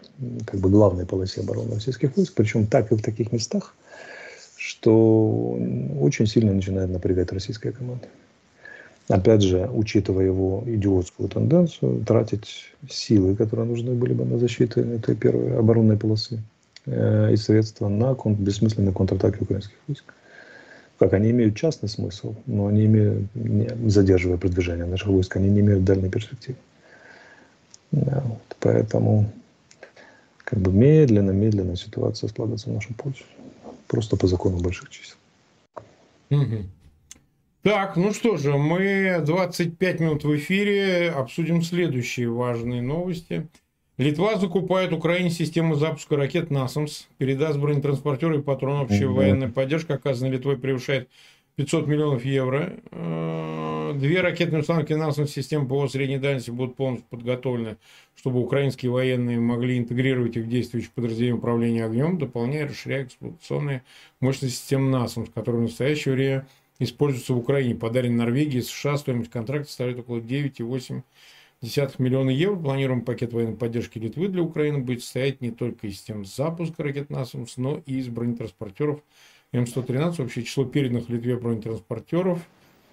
как 0.46 0.60
бы, 0.60 0.70
главной 0.70 1.06
полосе 1.06 1.40
обороны 1.40 1.74
российских 1.74 2.16
войск, 2.16 2.34
причем 2.34 2.66
так 2.66 2.92
и 2.92 2.94
в 2.94 3.02
таких 3.02 3.32
местах, 3.32 3.74
что 4.56 5.58
очень 6.00 6.26
сильно 6.26 6.52
начинает 6.52 6.90
напрягать 6.90 7.32
российская 7.32 7.72
команда 7.72 8.06
опять 9.08 9.42
же, 9.42 9.68
учитывая 9.72 10.26
его 10.26 10.62
идиотскую 10.66 11.28
тенденцию, 11.28 12.04
тратить 12.04 12.72
силы, 12.88 13.36
которые 13.36 13.66
нужны 13.66 13.92
были 13.92 14.14
бы 14.14 14.24
на 14.24 14.38
защиту 14.38 14.80
этой 14.80 15.14
первой 15.14 15.58
оборонной 15.58 15.96
полосы 15.96 16.42
э, 16.86 17.32
и 17.32 17.36
средства 17.36 17.88
на 17.88 18.14
кон- 18.14 18.34
бессмысленные 18.34 18.94
контратаки 18.94 19.42
украинских 19.42 19.76
войск. 19.86 20.04
Как 20.98 21.12
они 21.12 21.30
имеют 21.30 21.56
частный 21.56 21.88
смысл, 21.88 22.34
но 22.46 22.66
они 22.66 22.86
имеют, 22.86 23.34
не, 23.34 23.68
задерживая 23.88 24.38
продвижение 24.38 24.86
наших 24.86 25.08
войск, 25.08 25.36
они 25.36 25.50
не 25.50 25.60
имеют 25.60 25.84
дальней 25.84 26.08
перспективы. 26.08 26.56
Да, 27.90 28.22
вот, 28.26 28.56
поэтому 28.60 29.30
как 30.38 30.60
бы 30.60 30.72
медленно-медленно 30.72 31.76
ситуация 31.76 32.28
складывается 32.28 32.70
в 32.70 32.74
нашу 32.74 32.94
пользу. 32.94 33.24
Просто 33.88 34.16
по 34.16 34.26
закону 34.26 34.58
больших 34.58 34.90
чисел. 34.90 35.16
Угу. 36.30 36.64
Так, 37.62 37.96
ну 37.96 38.12
что 38.12 38.36
же, 38.36 38.56
мы 38.56 39.22
25 39.24 40.00
минут 40.00 40.24
в 40.24 40.36
эфире, 40.36 41.10
обсудим 41.10 41.62
следующие 41.62 42.28
важные 42.28 42.82
новости. 42.82 43.48
Литва 43.96 44.36
закупает 44.38 44.92
Украине 44.92 45.30
систему 45.30 45.76
запуска 45.76 46.16
ракет 46.16 46.50
«Насамс», 46.50 47.06
передаст 47.18 47.58
бронетранспортеры 47.58 48.38
и 48.38 48.42
патроны. 48.42 48.82
Общая 48.82 49.04
mm 49.04 49.12
военная 49.12 49.48
поддержка, 49.48 49.94
оказанная 49.94 50.32
Литвой, 50.32 50.56
превышает 50.56 51.08
500 51.54 51.86
миллионов 51.86 52.24
евро. 52.24 52.72
Э, 52.90 53.92
две 53.94 54.20
ракетные 54.20 54.62
установки 54.62 54.92
«Насамс» 54.94 55.30
системы 55.30 55.66
ПВО 55.68 55.86
средней 55.86 56.18
дальности 56.18 56.50
будут 56.50 56.74
полностью 56.74 57.06
подготовлены, 57.08 57.76
чтобы 58.16 58.40
украинские 58.40 58.90
военные 58.90 59.38
могли 59.38 59.78
интегрировать 59.78 60.36
их 60.36 60.46
в 60.46 60.48
действующие 60.48 60.90
подразделения 60.92 61.36
управления 61.36 61.84
огнем, 61.84 62.18
дополняя 62.18 62.64
и 62.64 62.68
расширяя 62.70 63.04
эксплуатационные 63.04 63.84
мощности 64.18 64.56
системы 64.56 64.90
«Насамс», 64.90 65.28
которые 65.32 65.60
в 65.60 65.64
настоящее 65.64 66.14
время 66.14 66.46
используется 66.80 67.32
в 67.34 67.38
Украине. 67.38 67.76
Подарен 67.76 68.16
Норвегии, 68.16 68.58
США. 68.58 68.96
Стоимость 68.96 69.30
контракта 69.30 69.68
составляет 69.68 70.00
около 70.00 70.18
9,8 70.18 71.02
миллиона 71.98 72.30
евро. 72.30 72.56
Планируемый 72.56 73.04
пакет 73.04 73.32
военной 73.32 73.56
поддержки 73.56 73.98
Литвы 73.98 74.28
для 74.28 74.42
Украины 74.42 74.78
будет 74.78 75.02
состоять 75.02 75.40
не 75.40 75.50
только 75.50 75.86
из 75.86 75.96
систем 75.96 76.24
запуска 76.24 76.82
ракет 76.82 77.10
«Насамс», 77.10 77.56
но 77.56 77.80
и 77.86 77.98
из 77.98 78.08
бронетранспортеров 78.08 79.00
М113. 79.52 80.22
Общее 80.22 80.44
число 80.44 80.64
переданных 80.64 81.08
Литве 81.08 81.36
бронетранспортеров 81.36 82.40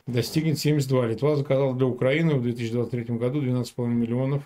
достигнет 0.07 0.59
72. 0.59 1.07
Литва 1.07 1.35
заказала 1.35 1.75
для 1.75 1.85
Украины 1.85 2.35
в 2.35 2.43
2023 2.43 3.15
году 3.17 3.41
12,5 3.41 3.87
миллионов 3.87 4.43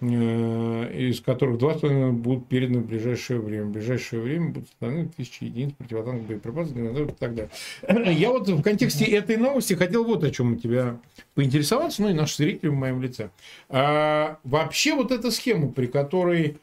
из 0.00 1.20
которых 1.20 1.60
2,5 1.60 2.12
будут 2.12 2.46
переданы 2.48 2.80
в 2.80 2.86
ближайшее 2.86 3.40
время. 3.40 3.66
В 3.66 3.70
ближайшее 3.70 4.20
время 4.20 4.48
будут 4.50 4.68
установлены 4.68 5.08
тысячи 5.16 5.44
единиц 5.44 5.72
противотанковых 5.78 6.26
боеприпасов 6.26 6.76
и 6.76 7.12
так 7.12 7.34
далее. 7.34 8.12
Я 8.12 8.30
вот 8.30 8.48
в 8.48 8.62
контексте 8.62 9.04
этой 9.04 9.36
новости 9.36 9.74
хотел 9.74 10.04
вот 10.04 10.24
о 10.24 10.30
чем 10.30 10.54
у 10.54 10.56
тебя 10.56 11.00
поинтересоваться, 11.34 12.02
ну 12.02 12.10
и 12.10 12.12
наши 12.12 12.36
зрители 12.36 12.68
в 12.68 12.74
моем 12.74 13.00
лице. 13.00 13.30
А, 13.68 14.38
вообще 14.44 14.94
вот 14.94 15.12
эта 15.12 15.30
схема, 15.30 15.70
при 15.70 15.86
которой 15.86 16.58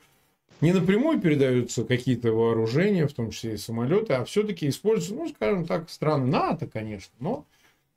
не 0.62 0.74
напрямую 0.74 1.20
передаются 1.20 1.84
какие-то 1.84 2.32
вооружения, 2.32 3.08
в 3.08 3.13
том 3.13 3.32
числе 3.32 3.56
и 3.56 3.58
самолеты, 3.58 4.13
а 4.13 4.26
все-таки 4.26 4.70
используются, 4.70 5.15
ну, 5.15 5.30
скажем 5.30 5.65
так, 5.65 5.89
страны 5.89 6.28
НАТО, 6.28 6.67
конечно, 6.67 7.13
но 7.20 7.46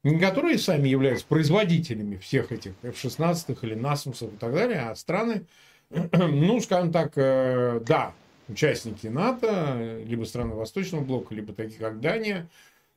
не 0.05 0.19
которые 0.19 0.59
сами 0.59 0.89
являются 0.89 1.27
производителями 1.27 2.17
всех 2.19 2.53
этих 2.53 2.73
F-16 2.83 3.59
или 3.63 3.75
насмусов 3.75 4.33
и 4.33 4.37
так 4.37 4.53
далее, 4.53 4.81
а 4.81 4.95
страны, 4.95 5.47
ну, 5.91 6.61
скажем 6.61 6.93
так, 6.93 7.13
э, 7.17 7.81
да, 7.85 8.13
участники 8.49 9.07
НАТО, 9.07 10.03
либо 10.07 10.25
страны 10.25 10.55
Восточного 10.55 11.03
блока, 11.03 11.35
либо 11.35 11.53
такие, 11.55 11.81
как 11.81 12.01
Дания, 12.01 12.49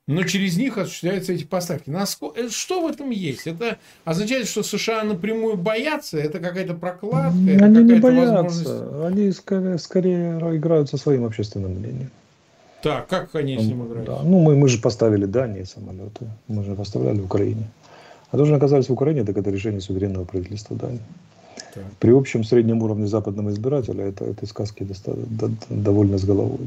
но 0.06 0.24
через 0.24 0.58
них 0.58 0.78
осуществляются 0.78 1.34
эти 1.34 1.44
поставки. 1.44 1.90
Насколько, 1.90 2.42
э, 2.42 2.50
что 2.50 2.82
в 2.82 2.92
этом 2.92 3.10
есть? 3.10 3.48
Это 3.48 3.78
означает, 4.04 4.48
что 4.48 4.62
США 4.62 5.04
напрямую 5.04 5.56
боятся? 5.56 6.18
Это 6.18 6.40
какая-то 6.40 6.74
прокладка? 6.74 7.38
Они 7.38 7.56
это 7.56 7.82
не 7.82 7.96
боятся. 7.96 8.44
Возможность... 8.44 9.06
Они 9.06 9.32
скорее, 9.32 9.78
скорее 9.78 10.58
играют 10.58 10.90
со 10.90 10.98
своим 10.98 11.26
общественным 11.26 11.72
мнением. 11.72 12.12
Так, 12.82 13.08
как 13.08 13.36
они 13.36 13.58
с 13.58 13.66
ним 13.66 13.86
играют? 13.88 14.06
Да. 14.08 14.20
Ну, 14.24 14.40
мы, 14.40 14.56
мы 14.56 14.68
же 14.70 14.78
поставили 14.80 15.26
Дании 15.26 15.64
самолеты. 15.64 16.28
Мы 16.48 16.64
же 16.64 16.76
поставляли 16.76 17.20
Украине. 17.20 17.64
А 18.32 18.38
то, 18.38 18.46
что 18.46 18.56
оказались 18.56 18.90
в 18.90 18.94
Украине, 18.94 19.24
так 19.24 19.38
это 19.38 19.50
решение 19.50 19.82
суверенного 19.82 20.26
правительства 20.26 20.76
Дании. 20.76 21.02
Так. 21.74 21.84
При 22.00 22.12
общем 22.12 22.44
среднем 22.44 22.84
уровне 22.84 23.08
западного 23.08 23.50
избирателя 23.50 24.06
это, 24.06 24.26
этой 24.26 24.48
сказки 24.48 24.84
доста- 24.84 25.16
до- 25.16 25.52
довольно 25.70 26.18
с 26.18 26.24
головой. 26.26 26.60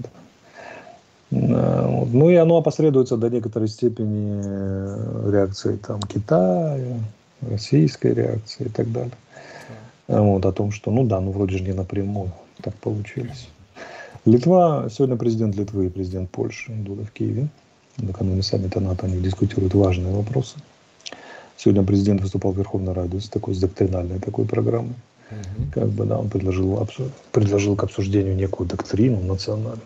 Да. 1.30 1.86
Вот. 1.86 2.12
Ну 2.12 2.28
и 2.30 2.34
оно 2.34 2.56
опосредуется 2.56 3.16
до 3.16 3.30
некоторой 3.30 3.68
степени 3.68 4.40
э, 4.44 5.30
реакцией 5.30 5.76
там, 5.78 6.00
Китая, 6.00 6.98
российской 7.48 8.14
реакции 8.14 8.64
и 8.64 8.68
так 8.68 8.90
далее. 8.90 9.12
А, 10.08 10.20
Вот, 10.22 10.44
о 10.44 10.52
том, 10.52 10.72
что, 10.72 10.90
ну 10.90 11.04
да, 11.04 11.20
ну 11.20 11.30
вроде 11.30 11.58
же 11.58 11.62
не 11.64 11.72
напрямую 11.72 12.32
так 12.62 12.74
получилось. 12.74 13.48
Литва, 14.26 14.88
сегодня 14.90 15.16
президент 15.16 15.56
Литвы 15.56 15.86
и 15.86 15.88
президент 15.88 16.30
Польши 16.30 16.72
Дуда 16.72 17.04
в 17.04 17.10
Киеве. 17.10 17.48
Накануне 17.96 18.42
саммита 18.42 18.78
НАТО 18.78 19.06
они 19.06 19.18
дискутируют 19.18 19.74
важные 19.74 20.12
вопросы. 20.12 20.58
Сегодня 21.56 21.82
президент 21.82 22.20
выступал 22.20 22.52
в 22.52 22.58
Верховной 22.58 22.92
Раде 22.92 23.18
с 23.18 23.30
такой, 23.30 23.54
с 23.54 23.58
доктринальной 23.58 24.18
такой 24.18 24.44
программой. 24.44 24.94
Мгм. 25.30 25.70
Как 25.72 25.88
бы, 25.88 26.04
да, 26.04 26.18
он 26.18 26.28
предложил, 26.28 26.86
предложил 27.32 27.76
к 27.76 27.84
обсуждению 27.84 28.36
некую 28.36 28.68
доктрину 28.68 29.22
национальную, 29.22 29.80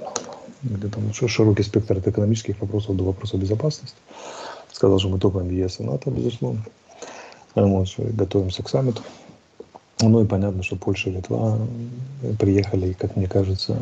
где 0.62 0.88
там 0.88 1.12
ши- 1.12 1.28
широкий 1.28 1.62
спектр 1.62 1.98
от 1.98 2.08
экономических 2.08 2.60
вопросов 2.60 2.96
до 2.96 3.04
вопросов 3.04 3.40
безопасности. 3.40 3.96
Сказал, 4.72 4.98
что 4.98 5.10
мы 5.10 5.20
топаем 5.20 5.46
в 5.46 5.52
ЕС 5.52 5.78
и 5.78 5.84
НАТО, 5.84 6.10
безусловно. 6.10 6.64
Вот, 7.54 7.86
что 7.86 8.02
готовимся 8.02 8.64
к 8.64 8.68
саммиту. 8.68 9.02
Ну 10.00 10.24
и 10.24 10.26
понятно, 10.26 10.64
что 10.64 10.74
Польша 10.74 11.10
и 11.10 11.12
Литва 11.12 11.56
э, 12.22 12.34
приехали, 12.34 12.94
как 12.94 13.14
мне 13.14 13.28
кажется, 13.28 13.76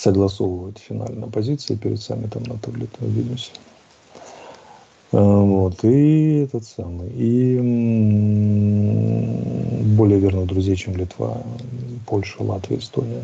согласовывать 0.00 0.78
финальные 0.78 1.30
позиции 1.30 1.74
перед 1.74 2.00
саммитом 2.00 2.42
НАТО 2.44 2.70
в 2.70 2.76
Литве, 2.76 3.06
Вильнюсе. 3.06 3.52
А, 5.12 5.18
Вот, 5.18 5.84
и 5.84 6.38
этот 6.44 6.64
самый, 6.64 7.10
и 7.10 7.58
более 9.96 10.18
верных 10.18 10.46
друзей, 10.46 10.76
чем 10.76 10.96
Литва, 10.96 11.42
Польша, 12.06 12.42
Латвия, 12.42 12.78
Эстония, 12.78 13.22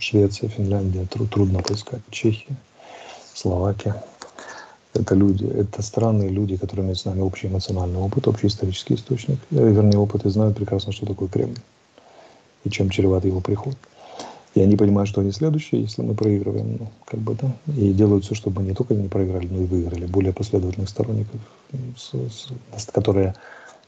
Швеция, 0.00 0.48
Финляндия, 0.48 1.04
тру- 1.06 1.26
трудно 1.26 1.60
поискать, 1.60 2.00
Чехия, 2.10 2.56
Словакия. 3.34 4.02
Это 4.94 5.14
люди, 5.14 5.44
это 5.44 5.82
страны, 5.82 6.28
люди, 6.28 6.56
которые 6.56 6.84
имеют 6.84 6.98
с 6.98 7.04
нами 7.04 7.20
общий 7.20 7.48
эмоциональный 7.48 7.98
опыт, 7.98 8.28
общий 8.28 8.46
исторический 8.46 8.94
источник, 8.94 9.38
э, 9.50 9.56
вернее, 9.56 9.98
опыт 9.98 10.24
и 10.24 10.30
знают 10.30 10.56
прекрасно, 10.56 10.92
что 10.92 11.04
такое 11.04 11.28
Кремль 11.28 11.58
и 12.64 12.70
чем 12.70 12.88
чреват 12.88 13.26
его 13.26 13.40
приход. 13.40 13.76
И 14.56 14.60
они 14.62 14.74
понимают, 14.74 15.06
что 15.10 15.20
они 15.20 15.32
следующие, 15.32 15.82
если 15.82 16.00
мы 16.00 16.14
проигрываем, 16.14 16.78
ну, 16.80 16.88
как 17.04 17.20
бы, 17.20 17.34
да, 17.34 17.52
и 17.76 17.92
делают 17.92 18.24
все, 18.24 18.34
чтобы 18.34 18.62
не 18.62 18.72
только 18.72 18.94
не 18.94 19.06
проиграли, 19.06 19.46
но 19.48 19.60
и 19.60 19.66
выиграли. 19.66 20.06
Более 20.06 20.32
последовательных 20.32 20.88
сторонников, 20.88 21.38
с- 21.94 22.14
с- 22.14 22.86
которые 22.86 23.34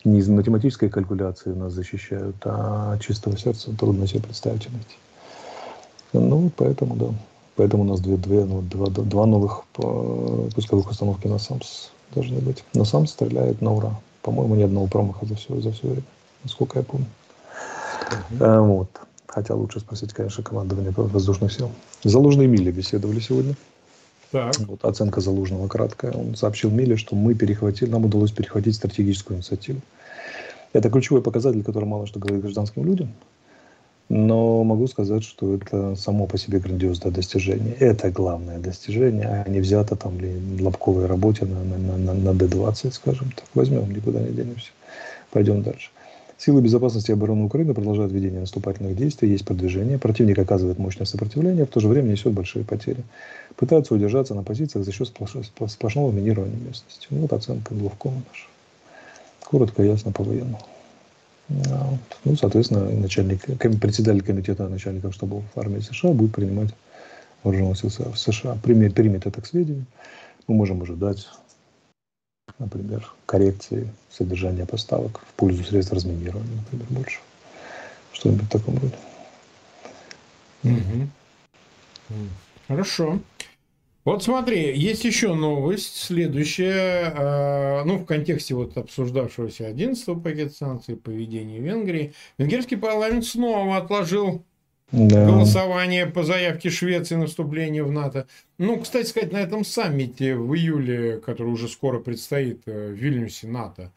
не 0.05 0.19
из 0.19 0.29
математической 0.29 0.91
калькуляции 0.91 1.55
нас 1.55 1.73
защищают, 1.73 2.37
а 2.45 2.93
от 2.93 3.01
чистого 3.01 3.39
сердца 3.39 3.75
трудно 3.79 4.07
себе 4.07 4.21
представить 4.21 4.67
и 4.67 4.69
найти. 4.69 4.97
Ну, 6.13 6.51
поэтому, 6.55 6.97
да. 6.97 7.07
Поэтому 7.57 7.85
у 7.85 7.87
нас 7.87 8.01
две, 8.01 8.19
две, 8.19 8.45
ну, 8.45 8.61
два, 8.61 8.89
два 8.89 9.25
новых 9.25 9.63
э, 9.79 10.49
пусковых 10.55 10.91
установки 10.91 11.29
на 11.29 11.39
САМС 11.39 11.89
должны 12.15 12.41
быть. 12.41 12.63
Но 12.75 12.85
САМС 12.85 13.13
стреляет 13.13 13.63
на 13.63 13.73
ура. 13.73 13.99
По-моему, 14.21 14.55
ни 14.55 14.65
одного 14.65 14.87
промаха 14.87 15.25
за 15.25 15.35
все, 15.35 15.59
за 15.63 15.73
все 15.73 15.87
время, 15.87 16.03
насколько 16.45 16.79
я 16.79 16.85
помню. 16.85 17.07
Э, 18.39 18.61
Вот. 18.61 18.91
Хотя 19.39 19.55
лучше 19.55 19.79
спросить, 19.79 20.13
конечно, 20.13 20.43
командование 20.43 20.93
воздушных 20.97 21.53
сил. 21.53 21.71
Залужный 22.03 22.47
и 22.47 22.49
Милли 22.49 22.73
беседовали 22.73 23.21
сегодня. 23.21 23.55
Так. 24.33 24.59
Вот 24.67 24.85
оценка 24.85 25.21
Залужного 25.21 25.69
краткая. 25.69 26.11
Он 26.11 26.35
сообщил 26.35 26.71
Миле, 26.71 26.97
что 26.97 27.15
мы 27.15 27.37
перехватили, 27.37 27.89
нам 27.89 28.05
удалось 28.05 28.33
перехватить 28.33 28.75
стратегическую 28.75 29.37
инициативу. 29.37 29.81
Это 30.73 30.91
ключевой 30.91 31.23
показатель, 31.23 31.63
который 31.63 31.85
мало 31.85 32.09
что 32.09 32.19
говорит 32.19 32.41
гражданским 32.41 32.85
людям. 32.85 33.13
Но 34.09 34.65
могу 34.65 34.89
сказать, 34.89 35.23
что 35.23 35.55
это 35.55 35.95
само 35.95 36.27
по 36.27 36.37
себе 36.37 36.59
грандиозное 36.59 37.13
достижение. 37.13 37.75
Это 37.75 38.11
главное 38.11 38.59
достижение, 38.59 39.45
а 39.47 39.49
не 39.49 39.61
взято 39.61 39.95
там 39.95 40.19
ли 40.19 40.35
лобковой 40.61 41.07
работе 41.07 41.45
на, 41.45 41.63
на, 41.63 41.97
на, 41.97 42.13
на 42.13 42.31
D20, 42.31 42.91
скажем 42.91 43.31
так. 43.37 43.45
Возьмем, 43.55 43.89
никуда 43.93 44.19
не 44.19 44.33
денемся. 44.33 44.71
Пойдем 45.31 45.63
дальше. 45.63 45.91
Силы 46.39 46.63
безопасности 46.63 47.11
и 47.11 47.15
обороны 47.15 47.45
Украины 47.45 47.75
продолжают 47.75 48.13
ведение 48.13 48.39
наступательных 48.39 48.97
действий, 48.97 49.29
есть 49.29 49.45
продвижение. 49.45 49.99
Противник 49.99 50.39
оказывает 50.39 50.79
мощное 50.79 51.05
сопротивление, 51.05 51.67
в 51.67 51.69
то 51.69 51.81
же 51.81 51.89
время 51.89 52.13
несет 52.13 52.33
большие 52.33 52.65
потери. 52.65 53.03
Пытаются 53.57 53.93
удержаться 53.93 54.37
на 54.37 54.45
позициях 54.45 54.85
за 54.85 54.93
счет 54.93 55.09
сплошного 55.09 56.13
минирования 56.13 56.57
местности. 56.57 57.09
Вот 57.11 57.33
оценка 57.33 57.75
главкома 57.75 58.23
наша. 58.29 58.47
Коротко, 59.45 59.83
ясно, 59.83 60.13
по-военному. 60.13 60.61
Да, 61.49 61.89
вот. 61.91 62.01
Ну, 62.25 62.37
соответственно, 62.37 62.89
начальник, 62.89 63.45
председатель 63.81 64.23
комитета 64.23 64.69
начальников 64.69 65.15
штабов 65.15 65.43
армии 65.57 65.81
США 65.81 66.13
будет 66.13 66.33
принимать 66.33 66.71
вооруженных 67.43 67.79
сил 67.79 67.91
США. 67.91 68.57
Примет, 68.63 68.95
примет 68.95 69.27
это 69.27 69.41
к 69.41 69.47
сведению. 69.47 69.87
Мы 70.47 70.55
можем 70.55 70.83
ожидать, 70.83 71.27
например, 72.59 73.13
коррекции 73.27 73.93
содержания 74.11 74.67
поставок 74.67 75.21
в 75.21 75.35
пользу 75.35 75.65
средств 75.65 75.93
разминирования, 75.93 76.57
например, 76.57 76.87
больше. 76.91 77.19
Что-нибудь 78.13 78.47
в 78.47 78.49
таком 78.49 78.79
роде. 78.79 78.97
Хорошо. 82.67 83.21
Вот 84.05 84.23
смотри, 84.23 84.75
есть 84.75 85.05
еще 85.05 85.35
новость, 85.35 85.97
следующая, 85.97 87.13
э, 87.15 87.85
ну, 87.85 87.99
в 87.99 88.07
контексте 88.07 88.55
вот 88.55 88.79
обсуждавшегося 88.79 89.67
11 89.67 90.23
пакета 90.23 90.55
санкций, 90.55 90.97
поведения 90.97 91.61
Венгрии. 91.61 92.15
Венгерский 92.39 92.77
парламент 92.77 93.27
снова 93.27 93.77
отложил 93.77 94.47
Да. 94.91 95.27
голосование 95.27 96.07
по 96.07 96.23
заявке 96.23 96.71
Швеции 96.71 97.17
на 97.17 97.27
вступление 97.27 97.83
в 97.83 97.93
НАТО. 97.93 98.27
Ну, 98.57 98.81
кстати 98.81 99.07
сказать, 99.07 99.33
на 99.33 99.39
этом 99.39 99.65
саммите 99.65 100.35
в 100.35 100.55
июле, 100.55 101.19
который 101.19 101.49
уже 101.49 101.69
скоро 101.69 101.99
предстоит 101.99 102.63
э, 102.67 102.89
в 102.89 102.95
Вильнюсе 102.95 103.49
НАТО, 103.49 103.93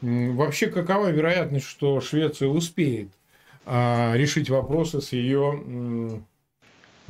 вообще 0.00 0.66
какова 0.66 1.08
вероятность, 1.10 1.66
что 1.66 2.00
Швеция 2.00 2.48
успеет 2.48 3.08
а, 3.64 4.14
решить 4.16 4.50
вопросы 4.50 5.00
с 5.00 5.12
ее 5.12 5.62
м, 5.64 6.26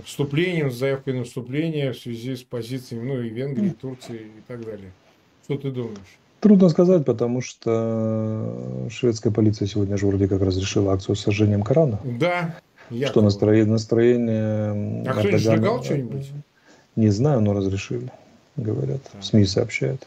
вступлением, 0.05 0.71
с 0.71 0.75
заявкой 0.77 1.15
на 1.15 1.25
вступление 1.25 1.93
в 1.93 1.99
связи 1.99 2.37
с 2.37 2.43
позициями, 2.43 3.09
ну, 3.09 3.21
и 3.23 3.31
Венгрии, 3.31 3.69
и 3.69 3.71
Турции 3.71 4.27
и 4.39 4.43
так 4.47 4.65
далее. 4.65 4.93
Что 5.45 5.57
ты 5.57 5.71
думаешь? 5.71 6.19
Трудно 6.41 6.69
сказать, 6.69 7.05
потому 7.05 7.41
что 7.41 8.89
шведская 8.91 9.31
полиция 9.31 9.69
сегодня 9.69 9.97
же 9.97 10.07
вроде 10.07 10.29
как 10.29 10.43
разрешила 10.43 10.93
акцию 10.93 11.17
с 11.17 11.21
сожжением 11.21 11.63
Корана. 11.63 12.01
Да, 12.05 12.57
я 12.91 13.09
Что 13.09 13.23
настроение, 13.23 13.73
настроение 13.73 15.05
А 15.07 15.13
кто-нибудь 15.13 15.41
сжигал 15.41 15.83
что-нибудь? 15.83 16.31
Не 16.97 17.09
знаю, 17.09 17.41
но 17.41 17.53
разрешили, 17.55 18.11
говорят. 18.57 19.03
Так. 19.05 19.23
СМИ 19.23 19.47
сообщают. 19.47 20.07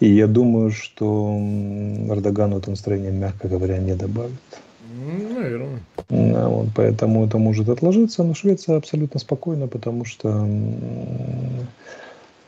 И 0.00 0.08
я 0.08 0.26
думаю, 0.26 0.70
что 0.70 1.38
Эрдогану 2.08 2.58
это 2.58 2.70
настроение, 2.70 3.12
мягко 3.12 3.48
говоря, 3.48 3.78
не 3.78 3.94
добавит. 3.94 4.32
Наверное. 5.34 5.80
Да, 6.08 6.48
вот, 6.48 6.68
поэтому 6.74 7.26
это 7.26 7.38
может 7.38 7.68
отложиться, 7.68 8.22
но 8.22 8.34
Швеция 8.34 8.76
абсолютно 8.76 9.20
спокойна, 9.20 9.66
потому 9.68 10.04
что, 10.04 10.30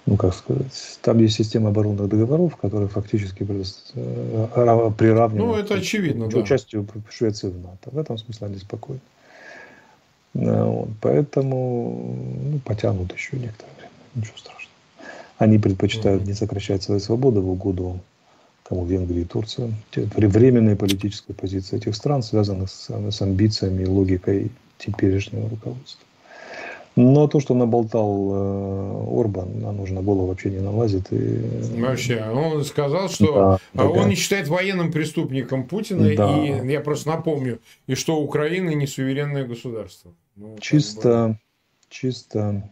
ну 0.07 0.17
как 0.17 0.35
сказать, 0.35 0.99
там 1.03 1.19
есть 1.19 1.37
система 1.37 1.69
оборонных 1.69 2.09
договоров, 2.09 2.57
которые 2.57 2.89
фактически 2.89 3.43
э, 3.43 4.49
ра- 4.55 4.95
приравнивают 4.95 5.57
Ну, 5.57 5.63
это 5.63 5.75
очевидно, 5.75 6.27
к 6.27 6.31
да. 6.33 6.39
участию 6.39 6.87
Швеции 7.11 7.49
в 7.49 7.59
НАТО. 7.59 7.91
В 7.91 7.99
этом 7.99 8.17
смысле 8.17 8.47
они 8.47 8.59
спокойны. 8.59 9.01
Вот, 10.35 10.89
поэтому 11.01 12.37
ну, 12.53 12.59
потянут 12.61 13.13
еще 13.13 13.37
некоторое 13.37 13.73
время, 13.77 13.91
ничего 14.15 14.37
страшного. 14.37 14.69
Они 15.39 15.59
предпочитают 15.59 16.27
не 16.27 16.35
сокращать 16.35 16.83
свои 16.83 16.99
свободы 16.99 17.41
в 17.41 17.51
угоду 17.51 18.01
кому 18.69 18.85
Венгрии 18.85 19.23
и 19.23 19.25
Турции. 19.25 19.75
Те 19.91 20.03
вре- 20.03 20.29
Временные 20.29 20.77
политические 20.77 21.35
позиции 21.35 21.77
этих 21.77 21.97
стран, 21.97 22.23
связанных 22.23 22.71
с, 22.71 22.91
с 22.91 23.23
амбициями 23.23 23.83
и 23.83 23.87
логикой 23.87 24.51
теперешнего 24.79 25.49
руководства. 25.49 26.05
Но 27.01 27.29
то, 27.29 27.39
что 27.39 27.55
наболтал 27.55 28.29
э, 28.33 29.21
Орбан, 29.21 29.65
оно 29.65 29.87
же 29.87 29.95
на 29.95 30.03
голову 30.03 30.27
вообще 30.27 30.51
не 30.51 30.59
налазит. 30.59 31.13
И, 31.13 31.41
Вообще, 31.81 32.25
он 32.29 32.65
сказал, 32.65 33.09
что 33.09 33.59
Да, 33.73 33.83
а 33.85 33.89
он 33.89 33.99
да. 34.03 34.05
не 34.09 34.17
считает 34.17 34.49
военным 34.49 34.91
преступником 34.91 35.63
Путина, 35.69 36.13
Да. 36.17 36.37
и 36.45 36.69
я 36.73 36.81
просто 36.81 37.11
напомню, 37.11 37.61
и 37.87 37.95
что 37.95 38.21
Украина 38.21 38.71
не 38.71 38.89
суверенное 38.89 39.45
государство. 39.47 40.11
Ну, 40.35 40.57
чисто, 40.61 41.39
чисто 41.89 42.69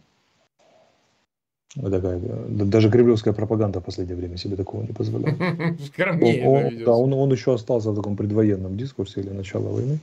такая, 1.81 2.19
да, 2.19 2.65
даже 2.65 2.89
кремлевская 2.89 3.33
пропаганда 3.33 3.79
в 3.79 3.83
последнее 3.85 4.17
время 4.17 4.35
себе 4.37 4.57
такого 4.57 4.81
не 4.81 4.91
позволяет. 4.93 5.37
скромнее, 5.87 6.45
Он, 6.45 6.61
да, 6.63 6.67
он- 6.67 6.83
да, 6.83 6.91
он, 6.95 7.13
он 7.13 7.31
еще 7.31 7.53
остался 7.53 7.91
в 7.91 7.95
таком 7.95 8.17
предвоенном 8.17 8.75
дискурсе 8.75 9.21
или 9.21 9.29
начала 9.29 9.69
войны. 9.69 9.99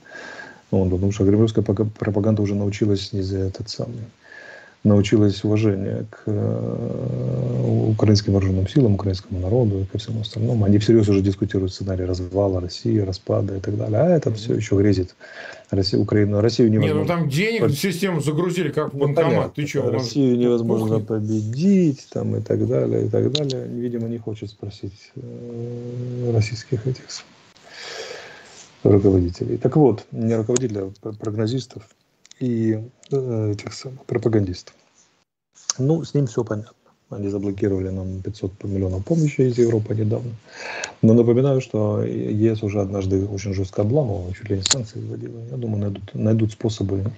Он, 0.71 0.89
потому 0.89 1.11
что 1.11 1.25
кремлевская 1.25 1.63
пропаганда 1.63 2.41
уже 2.41 2.55
научилась 2.55 3.13
не 3.13 3.21
за 3.21 3.39
этот 3.39 3.69
самый 3.69 4.05
научилась 4.85 5.43
уважение 5.43 6.05
к 6.09 6.23
э, 6.27 7.89
украинским 7.89 8.33
вооруженным 8.33 8.67
силам, 8.67 8.93
украинскому 8.93 9.39
народу 9.39 9.81
и 9.81 9.85
ко 9.85 9.97
всему 9.97 10.21
остальному. 10.21 10.63
Они 10.63 10.77
всерьез 10.77 11.09
уже 11.09 11.21
дискутируют 11.21 11.73
сценарий 11.73 12.05
развала 12.05 12.61
России, 12.61 12.99
распада 12.99 13.57
и 13.57 13.59
так 13.59 13.77
далее. 13.77 13.99
А 13.99 14.09
это 14.09 14.31
все 14.33 14.53
еще 14.53 14.75
грезит 14.77 15.15
Россию, 15.71 16.03
Украину. 16.03 16.39
Россию 16.39 16.69
невозможно... 16.69 16.97
Не, 16.97 17.01
ну 17.01 17.07
там 17.07 17.29
денег 17.29 17.63
в 17.63 17.75
систему 17.75 18.21
загрузили, 18.21 18.69
как 18.69 18.93
в 18.93 18.97
ну, 18.97 19.07
банкомат. 19.07 19.55
Ты 19.55 19.65
что, 19.65 19.89
Россию 19.89 20.37
невозможно 20.37 20.99
Кухни. 20.99 21.05
победить 21.05 22.07
там, 22.13 22.35
и 22.35 22.41
так 22.41 22.65
далее, 22.67 23.07
и 23.07 23.09
так 23.09 23.31
далее. 23.31 23.67
Видимо, 23.67 24.07
не 24.07 24.19
хочет 24.19 24.51
спросить 24.51 25.11
э, 25.15 26.31
российских 26.31 26.85
этих 26.85 27.09
руководителей. 28.91 29.57
Так 29.57 29.75
вот, 29.75 30.05
не 30.11 30.35
руководителей, 30.35 30.91
а 31.01 31.13
прогнозистов 31.13 31.83
и 32.39 32.79
э, 33.11 33.51
этих 33.51 33.73
самых 33.73 34.05
пропагандистов. 34.05 34.75
Ну, 35.77 36.03
с 36.03 36.13
ним 36.13 36.27
все 36.27 36.43
понятно. 36.43 36.73
Они 37.09 37.29
заблокировали 37.29 37.89
нам 37.89 38.21
500 38.21 38.63
миллионов 38.63 39.05
помощи 39.05 39.41
из 39.41 39.57
Европы 39.57 39.93
недавно. 39.93 40.31
Но 41.01 41.13
напоминаю, 41.13 41.61
что 41.61 42.03
ЕС 42.03 42.63
уже 42.63 42.81
однажды 42.81 43.25
очень 43.25 43.53
жестко 43.53 43.83
обламывал, 43.83 44.33
чуть 44.33 44.49
ли 44.49 44.57
не 44.57 44.63
санкции 44.63 44.99
вводила. 44.99 45.39
Я 45.51 45.57
думаю, 45.57 45.81
найдут, 45.81 46.15
найдут 46.15 46.51
способы 46.53 47.11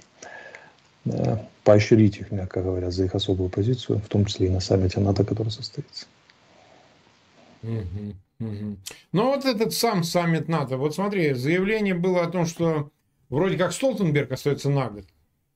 э, 1.06 1.36
поощрить 1.64 2.18
их, 2.18 2.30
мягко 2.30 2.62
говоря, 2.62 2.90
за 2.90 3.04
их 3.04 3.14
особую 3.14 3.48
позицию, 3.48 4.00
в 4.00 4.08
том 4.08 4.26
числе 4.26 4.48
и 4.48 4.50
на 4.50 4.60
саммите 4.60 5.00
НАТО, 5.00 5.24
который 5.24 5.50
состоится. 5.50 6.06
Угу, 7.68 8.48
угу. 8.48 8.76
Ну 9.12 9.24
вот 9.24 9.44
этот 9.44 9.72
сам 9.74 10.02
саммит 10.04 10.48
НАТО. 10.48 10.76
Вот 10.76 10.94
смотри, 10.94 11.34
заявление 11.34 11.94
было 11.94 12.22
о 12.22 12.30
том, 12.30 12.46
что 12.46 12.90
вроде 13.28 13.56
как 13.56 13.72
Столтенберг 13.72 14.32
остается 14.32 14.70
на 14.70 14.88
год. 14.88 15.04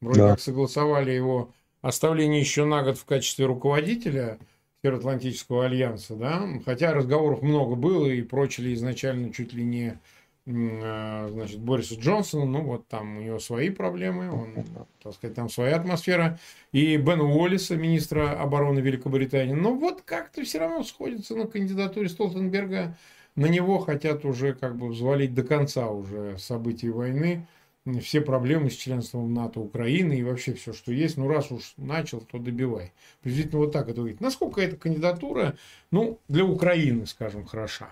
Вроде 0.01 0.21
да. 0.21 0.31
как 0.31 0.41
согласовали 0.41 1.11
его 1.11 1.53
оставление 1.81 2.41
еще 2.41 2.65
на 2.65 2.83
год 2.83 2.99
в 2.99 3.05
качестве 3.05 3.47
руководителя 3.47 4.39
Североатлантического 4.83 5.67
альянса, 5.67 6.17
да, 6.17 6.49
хотя 6.65 6.93
разговоров 6.93 7.43
много 7.43 7.77
было 7.77 8.07
и 8.07 8.21
прочили 8.23 8.75
изначально 8.75 9.33
чуть 9.33 9.53
ли 9.53 9.63
не 9.63 9.99
значит, 10.45 11.61
Бориса 11.61 11.95
Джонсона, 11.95 12.45
ну 12.45 12.63
вот 12.63 12.89
там 12.89 13.19
у 13.19 13.21
него 13.21 13.39
свои 13.39 13.71
проблемы, 13.71 14.31
он, 14.31 14.65
так 15.03 15.15
сказать, 15.15 15.37
там 15.37 15.49
своя 15.49 15.77
атмосфера, 15.77 16.39
и 16.73 16.97
Бена 16.97 17.25
Уоллиса, 17.25 17.77
министра 17.77 18.33
обороны 18.41 18.81
Великобритании, 18.81 19.55
но 19.55 19.73
вот 19.73 20.03
как-то 20.03 20.43
все 20.43 20.59
равно 20.59 20.83
сходится 20.83 21.37
на 21.37 21.47
кандидатуре 21.47 22.09
Столтенберга, 22.09 22.97
на 23.37 23.47
него 23.47 23.79
хотят 23.79 24.25
уже 24.25 24.53
как 24.53 24.77
бы 24.77 24.89
взвалить 24.89 25.33
до 25.33 25.45
конца 25.45 25.89
уже 25.89 26.37
событий 26.39 26.91
войны, 26.91 27.47
все 28.01 28.21
проблемы 28.21 28.71
с 28.71 28.77
членством 28.77 29.33
НАТО 29.35 29.61
Украины 29.61 30.13
и 30.13 30.23
вообще 30.23 30.55
все, 30.55 30.73
что 30.73 30.93
есть. 30.93 31.17
Ну, 31.17 31.27
раз 31.27 31.51
уж 31.51 31.75
начал, 31.77 32.21
то 32.21 32.39
добивай. 32.39 32.93
Приблизительно 33.23 33.59
вот 33.59 33.73
так 33.73 33.89
это 33.89 33.97
говорит. 33.97 34.21
Насколько 34.21 34.61
эта 34.61 34.77
кандидатура, 34.77 35.57
ну, 35.91 36.21
для 36.29 36.45
Украины, 36.45 37.07
скажем, 37.07 37.45
хороша? 37.45 37.91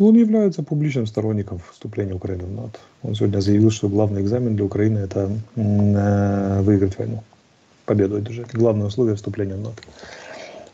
Он 0.00 0.16
является 0.16 0.64
публичным 0.64 1.06
сторонником 1.06 1.60
вступления 1.70 2.14
Украины 2.14 2.46
в 2.46 2.52
НАТО. 2.52 2.80
Он 3.04 3.14
сегодня 3.14 3.38
заявил, 3.38 3.70
что 3.70 3.88
главный 3.88 4.22
экзамен 4.22 4.56
для 4.56 4.64
Украины– 4.64 4.98
это 5.00 5.30
э, 5.54 6.62
выиграть 6.62 6.98
войну, 6.98 7.22
победу 7.84 8.16
одержать. 8.16 8.52
Главное 8.52 8.88
условие 8.88 9.14
вступления 9.14 9.54
в 9.54 9.60
НАТО. 9.60 9.82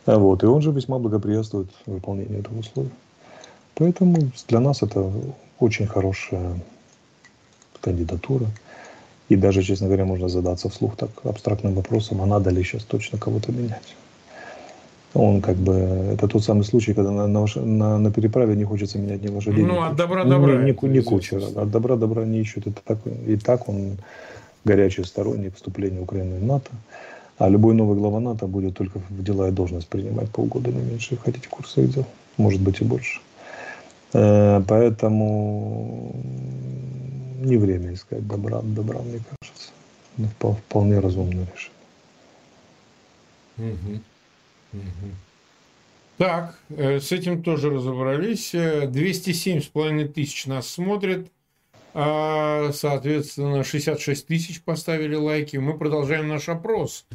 А 0.07 0.17
вот. 0.17 0.43
И 0.43 0.47
он 0.47 0.63
же 0.63 0.73
весьма 0.73 0.99
благоприятствует 0.99 1.69
выполнению 1.85 2.41
этого 2.41 2.61
условия. 2.61 2.91
Поэтому 3.75 4.17
для 4.49 4.61
нас 4.61 4.83
это 4.83 5.13
очень 5.59 5.87
хорошая 5.87 6.59
кандидатура. 7.83 8.47
И 9.29 9.37
даже, 9.37 9.63
честно 9.63 9.89
говоря, 9.89 10.07
можно 10.07 10.31
задаться 10.31 10.71
вслух 10.71 10.97
так 10.97 11.11
абстрактным 11.25 11.75
вопросом, 11.75 12.23
а 12.23 12.27
надо 12.27 12.49
ли 12.49 12.63
сейчас 12.65 12.85
точно 12.85 13.19
кого-то 13.19 13.53
менять. 13.53 13.97
Он 15.15 15.41
как 15.43 15.57
бы, 15.57 15.73
это 16.13 16.29
тот 16.29 16.45
самый 16.45 16.63
случай, 16.63 16.95
когда 16.95 17.11
на, 17.11 17.27
на, 17.27 17.99
на 17.99 18.13
переправе 18.13 18.55
не 18.55 18.65
хочется 18.65 18.99
менять 18.99 19.23
ни 19.23 19.29
лошадей. 19.29 19.65
Ну, 19.65 19.83
от 19.83 19.97
добра 19.97 20.25
добра. 20.25 20.57
Не, 20.63 20.73
не, 20.73 20.89
не 20.89 21.01
кучера, 21.01 21.45
от 21.63 21.71
добра 21.71 21.97
добра 21.97 22.25
не 22.25 22.41
ищут. 22.41 22.69
Это 22.69 22.81
так, 22.85 22.99
и 23.27 23.37
так 23.37 23.69
он 23.69 23.97
горячий 24.65 25.05
сторонник 25.05 25.57
вступления 25.57 26.01
Украины 26.01 26.39
в 26.39 26.45
НАТО. 26.45 26.71
А 27.39 27.49
любой 27.49 27.75
новый 27.75 27.97
глава 27.97 28.21
НАТО 28.21 28.47
будет 28.47 28.77
только 28.77 29.01
в 29.09 29.23
дела 29.25 29.49
и 29.49 29.51
должность 29.51 29.89
принимать 29.89 30.31
полгода, 30.31 30.71
не 30.71 30.83
меньше, 30.83 31.17
хотите 31.17 31.49
курса 31.49 31.83
дел. 31.83 32.05
Может 32.37 32.61
быть 32.61 32.81
и 32.81 32.85
больше. 32.85 33.21
Э, 34.13 34.63
поэтому 34.69 36.15
не 37.41 37.57
время 37.57 37.95
искать 37.95 38.27
добра, 38.29 38.61
добра, 38.63 39.01
мне 39.01 39.21
кажется. 39.41 39.71
Вполне 40.69 40.99
разумное 41.01 41.47
решение. 41.55 41.81
Угу. 43.59 44.01
Так, 46.21 46.59
э, 46.69 47.01
с 47.01 47.13
этим 47.13 47.43
тоже 47.43 47.71
разобрались. 47.71 48.55
207,5 48.55 50.09
тысяч 50.09 50.47
нас 50.47 50.69
смотрят. 50.69 51.29
А, 51.95 52.71
соответственно, 52.73 53.65
66 53.65 54.27
тысяч 54.27 54.63
поставили 54.63 55.15
лайки. 55.15 55.57
Мы 55.57 55.79
продолжаем 55.79 56.29
наш 56.29 56.49
опрос. 56.51 57.07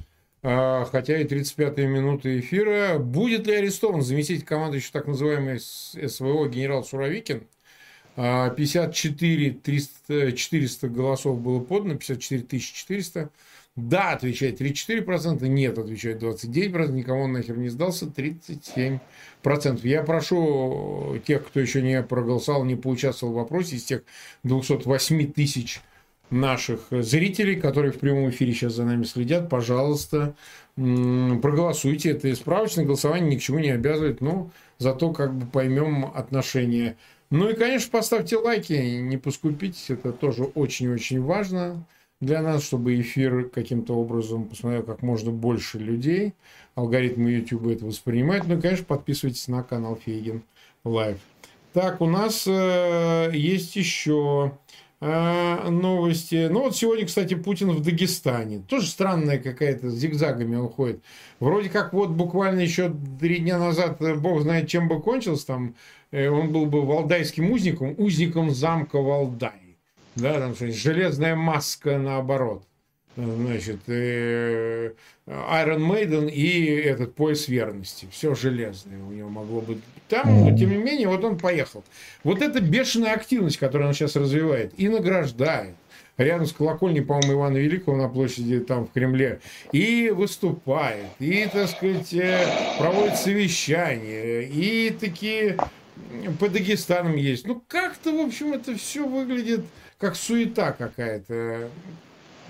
А, 0.41 0.85
хотя 0.85 1.19
и 1.19 1.23
35-я 1.25 1.87
минута 1.87 2.39
эфира. 2.39 2.97
Будет 2.97 3.45
ли 3.45 3.53
арестован 3.53 4.01
заместитель 4.01 4.43
командующего 4.43 4.93
так 4.93 5.07
называемой 5.07 5.59
СВО 5.59 6.47
генерал 6.47 6.83
Суровикин? 6.83 7.43
54 8.15 9.51
300, 9.51 10.31
400 10.31 10.87
голосов 10.87 11.41
было 11.41 11.59
подано, 11.59 11.95
54 11.95 12.59
400. 12.59 13.29
Да, 13.75 14.11
отвечает 14.13 14.61
34%, 14.61 15.45
нет, 15.47 15.77
отвечает 15.77 16.23
29%, 16.23 16.91
никому 16.91 17.23
он 17.23 17.33
нахер 17.33 17.57
не 17.57 17.67
сдался, 17.67 18.05
37%. 18.05 18.99
Я 19.83 20.01
прошу 20.03 21.17
тех, 21.25 21.45
кто 21.45 21.59
еще 21.59 21.81
не 21.81 22.01
проголосовал, 22.01 22.63
не 22.63 22.75
поучаствовал 22.75 23.33
в 23.33 23.35
вопросе, 23.35 23.75
из 23.75 23.83
тех 23.83 24.03
208 24.43 25.33
тысяч 25.33 25.81
наших 26.29 26.87
зрителей, 26.89 27.59
которые 27.59 27.91
в 27.91 27.99
прямом 27.99 28.29
эфире 28.29 28.53
сейчас 28.53 28.73
за 28.73 28.85
нами 28.85 29.03
следят, 29.03 29.49
пожалуйста, 29.49 30.35
проголосуйте. 30.75 32.11
Это 32.11 32.33
справочное 32.33 32.85
голосование 32.85 33.35
ни 33.35 33.37
к 33.37 33.41
чему 33.41 33.59
не 33.59 33.71
обязывает, 33.71 34.21
но 34.21 34.51
зато 34.77 35.11
как 35.11 35.35
бы 35.35 35.45
поймем 35.47 36.05
отношение 36.05 36.95
ну 37.31 37.49
и, 37.49 37.55
конечно, 37.55 37.89
поставьте 37.91 38.37
лайки, 38.37 38.73
не 38.73 39.17
поскупитесь, 39.17 39.89
это 39.89 40.11
тоже 40.11 40.43
очень-очень 40.43 41.21
важно 41.21 41.83
для 42.21 42.41
нас, 42.41 42.63
чтобы 42.63 42.99
эфир 42.99 43.49
каким-то 43.49 43.95
образом 43.95 44.45
посмотрел 44.45 44.83
как 44.83 45.01
можно 45.01 45.31
больше 45.31 45.77
людей. 45.77 46.33
Алгоритмы 46.75 47.31
YouTube 47.31 47.67
это 47.67 47.85
воспринимают. 47.85 48.47
Ну 48.47 48.57
и, 48.57 48.61
конечно, 48.61 48.85
подписывайтесь 48.85 49.47
на 49.47 49.63
канал 49.63 49.99
Фейгин 50.03 50.43
Лайв. 50.83 51.17
Так, 51.73 51.99
у 52.01 52.07
нас 52.07 52.45
э, 52.47 53.31
есть 53.33 53.75
еще 53.75 54.57
э, 55.01 55.69
новости. 55.69 56.47
Ну 56.49 56.61
вот 56.61 56.75
сегодня, 56.75 57.05
кстати, 57.05 57.33
Путин 57.33 57.71
в 57.71 57.81
Дагестане. 57.81 58.59
Тоже 58.59 58.87
странная 58.87 59.39
какая-то, 59.39 59.89
зигзагами 59.89 60.55
он 60.55 60.69
ходит. 60.69 61.03
Вроде 61.41 61.69
как 61.69 61.91
вот 61.91 62.11
буквально 62.11 62.61
еще 62.61 62.93
три 63.19 63.39
дня 63.39 63.59
назад, 63.59 64.01
э, 64.01 64.15
бог 64.15 64.41
знает, 64.41 64.69
чем 64.69 64.87
бы 64.87 65.01
кончился 65.01 65.47
там 65.47 65.75
Э, 66.15 66.29
он 66.29 66.51
был 66.53 66.65
бы 66.65 66.85
валдайским 66.85 67.51
узником, 67.51 67.93
узником 67.97 68.49
замка 68.51 69.01
Валдай. 69.01 69.64
Да, 70.15 70.39
там 70.39 70.55
железная 70.55 71.35
маска 71.35 71.97
наоборот. 71.97 72.63
Значит, 73.17 73.79
э, 73.87 74.91
Iron 75.25 75.79
Maiden 75.79 76.29
и 76.29 76.65
этот 76.75 77.15
пояс 77.15 77.47
верности. 77.47 78.07
Все 78.11 78.35
железное 78.35 79.01
у 79.01 79.11
него 79.11 79.29
могло 79.29 79.61
быть 79.61 79.79
там, 80.09 80.43
но 80.43 80.55
тем 80.55 80.69
не 80.71 80.77
менее, 80.77 81.07
вот 81.07 81.23
он 81.23 81.37
поехал. 81.37 81.83
Вот 82.23 82.41
эта 82.41 82.59
бешеная 82.59 83.13
активность, 83.13 83.57
которую 83.57 83.87
он 83.87 83.93
сейчас 83.93 84.15
развивает 84.15 84.73
и 84.77 84.89
награждает, 84.89 85.75
рядом 86.17 86.45
с 86.45 86.53
колокольней, 86.53 87.01
по-моему, 87.01 87.33
Ивана 87.33 87.57
Великого 87.57 87.95
на 87.95 88.09
площади 88.09 88.59
там 88.59 88.85
в 88.85 88.91
Кремле, 88.91 89.39
и 89.71 90.09
выступает, 90.09 91.07
и, 91.19 91.47
так 91.51 91.69
сказать, 91.69 92.13
э, 92.13 92.45
проводит 92.77 93.15
совещания, 93.15 94.41
и 94.41 94.91
такие 94.91 95.57
по 96.39 96.49
Дагестанам 96.49 97.15
есть. 97.15 97.47
Ну, 97.47 97.63
как-то, 97.67 98.11
в 98.11 98.19
общем, 98.19 98.53
это 98.53 98.75
все 98.75 99.07
выглядит 99.07 99.61
как 100.05 100.15
суета 100.15 100.71
какая-то. 100.71 101.69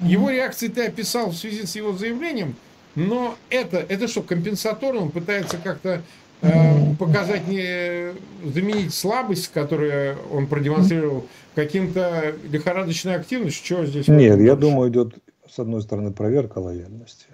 Его 0.01 0.30
реакции 0.30 0.68
ты 0.68 0.88
описал 0.88 1.30
в 1.30 1.36
связи 1.36 1.66
с 1.66 1.74
его 1.78 1.93
заявлением, 1.93 2.56
но 2.95 3.36
это, 3.49 3.78
это 3.78 4.10
что, 4.10 4.24
компенсаторно? 4.24 5.03
Он 5.03 5.10
пытается 5.10 5.58
как-то 5.58 6.01
э, 6.41 6.95
показать, 6.99 7.47
не, 7.47 8.12
заменить 8.43 8.93
слабость, 8.93 9.53
которую 9.53 10.18
он 10.34 10.47
продемонстрировал, 10.47 11.28
каким-то 11.56 12.36
лихорадочной 12.49 13.16
активностью? 13.16 13.64
Чего 13.66 13.86
здесь? 13.86 14.10
Нет, 14.10 14.38
я 14.41 14.58
думаю, 14.58 14.91
идет, 14.91 15.16
с 15.49 15.58
одной 15.58 15.82
стороны, 15.82 16.12
проверка 16.12 16.58
лояльности 16.58 17.28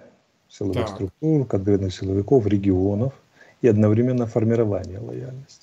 силовых 0.48 0.86
так. 0.86 0.88
структур, 0.94 1.46
конкретных 1.46 1.92
силовиков, 1.92 2.46
регионов 2.46 3.12
и 3.60 3.66
одновременно 3.66 4.26
формирование 4.26 5.00
лояльности. 5.00 5.61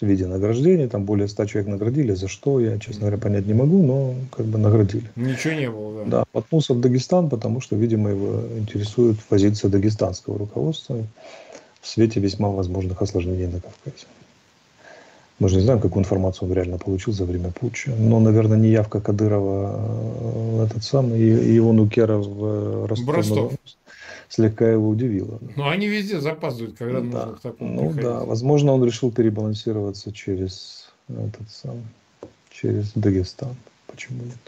В 0.00 0.06
виде 0.06 0.26
награждения. 0.26 0.88
Там 0.88 1.04
более 1.04 1.28
100 1.28 1.46
человек 1.46 1.70
наградили. 1.70 2.12
За 2.12 2.28
что, 2.28 2.60
я, 2.60 2.78
честно 2.78 3.02
говоря, 3.02 3.18
понять 3.18 3.46
не 3.46 3.54
могу, 3.54 3.82
но 3.82 4.14
как 4.36 4.46
бы 4.46 4.58
наградили. 4.58 5.10
Ничего 5.16 5.54
не 5.54 5.70
было, 5.70 6.04
да. 6.04 6.10
Да, 6.10 6.24
мотнулся 6.32 6.74
в 6.74 6.80
Дагестан, 6.80 7.28
потому 7.28 7.60
что, 7.60 7.76
видимо, 7.76 8.10
его 8.10 8.42
интересует 8.58 9.18
позиция 9.28 9.70
дагестанского 9.70 10.38
руководства 10.38 10.98
в 11.80 11.88
свете 11.88 12.20
весьма 12.20 12.48
возможных 12.50 13.00
осложнений 13.00 13.46
на 13.46 13.60
Кавказе. 13.60 14.06
Мы 15.38 15.50
же 15.50 15.56
не 15.56 15.62
знаем, 15.62 15.80
какую 15.80 16.00
информацию 16.02 16.48
он 16.48 16.54
реально 16.54 16.78
получил 16.78 17.12
за 17.12 17.26
время 17.26 17.50
путча. 17.50 17.92
Но, 17.98 18.20
наверное, 18.20 18.56
не 18.56 18.68
явка 18.68 19.00
Кадырова, 19.00 19.80
э, 20.58 20.64
этот 20.64 20.82
самый, 20.82 21.20
и 21.20 21.52
его 21.52 21.72
Нукера 21.72 22.16
в 22.16 22.86
Ростов, 22.86 23.14
Ростов. 23.14 23.52
Слегка 24.28 24.70
его 24.70 24.88
удивила. 24.88 25.38
Но 25.56 25.68
они 25.68 25.86
везде 25.88 26.20
запаздывают, 26.20 26.76
когда 26.76 27.00
ну, 27.00 27.04
нужно 27.04 27.26
да. 27.26 27.32
к 27.32 27.40
такому 27.40 27.72
Ну 27.72 27.80
приходить. 27.88 28.02
да, 28.02 28.24
возможно, 28.24 28.72
он 28.72 28.84
решил 28.84 29.12
перебалансироваться 29.12 30.12
через 30.12 30.92
этот 31.08 31.50
самый, 31.50 31.84
через 32.50 32.92
Дагестан. 32.94 33.56
Почему 33.86 34.24
нет? 34.24 34.38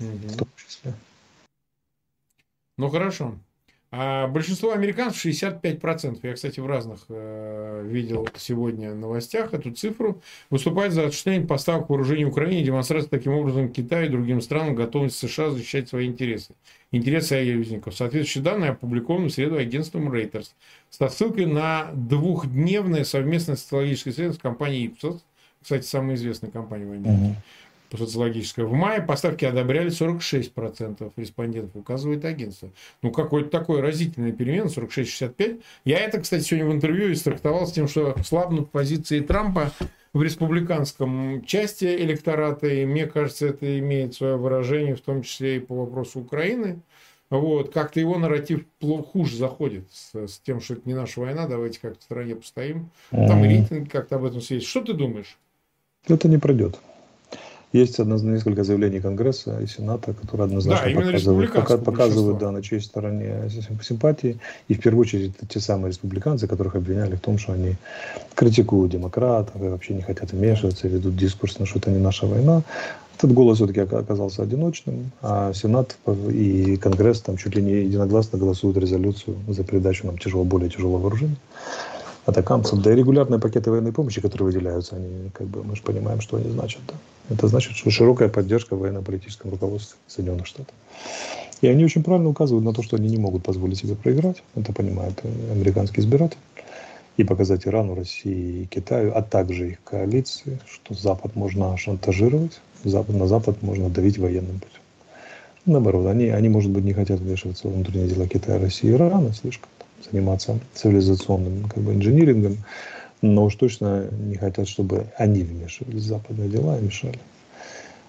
Угу. 0.00 0.28
В 0.28 0.36
том 0.36 0.48
числе. 0.56 0.94
Ну 2.76 2.90
хорошо. 2.90 3.34
А 3.96 4.26
большинство 4.26 4.72
американцев, 4.72 5.24
65%, 5.24 6.18
я, 6.24 6.34
кстати, 6.34 6.58
в 6.58 6.66
разных 6.66 7.04
э, 7.08 7.86
видел 7.86 8.26
сегодня 8.36 8.92
новостях 8.92 9.54
эту 9.54 9.70
цифру, 9.70 10.20
выступают 10.50 10.92
за 10.92 11.06
осуществление 11.06 11.46
поставок 11.46 11.88
вооружений 11.88 12.24
Украине 12.24 12.64
демонстрация 12.64 13.08
таким 13.08 13.34
образом 13.34 13.68
Китаю 13.68 14.06
и 14.06 14.08
другим 14.08 14.40
странам 14.40 14.74
готовности 14.74 15.26
США 15.26 15.50
защищать 15.50 15.88
свои 15.88 16.08
интересы. 16.08 16.56
Интересы 16.90 17.28
союзников. 17.28 17.94
Соответствующие 17.94 18.42
данные 18.42 18.70
опубликованы 18.70 19.28
в 19.28 19.32
среду 19.32 19.58
агентством 19.58 20.12
Reuters 20.12 20.48
со 20.90 21.08
ссылкой 21.08 21.46
на 21.46 21.92
двухдневное 21.94 23.04
совместное 23.04 23.54
социологическое 23.54 24.12
исследование 24.12 24.40
с 24.40 24.42
компанией 24.42 24.88
Ipsos, 24.88 25.20
кстати, 25.62 25.86
самая 25.86 26.16
известная 26.16 26.50
компания 26.50 26.84
в 26.84 26.92
Америке, 26.92 27.36
социологическая. 27.96 28.64
В 28.64 28.72
мае 28.72 29.02
поставки 29.02 29.44
одобряли 29.44 29.90
46% 29.90 31.12
респондентов, 31.16 31.76
указывает 31.76 32.24
агентство. 32.24 32.70
Ну, 33.02 33.10
какой-то 33.10 33.50
такой 33.50 33.80
разительный 33.80 34.32
перемен, 34.32 34.66
46-65. 34.66 35.62
Я 35.84 35.98
это, 36.00 36.20
кстати, 36.20 36.42
сегодня 36.42 36.70
в 36.70 36.74
интервью 36.74 37.12
истрактовал 37.12 37.66
с 37.66 37.72
тем, 37.72 37.88
что 37.88 38.16
слабнут 38.24 38.70
позиции 38.70 39.20
Трампа 39.20 39.72
в 40.12 40.22
республиканском 40.22 41.44
части 41.44 41.84
электората, 41.84 42.68
и 42.68 42.86
мне 42.86 43.06
кажется, 43.06 43.48
это 43.48 43.78
имеет 43.80 44.14
свое 44.14 44.36
выражение, 44.36 44.94
в 44.94 45.00
том 45.00 45.22
числе 45.22 45.56
и 45.56 45.60
по 45.60 45.74
вопросу 45.74 46.20
Украины. 46.20 46.80
Вот, 47.30 47.72
как-то 47.72 47.98
его 47.98 48.16
нарратив 48.16 48.64
хуже 48.80 49.36
заходит 49.36 49.84
с, 49.90 50.14
с 50.14 50.38
тем, 50.38 50.60
что 50.60 50.74
это 50.74 50.82
не 50.84 50.94
наша 50.94 51.20
война, 51.20 51.48
давайте 51.48 51.80
как-то 51.80 51.98
в 52.00 52.04
стране 52.04 52.36
постоим. 52.36 52.90
Там 53.10 53.42
рейтинг 53.42 53.90
как-то 53.90 54.16
об 54.16 54.24
этом 54.24 54.40
свидетельствует. 54.40 54.86
Что 54.86 54.92
ты 54.92 54.98
думаешь? 54.98 55.36
Это 56.06 56.28
не 56.28 56.38
пройдет. 56.38 56.78
Есть 57.74 57.98
однозначно 57.98 58.36
несколько 58.36 58.62
заявлений 58.62 59.00
Конгресса 59.00 59.58
и 59.58 59.66
Сената, 59.66 60.14
которые 60.14 60.44
однозначно 60.44 60.94
да, 60.94 61.00
показывают, 61.00 61.52
пока, 61.52 61.76
показывают 61.76 62.38
да, 62.38 62.52
на 62.52 62.62
чьей 62.62 62.80
стороне 62.80 63.50
симпатии. 63.82 64.38
И 64.68 64.74
в 64.74 64.80
первую 64.80 65.00
очередь 65.00 65.32
это 65.36 65.44
те 65.44 65.58
самые 65.58 65.90
республиканцы, 65.90 66.46
которых 66.46 66.76
обвиняли 66.76 67.16
в 67.16 67.20
том, 67.20 67.36
что 67.36 67.52
они 67.52 67.74
критикуют 68.36 68.92
демократов 68.92 69.60
и 69.60 69.66
вообще 69.66 69.94
не 69.94 70.02
хотят 70.02 70.30
вмешиваться, 70.30 70.86
ведут 70.86 71.16
дискурс 71.16 71.58
на 71.58 71.66
что 71.66 71.80
это 71.80 71.90
не 71.90 71.98
наша 71.98 72.28
война. 72.28 72.62
Этот 73.18 73.32
голос 73.32 73.56
все-таки 73.56 73.80
оказался 73.80 74.44
одиночным, 74.44 75.10
а 75.20 75.52
Сенат 75.52 75.96
и 76.30 76.76
Конгресс 76.76 77.22
там 77.22 77.36
чуть 77.36 77.56
ли 77.56 77.62
не 77.62 77.72
единогласно 77.72 78.38
голосуют 78.38 78.76
резолюцию 78.76 79.36
за 79.48 79.64
передачу 79.64 80.06
нам 80.06 80.16
тяжело, 80.18 80.44
более 80.44 80.70
тяжелого 80.70 80.98
вооружения 80.98 81.38
атакамцам. 82.26 82.82
Да 82.82 82.92
и 82.92 82.96
регулярные 82.96 83.40
пакеты 83.40 83.70
военной 83.70 83.92
помощи, 83.92 84.20
которые 84.20 84.46
выделяются, 84.46 84.96
они, 84.96 85.30
как 85.32 85.46
бы, 85.46 85.62
мы 85.62 85.76
же 85.76 85.82
понимаем, 85.82 86.20
что 86.20 86.36
они 86.36 86.50
значат. 86.50 86.80
Да? 86.88 86.94
Это 87.34 87.48
значит, 87.48 87.76
что 87.76 87.90
широкая 87.90 88.28
поддержка 88.28 88.76
в 88.76 88.80
военно-политическом 88.80 89.50
руководстве 89.50 89.96
Соединенных 90.06 90.46
Штатов. 90.46 90.74
И 91.60 91.66
они 91.66 91.84
очень 91.84 92.02
правильно 92.02 92.28
указывают 92.28 92.64
на 92.64 92.72
то, 92.72 92.82
что 92.82 92.96
они 92.96 93.08
не 93.08 93.16
могут 93.16 93.42
позволить 93.42 93.78
себе 93.78 93.94
проиграть. 93.94 94.42
Это 94.54 94.72
понимает 94.72 95.20
американский 95.50 96.00
избиратель. 96.00 96.38
И 97.16 97.22
показать 97.22 97.66
Ирану, 97.66 97.94
России 97.94 98.62
и 98.62 98.66
Китаю, 98.66 99.12
а 99.14 99.22
также 99.22 99.70
их 99.70 99.82
коалиции, 99.84 100.58
что 100.66 100.94
Запад 100.94 101.36
можно 101.36 101.76
шантажировать, 101.76 102.60
Запад, 102.82 103.14
на 103.14 103.28
Запад 103.28 103.62
можно 103.62 103.88
давить 103.88 104.18
военным 104.18 104.58
путем. 104.58 104.80
Наоборот, 105.64 106.06
они, 106.06 106.28
они, 106.28 106.48
может 106.48 106.72
быть, 106.72 106.84
не 106.84 106.92
хотят 106.92 107.20
вмешиваться 107.20 107.68
в 107.68 107.72
внутренние 107.72 108.08
дела 108.08 108.26
Китая, 108.26 108.58
России 108.58 108.90
и 108.90 108.92
Ирана 108.92 109.32
слишком 109.32 109.68
заниматься 110.10 110.58
цивилизационным 110.74 111.68
как 111.68 111.82
бы, 111.82 111.94
инжинирингом, 111.94 112.58
но 113.22 113.44
уж 113.44 113.56
точно 113.56 114.08
не 114.10 114.36
хотят, 114.36 114.68
чтобы 114.68 115.06
они 115.16 115.42
вмешивались 115.42 116.02
в 116.02 116.06
западные 116.06 116.48
дела 116.48 116.78
и 116.78 116.82
мешали, 116.82 117.18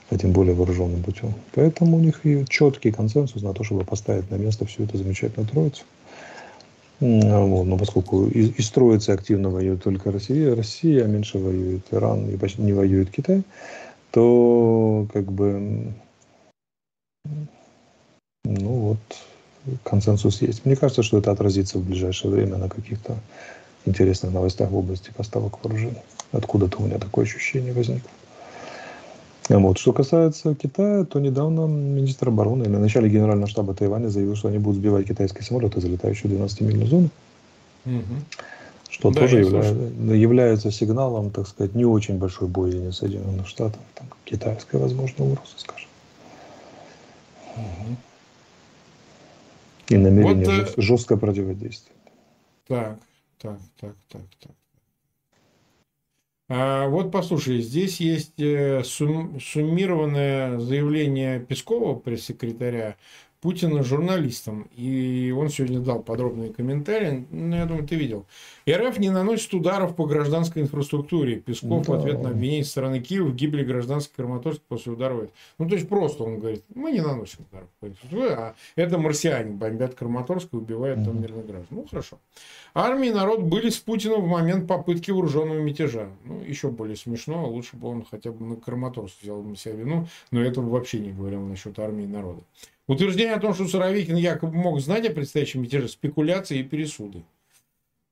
а 0.09 0.27
более 0.27 0.53
вооруженным 0.53 1.03
путем. 1.03 1.33
Поэтому 1.53 1.97
у 1.97 1.99
них 1.99 2.25
и 2.25 2.45
четкий 2.47 2.91
консенсус 2.91 3.41
на 3.41 3.53
то, 3.53 3.63
чтобы 3.63 3.83
поставить 3.85 4.29
на 4.29 4.35
место 4.35 4.65
всю 4.65 4.83
эту 4.83 4.97
замечательную 4.97 5.49
троицу. 5.49 5.83
Вот, 6.99 7.63
но 7.65 7.77
поскольку 7.77 8.27
и, 8.27 8.47
и 8.47 8.61
строится 8.61 9.13
активно 9.13 9.49
воюет 9.49 9.83
только 9.83 10.11
Россия, 10.11 10.55
Россия, 10.55 11.03
а 11.03 11.07
меньше 11.07 11.37
воюет 11.37 11.81
Иран 11.91 12.29
и 12.29 12.37
почти 12.37 12.61
не 12.61 12.71
воюет 12.71 13.11
Китай, 13.11 13.43
то 14.11 15.05
как 15.11 15.29
бы 15.29 15.93
ну 18.45 18.69
вот 18.69 18.99
консенсус 19.83 20.41
есть. 20.41 20.65
Мне 20.65 20.75
кажется, 20.75 21.03
что 21.03 21.17
это 21.17 21.31
отразится 21.31 21.77
в 21.77 21.83
ближайшее 21.83 22.31
время 22.31 22.57
на 22.57 22.69
каких-то 22.69 23.17
интересных 23.85 24.33
новостях 24.33 24.69
в 24.69 24.77
области 24.77 25.11
поставок 25.15 25.63
вооружений. 25.63 26.01
Откуда-то 26.31 26.81
у 26.81 26.85
меня 26.85 26.97
такое 26.97 27.25
ощущение 27.25 27.73
возникло. 27.73 28.09
Вот. 29.47 29.77
Что 29.77 29.93
касается 29.93 30.55
Китая, 30.55 31.05
то 31.05 31.19
недавно 31.19 31.67
министр 31.67 32.29
обороны 32.29 32.67
на 32.67 32.79
начале 32.79 33.09
генерального 33.09 33.47
штаба 33.47 33.75
Тайваня 33.75 34.07
заявил, 34.07 34.35
что 34.35 34.47
они 34.47 34.57
будут 34.57 34.79
сбивать 34.79 35.07
китайские 35.07 35.43
самолеты, 35.43 35.81
залетающие 35.81 36.31
в 36.31 36.33
12-мильную 36.33 36.87
зону. 36.87 37.09
Угу. 37.85 38.15
Что 38.89 39.11
да, 39.11 39.21
тоже 39.21 39.39
явля... 39.39 40.15
является 40.15 40.71
сигналом, 40.71 41.29
так 41.29 41.47
сказать, 41.47 41.75
не 41.75 41.85
очень 41.85 42.17
большой 42.17 42.47
боязни 42.47 42.89
Соединенных 42.89 43.47
Штатов, 43.47 43.79
там, 43.93 44.07
китайская, 44.23 44.79
возможно, 44.79 45.25
угроза, 45.25 45.53
скажем. 45.57 45.89
Угу 47.55 47.95
и 49.89 49.97
намерение 49.97 50.61
вот, 50.61 50.77
э, 50.77 50.81
жестко 50.81 51.17
противодействовать. 51.17 51.99
Так, 52.67 52.99
так, 53.39 53.59
так, 53.79 53.95
так, 54.09 54.21
так. 54.39 54.51
А 56.47 56.87
вот 56.89 57.11
послушай, 57.11 57.61
здесь 57.61 57.99
есть 57.99 58.39
э, 58.39 58.83
сум, 58.83 59.39
суммированное 59.39 60.59
заявление 60.59 61.39
Пескова, 61.39 61.95
пресс-секретаря, 61.95 62.97
Путина 63.45 63.83
журналистам. 63.83 64.67
И 64.75 65.31
он 65.37 65.49
сегодня 65.49 65.79
дал 65.79 66.01
подробные 66.01 66.51
комментарии. 66.51 67.27
Ну, 67.29 67.55
я 67.55 67.67
думаю, 67.67 67.87
ты 67.87 67.93
видел. 67.93 68.25
РФ 68.67 68.97
не 68.97 69.11
наносит 69.11 69.53
ударов 69.53 69.95
по 69.95 70.07
гражданской 70.07 70.63
инфраструктуре. 70.63 71.35
Песков 71.35 71.85
да. 71.85 71.93
в 71.93 71.95
ответ 71.95 72.23
на 72.23 72.31
обвинение 72.31 72.63
со 72.63 72.71
стороны 72.71 73.01
Киева 73.01 73.27
в 73.27 73.35
гибели 73.35 73.63
гражданской 73.63 74.15
Краматорска 74.15 74.63
после 74.67 74.93
удара. 74.93 75.27
Ну, 75.59 75.69
то 75.69 75.75
есть, 75.75 75.87
просто 75.87 76.23
он 76.23 76.39
говорит, 76.39 76.63
мы 76.73 76.91
не 76.91 77.01
наносим 77.01 77.45
ударов 77.51 77.69
по 77.79 77.85
инфраструктуре, 77.85 78.33
а 78.33 78.55
это 78.75 78.97
марсиане 78.97 79.51
бомбят 79.51 79.93
Краматорск 79.93 80.47
и 80.51 80.55
убивают 80.55 81.05
там 81.05 81.21
мирных 81.21 81.45
граждан. 81.45 81.67
Ну, 81.69 81.85
хорошо. 81.87 82.17
Армия 82.73 83.09
и 83.09 83.13
народ 83.13 83.41
были 83.43 83.69
с 83.69 83.77
Путиным 83.77 84.21
в 84.21 84.27
момент 84.27 84.67
попытки 84.67 85.11
вооруженного 85.11 85.59
мятежа. 85.59 86.09
Ну, 86.23 86.41
еще 86.41 86.69
более 86.69 86.95
смешно. 86.95 87.47
Лучше 87.47 87.75
бы 87.77 87.89
он 87.89 88.05
хотя 88.09 88.31
бы 88.31 88.43
на 88.43 88.55
Краматорск 88.55 89.21
взял 89.21 89.43
на 89.43 89.55
себя 89.55 89.75
вину. 89.75 90.07
Но 90.31 90.41
этого 90.41 90.67
вообще 90.67 90.97
не 90.97 91.11
говорил 91.11 91.41
насчет 91.41 91.77
армии 91.77 92.05
и 92.05 92.07
народа. 92.07 92.41
Утверждение 92.87 93.33
о 93.33 93.39
том, 93.39 93.53
что 93.53 93.67
Суровикин 93.67 94.15
якобы 94.15 94.53
мог 94.53 94.79
знать 94.79 95.07
о 95.07 95.11
предстоящем 95.11 95.63
мятеже, 95.63 95.87
спекуляции 95.87 96.59
и 96.59 96.63
пересуды, 96.63 97.23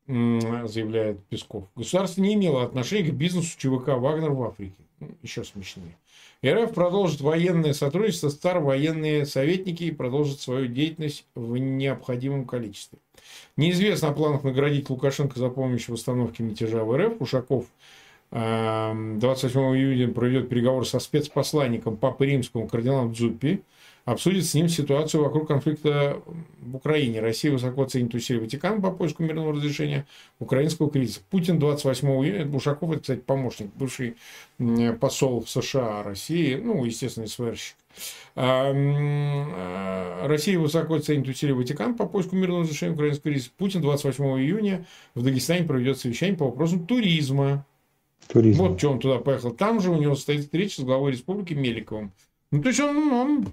заявляет 0.08 1.24
Песков. 1.26 1.66
Государство 1.76 2.22
не 2.22 2.34
имело 2.34 2.64
отношения 2.64 3.10
к 3.10 3.14
бизнесу 3.14 3.58
ЧВК 3.58 3.90
«Вагнер» 3.90 4.32
в 4.32 4.44
Африке. 4.44 4.76
Ну, 5.00 5.10
еще 5.22 5.44
смешнее. 5.44 5.96
РФ 6.46 6.74
продолжит 6.74 7.22
военное 7.22 7.74
сотрудничество, 7.74 8.30
стар 8.30 8.60
военные 8.60 9.26
советники 9.26 9.84
и 9.84 9.92
продолжит 9.92 10.42
свою 10.42 10.68
деятельность 10.68 11.26
в 11.36 11.56
необходимом 11.56 12.46
количестве. 12.46 13.00
Неизвестно 13.56 14.10
о 14.10 14.14
планах 14.14 14.44
наградить 14.44 14.90
Лукашенко 14.90 15.40
за 15.40 15.50
помощь 15.50 15.88
в 15.88 15.94
остановке 15.94 16.44
мятежа 16.44 16.84
в 16.84 16.98
РФ. 16.98 17.22
Ушаков 17.22 17.66
28 18.32 19.60
июня 19.78 20.12
проведет 20.12 20.50
переговоры 20.50 20.86
со 20.86 21.00
спецпосланником 21.00 21.96
Папы 21.96 22.26
Римского 22.26 22.68
кардиналом 22.68 23.14
Дзуппи, 23.14 23.62
обсудит 24.06 24.46
с 24.46 24.54
ним 24.54 24.68
ситуацию 24.68 25.24
вокруг 25.24 25.48
конфликта 25.48 26.22
в 26.60 26.76
Украине. 26.76 27.22
Россия 27.22 27.52
высоко 27.52 27.86
ценит 27.86 28.14
усилия 28.14 28.42
Ватикана 28.42 28.82
по 28.82 28.92
поиску 28.92 29.24
мирного 29.24 29.54
разрешения 29.54 30.06
украинского 30.40 30.90
кризиса. 30.90 31.22
Путин 31.30 31.60
28 31.60 32.08
июня, 32.08 32.46
Бушаков, 32.46 32.92
это, 32.92 33.02
кстати, 33.02 33.20
помощник, 33.20 33.74
бывший 33.76 34.16
посол 35.00 35.44
в 35.44 35.50
США 35.50 36.04
России, 36.04 36.56
ну, 36.56 36.84
естественно, 36.84 37.28
СВРщик. 37.28 37.76
А, 38.36 40.28
Россия 40.28 40.58
высоко 40.58 41.00
ценит 41.00 41.28
усилия 41.28 41.54
Ватикана 41.54 41.94
по 41.94 42.08
поиску 42.08 42.36
мирного 42.36 42.64
разрешения 42.64 42.94
украинского 42.94 43.32
кризиса. 43.32 43.52
Путин 43.58 43.82
28 43.82 44.24
июня 44.42 44.86
в 45.16 45.24
Дагестане 45.24 45.64
проведет 45.66 46.00
совещание 46.00 46.36
по 46.36 46.46
вопросам 46.46 46.86
туризма. 46.86 47.66
Туризм. 48.28 48.64
Вот 48.64 48.80
что 48.80 48.92
он 48.92 49.00
туда 49.00 49.20
поехал. 49.20 49.52
Там 49.52 49.80
же 49.80 49.92
у 49.92 49.98
него 49.98 50.16
стоит 50.16 50.42
встреча 50.42 50.82
с 50.82 50.84
главой 50.84 51.12
республики 51.12 51.54
Меликовым. 51.54 52.12
Ну, 52.54 52.62
то 52.62 52.70
есть 52.70 52.80
он, 52.80 53.12
он 53.12 53.48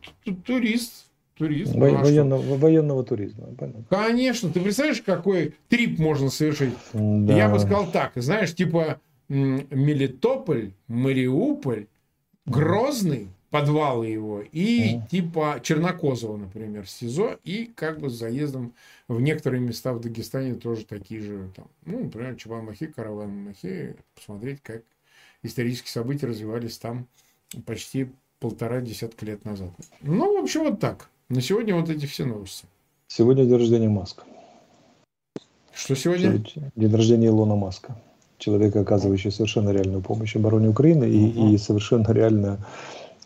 турист. 0.45 1.07
Турист. 1.35 1.75
Во- 1.75 1.89
ну, 1.89 1.97
военного, 1.97 2.57
военного 2.59 3.03
туризма. 3.03 3.47
Понятно. 3.59 3.85
Конечно. 3.89 4.51
Ты 4.51 4.61
представляешь, 4.61 5.01
какой 5.01 5.55
трип 5.71 5.99
можно 5.99 6.29
совершить? 6.29 6.75
Да. 6.93 7.35
Я 7.35 7.49
бы 7.49 7.59
сказал 7.59 7.91
так. 7.91 8.13
Знаешь, 8.17 8.55
типа 8.55 9.01
Мелитополь, 9.29 10.73
Мариуполь, 10.87 11.87
Грозный, 12.45 13.29
подвалы 13.49 14.09
его, 14.09 14.43
и 14.43 14.97
mm. 14.97 15.09
типа 15.09 15.61
Чернокозова, 15.63 16.37
например, 16.37 16.87
СИЗО, 16.87 17.39
и 17.43 17.71
как 17.75 18.01
бы 18.01 18.11
с 18.11 18.15
заездом 18.15 18.75
в 19.09 19.21
некоторые 19.21 19.61
места 19.61 19.93
в 19.95 20.01
Дагестане 20.01 20.55
тоже 20.55 20.85
такие 20.85 21.21
же, 21.21 21.51
там, 21.57 21.67
ну, 21.85 22.05
например, 22.05 22.35
Чебан-Махи, 22.37 22.87
Караван-Махи, 22.87 23.97
посмотреть, 24.15 24.61
как 24.63 24.83
исторические 25.43 25.91
события 25.91 26.27
развивались 26.27 26.79
там 26.79 27.07
почти 27.67 28.09
полтора 28.41 28.81
десятка 28.81 29.27
лет 29.27 29.45
назад. 29.45 29.69
Ну, 30.01 30.41
в 30.41 30.43
общем, 30.43 30.65
вот 30.65 30.81
так. 30.81 31.11
На 31.29 31.41
сегодня 31.41 31.77
вот 31.77 31.91
эти 31.91 32.07
все 32.07 32.25
новости. 32.25 32.65
Сегодня 33.07 33.45
день 33.45 33.59
рождения 33.59 33.89
Маска. 33.89 34.25
Что 35.73 35.95
сегодня? 35.95 36.43
День 36.75 36.95
рождения 36.95 37.29
Илона 37.29 37.55
Маска. 37.55 37.97
Человека, 38.39 38.81
оказывающего 38.81 39.31
совершенно 39.31 39.71
реальную 39.71 40.03
помощь 40.03 40.35
обороне 40.35 40.69
Украины 40.69 41.07
угу. 41.07 41.51
и, 41.51 41.55
и 41.55 41.59
совершенно 41.59 42.11
реально 42.11 42.67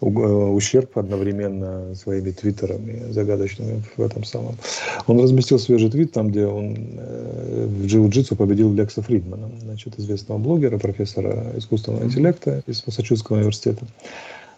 э, 0.01 0.07
ущерб 0.07 0.99
одновременно 0.99 1.95
своими 1.95 2.33
твиттерами 2.33 3.13
загадочными 3.13 3.85
в 3.97 4.03
этом 4.03 4.25
самом. 4.25 4.57
Он 5.07 5.21
разместил 5.21 5.61
свежий 5.61 5.91
твит 5.91 6.13
там, 6.13 6.31
где 6.31 6.47
он 6.47 6.77
э, 6.99 7.67
в 7.69 7.87
джиу-джитсу 7.87 8.35
победил 8.35 8.75
Лекса 8.75 9.03
Фридмана, 9.03 9.49
значит, 9.61 9.97
известного 9.99 10.39
блогера, 10.39 10.79
профессора 10.79 11.53
искусственного 11.57 12.05
интеллекта 12.05 12.65
из 12.67 12.85
Массачусетского 12.85 13.37
университета. 13.37 13.87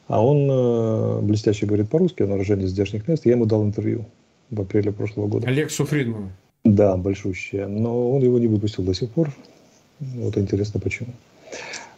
А 0.09 0.25
он 0.25 0.49
э, 0.49 1.21
блестяще 1.23 1.67
говорит 1.67 1.89
по-русски, 1.89 2.23
он 2.23 2.33
уроженец 2.33 2.69
здешних 2.69 3.09
мест. 3.09 3.27
Я 3.27 3.33
ему 3.33 3.47
дал 3.47 3.65
интервью 3.65 4.05
в 4.51 4.61
апреле 4.61 4.93
прошлого 4.93 5.27
года. 5.27 5.49
Алексу 5.49 5.85
Фридману. 5.85 6.31
Да, 6.65 6.97
большущее. 6.97 7.67
Но 7.67 8.13
он 8.13 8.23
его 8.23 8.39
не 8.39 8.47
выпустил 8.47 8.85
до 8.85 8.95
сих 8.95 9.11
пор. 9.11 9.31
Вот 10.01 10.37
интересно 10.37 10.81
почему. 10.81 11.09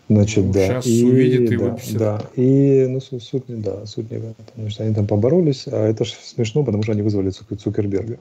Значит, 0.09 0.45
ну, 0.47 0.53
да. 0.53 0.67
Сейчас 0.67 0.87
и, 0.87 1.05
увидит 1.05 1.53
и 1.53 1.57
да, 1.57 1.65
выпустит. 1.65 1.99
Да. 1.99 2.23
И 2.35 2.87
ну, 2.89 3.01
суть, 3.01 3.45
да, 3.49 3.85
суть 3.85 4.11
не 4.11 4.19
в 4.19 4.25
этом. 4.25 4.71
Что 4.71 4.85
они 4.85 4.95
там 4.95 5.07
поборолись, 5.07 5.65
а 5.67 5.87
это 5.87 6.05
же 6.05 6.15
смешно, 6.23 6.65
потому 6.65 6.83
что 6.83 6.93
они 6.93 7.03
вызвали 7.03 7.31
Цукерберга. 7.31 8.19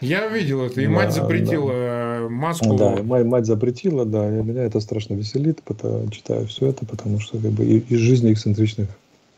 Я 0.00 0.28
видел 0.28 0.62
это, 0.64 0.80
и 0.80 0.86
да, 0.86 0.92
мать 0.92 1.14
запретила 1.14 1.72
да. 1.72 2.28
маску. 2.28 2.76
Да, 2.76 3.02
мать, 3.02 3.24
мать 3.24 3.46
запретила, 3.46 4.04
да, 4.04 4.28
и 4.28 4.42
меня 4.42 4.64
это 4.64 4.80
страшно 4.80 5.14
веселит, 5.14 5.62
потому, 5.62 6.08
читаю 6.10 6.46
все 6.46 6.68
это, 6.68 6.86
потому 6.86 7.20
что 7.20 7.38
как 7.38 7.50
бы 7.50 7.64
из 7.64 7.98
жизни 7.98 8.32
эксцентричных 8.32 8.88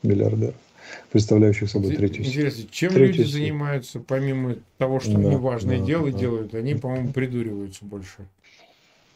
миллиардеров, 0.02 0.54
представляющих 1.10 1.70
собой 1.70 1.96
третью 1.96 2.24
Интересно, 2.24 2.64
чем 2.70 2.92
третью 2.92 3.08
люди 3.08 3.22
сеть. 3.22 3.32
занимаются, 3.32 4.00
помимо 4.00 4.56
того, 4.78 5.00
что 5.00 5.12
да, 5.12 5.18
они 5.18 5.36
важные 5.36 5.80
да, 5.80 5.86
дела 5.86 6.10
да, 6.10 6.18
делают, 6.18 6.54
они, 6.54 6.74
по-моему, 6.74 7.12
придуриваются 7.12 7.84
больше. 7.84 8.26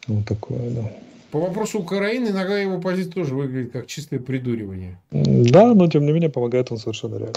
Ну, 0.08 0.22
такое, 0.22 0.70
да. 0.70 0.92
По 1.30 1.40
вопросу 1.40 1.80
Украины 1.80 2.28
иногда 2.28 2.58
его 2.58 2.80
позиция 2.80 3.12
тоже 3.12 3.34
выглядит 3.34 3.72
как 3.72 3.86
чистое 3.86 4.20
придуривание. 4.20 4.98
Да, 5.10 5.74
но 5.74 5.88
тем 5.88 6.06
не 6.06 6.12
менее 6.12 6.30
помогает 6.30 6.70
он 6.70 6.78
совершенно 6.78 7.16
реально. 7.16 7.34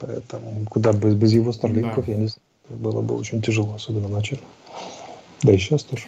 Поэтому 0.00 0.66
куда 0.68 0.92
без, 0.92 1.14
без 1.14 1.32
его 1.32 1.52
старлинков, 1.52 2.06
да. 2.06 2.12
я 2.12 2.18
не 2.18 2.26
знаю, 2.28 2.80
было 2.80 3.00
бы 3.02 3.16
очень 3.16 3.42
тяжело, 3.42 3.74
особенно 3.74 4.08
начали. 4.08 4.40
Да 5.42 5.52
и 5.52 5.58
сейчас 5.58 5.84
тоже. 5.84 6.04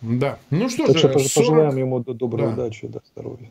Да. 0.00 0.38
Ну 0.50 0.68
что 0.68 0.86
так 0.86 0.96
же, 0.96 1.08
что 1.08 1.18
40... 1.18 1.34
пожелаем 1.34 1.76
ему 1.76 2.00
доброй 2.00 2.46
да. 2.48 2.52
удачи, 2.52 2.86
да, 2.86 3.00
здоровья. 3.12 3.50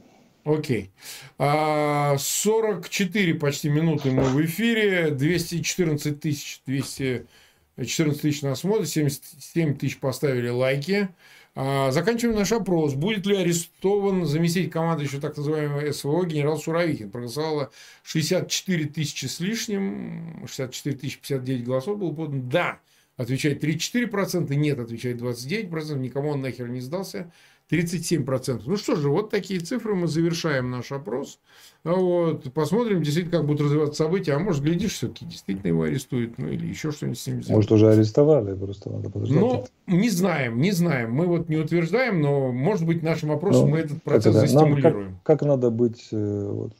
Окей. 0.50 0.92
А, 1.38 2.18
44 2.18 3.36
почти 3.36 3.70
минуты 3.70 4.10
мы 4.10 4.24
в 4.24 4.44
эфире. 4.46 5.12
214 5.12 6.20
тысяч, 6.20 6.62
214 6.66 8.22
тысяч 8.22 8.42
нас 8.42 8.62
смотрят, 8.62 8.90
77 8.90 9.76
тысяч 9.76 10.00
поставили 10.00 10.50
лайки. 10.50 11.10
А, 11.54 11.92
заканчиваем 11.92 12.36
наш 12.36 12.52
опрос. 12.52 12.96
Будет 12.96 13.28
ли 13.28 13.36
арестован 13.36 14.26
заместитель 14.26 14.72
команды 14.72 15.04
еще 15.04 15.20
так 15.20 15.38
называемого 15.38 15.92
СВО 15.92 16.26
генерал 16.26 16.58
Суровикин? 16.58 17.12
Проголосовало 17.12 17.70
64 18.02 18.86
тысячи 18.86 19.28
с 19.28 19.40
лишним, 19.40 20.48
64 20.48 20.98
тысячи 20.98 21.20
59 21.20 21.64
голосов 21.64 22.00
было 22.00 22.12
подано. 22.12 22.42
Да, 22.50 22.80
отвечает 23.18 23.64
34%, 23.64 24.52
нет, 24.56 24.80
отвечает 24.80 25.22
29%, 25.22 26.00
никому 26.00 26.30
он 26.30 26.42
нахер 26.42 26.70
не 26.70 26.80
сдался. 26.80 27.32
37%. 27.72 28.64
Ну 28.66 28.78
что 28.78 28.96
же, 28.96 29.10
вот 29.10 29.30
такие 29.30 29.60
цифры 29.60 29.94
мы 29.94 30.08
завершаем 30.08 30.72
наш 30.72 30.92
опрос. 30.92 31.40
Вот, 31.84 32.52
посмотрим, 32.52 33.04
действительно, 33.04 33.38
как 33.38 33.48
будут 33.48 33.62
развиваться 33.62 34.04
события. 34.04 34.34
А 34.34 34.40
может, 34.40 34.64
глядишь, 34.64 34.94
все-таки 34.94 35.26
действительно 35.26 35.68
его 35.68 35.84
арестуют, 35.84 36.38
ну 36.38 36.48
или 36.48 36.66
еще 36.66 36.92
что-нибудь 36.92 37.20
с 37.20 37.28
ним 37.28 37.44
сделают. 37.44 37.56
Может, 37.56 37.72
уже 37.72 37.92
арестовали, 37.92 38.56
просто 38.56 38.90
надо 38.90 39.10
подождать. 39.10 39.40
Ну, 39.40 39.66
не 39.88 40.10
знаем, 40.10 40.60
не 40.60 40.72
знаем. 40.72 41.14
Мы 41.14 41.28
вот 41.28 41.48
не 41.48 41.58
утверждаем, 41.58 42.22
но, 42.22 42.52
может 42.52 42.86
быть, 42.86 43.04
нашим 43.04 43.32
опросом 43.32 43.68
ну, 43.68 43.76
мы 43.76 43.80
этот 43.80 44.02
процесс 44.04 44.36
это, 44.36 44.48
застимулируем. 44.48 45.04
Нам 45.06 45.20
как, 45.24 45.40
как 45.40 45.48
надо 45.48 45.70
быть 45.70 46.08
э, 46.12 46.52
вот, 46.52 46.74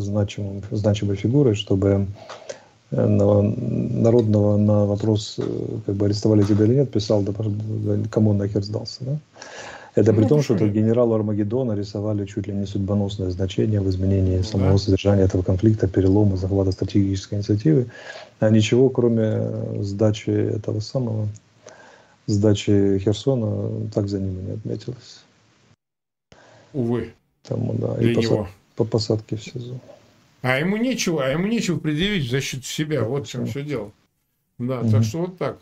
значимым, 0.00 0.62
значимой 0.70 1.16
фигурой, 1.16 1.54
чтобы 1.54 2.06
э, 2.90 3.06
народного 3.06 4.56
на 4.56 4.84
вопрос, 4.84 5.36
э, 5.38 5.42
как 5.86 5.94
бы 5.94 6.06
арестовали 6.06 6.42
тебя 6.42 6.64
или 6.64 6.74
нет, 6.74 6.90
писал, 6.90 7.22
да, 7.22 7.32
кому 8.10 8.32
нахер 8.34 8.62
сдался, 8.62 9.04
да? 9.04 9.18
Это 9.94 10.12
при 10.12 10.26
том, 10.26 10.42
что 10.42 10.56
генералу 10.68 11.14
Армагеддона 11.14 11.72
рисовали 11.72 12.26
чуть 12.26 12.48
ли 12.48 12.52
не 12.52 12.66
судьбоносное 12.66 13.30
значение 13.30 13.80
в 13.80 13.88
изменении 13.88 14.42
самого 14.42 14.76
содержания 14.76 15.22
этого 15.22 15.42
конфликта, 15.42 15.86
перелома, 15.86 16.36
захвата 16.36 16.72
стратегической 16.72 17.38
инициативы. 17.38 17.86
А 18.40 18.50
ничего, 18.50 18.88
кроме 18.88 19.82
сдачи 19.82 20.30
этого 20.30 20.80
самого, 20.80 21.28
сдачи 22.26 22.98
Херсона, 22.98 23.88
так 23.94 24.08
за 24.08 24.18
ними 24.18 24.42
не 24.42 24.52
отметилось. 24.52 25.24
Увы. 26.72 27.12
Тому, 27.44 27.74
да, 27.74 27.96
и 28.00 28.14
посад, 28.14 28.48
по 28.74 28.84
посадке 28.84 29.36
в 29.36 29.44
СИЗО. 29.44 29.78
А 30.42 30.58
ему 30.58 30.76
нечего, 30.76 31.24
а 31.24 31.28
ему 31.28 31.46
нечего 31.46 31.78
предъявить 31.78 32.26
в 32.26 32.30
защиту 32.30 32.64
себя. 32.64 33.02
Да, 33.02 33.06
вот 33.06 33.26
в 33.26 33.30
чем 33.30 33.46
все 33.46 33.62
дело. 33.62 33.92
Да, 34.58 34.80
угу. 34.80 34.90
так 34.90 35.04
что 35.04 35.18
вот 35.18 35.38
так. 35.38 35.58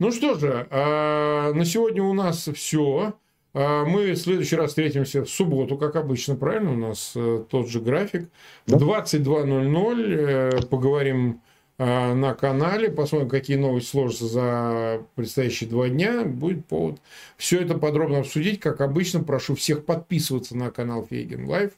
Ну 0.00 0.10
что 0.10 0.34
же, 0.34 0.66
а, 0.70 1.52
на 1.52 1.64
сегодня 1.64 2.02
у 2.02 2.12
нас 2.12 2.48
все. 2.54 3.14
А 3.54 3.84
мы 3.84 4.12
в 4.12 4.16
следующий 4.16 4.56
раз 4.56 4.70
встретимся 4.70 5.24
в 5.24 5.30
субботу, 5.30 5.76
как 5.76 5.96
обычно, 5.96 6.36
правильно? 6.36 6.72
У 6.72 6.76
нас 6.76 7.12
э, 7.14 7.44
тот 7.48 7.68
же 7.68 7.80
график. 7.80 8.28
В 8.66 8.74
22.00 8.74 10.04
э, 10.04 10.62
поговорим 10.66 11.40
э, 11.78 12.12
на 12.12 12.34
канале, 12.34 12.90
посмотрим, 12.90 13.30
какие 13.30 13.56
новости 13.56 13.88
сложатся 13.88 14.26
за 14.26 15.02
предстоящие 15.14 15.70
два 15.70 15.88
дня. 15.88 16.24
Будет 16.24 16.66
повод 16.66 17.00
все 17.38 17.60
это 17.60 17.78
подробно 17.78 18.18
обсудить. 18.18 18.60
Как 18.60 18.82
обычно, 18.82 19.24
прошу 19.24 19.54
всех 19.54 19.86
подписываться 19.86 20.56
на 20.56 20.70
канал 20.70 21.06
Фейгин 21.08 21.46
Live 21.46 21.72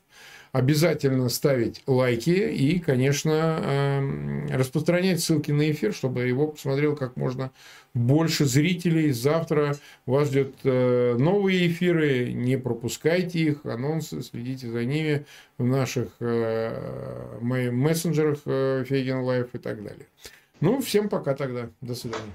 обязательно 0.52 1.28
ставить 1.28 1.82
лайки 1.86 2.30
и, 2.30 2.78
конечно, 2.78 3.60
эм, 3.62 4.46
распространять 4.50 5.20
ссылки 5.20 5.50
на 5.52 5.70
эфир, 5.70 5.92
чтобы 5.92 6.22
его 6.22 6.48
посмотрел 6.48 6.96
как 6.96 7.16
можно 7.16 7.50
больше 7.94 8.44
зрителей. 8.44 9.12
Завтра 9.12 9.76
вас 10.06 10.28
ждет 10.28 10.54
э, 10.64 11.16
новые 11.18 11.68
эфиры, 11.68 12.32
не 12.32 12.56
пропускайте 12.56 13.38
их, 13.40 13.64
анонсы, 13.64 14.22
следите 14.22 14.68
за 14.68 14.84
ними 14.84 15.26
в 15.58 15.64
наших 15.64 16.08
э, 16.20 17.38
мессенджерах 17.40 18.38
э, 18.46 18.84
Фейгин 18.88 19.20
Live 19.20 19.48
и 19.54 19.58
так 19.58 19.82
далее. 19.82 20.06
Ну, 20.60 20.80
всем 20.80 21.08
пока 21.08 21.34
тогда. 21.34 21.70
До 21.80 21.94
свидания. 21.94 22.32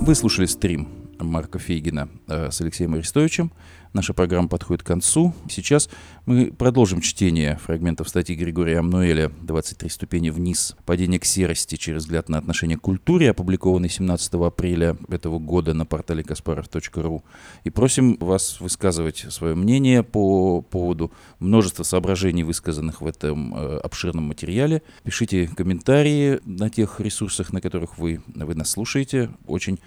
Вы 0.00 0.14
слушали 0.14 0.46
стрим 0.46 1.05
Марка 1.18 1.58
Фейгина 1.58 2.08
э, 2.28 2.50
с 2.50 2.60
Алексеем 2.60 2.94
Арестовичем. 2.94 3.52
Наша 3.96 4.12
программа 4.12 4.48
подходит 4.48 4.82
к 4.82 4.86
концу. 4.86 5.32
Сейчас 5.48 5.88
мы 6.26 6.52
продолжим 6.52 7.00
чтение 7.00 7.56
фрагментов 7.56 8.10
статьи 8.10 8.36
Григория 8.36 8.80
Амнуэля 8.80 9.32
«23 9.42 9.88
ступени 9.88 10.28
вниз. 10.28 10.76
Падение 10.84 11.18
к 11.18 11.24
серости 11.24 11.76
через 11.76 12.02
взгляд 12.02 12.28
на 12.28 12.36
отношение 12.36 12.76
к 12.76 12.82
культуре», 12.82 13.30
опубликованной 13.30 13.88
17 13.88 14.34
апреля 14.34 14.98
этого 15.08 15.38
года 15.38 15.72
на 15.72 15.86
портале 15.86 16.22
kasparov.ru. 16.22 17.22
И 17.64 17.70
просим 17.70 18.18
вас 18.20 18.60
высказывать 18.60 19.24
свое 19.30 19.54
мнение 19.54 20.02
по 20.02 20.60
поводу 20.60 21.10
множества 21.38 21.82
соображений, 21.82 22.42
высказанных 22.42 23.00
в 23.00 23.06
этом 23.06 23.54
э, 23.54 23.78
обширном 23.78 24.24
материале. 24.24 24.82
Пишите 25.04 25.48
комментарии 25.48 26.40
на 26.44 26.68
тех 26.68 27.00
ресурсах, 27.00 27.50
на 27.50 27.62
которых 27.62 27.96
вы, 27.96 28.20
вы 28.26 28.54
нас 28.54 28.68
слушаете. 28.72 29.30
Очень 29.46 29.78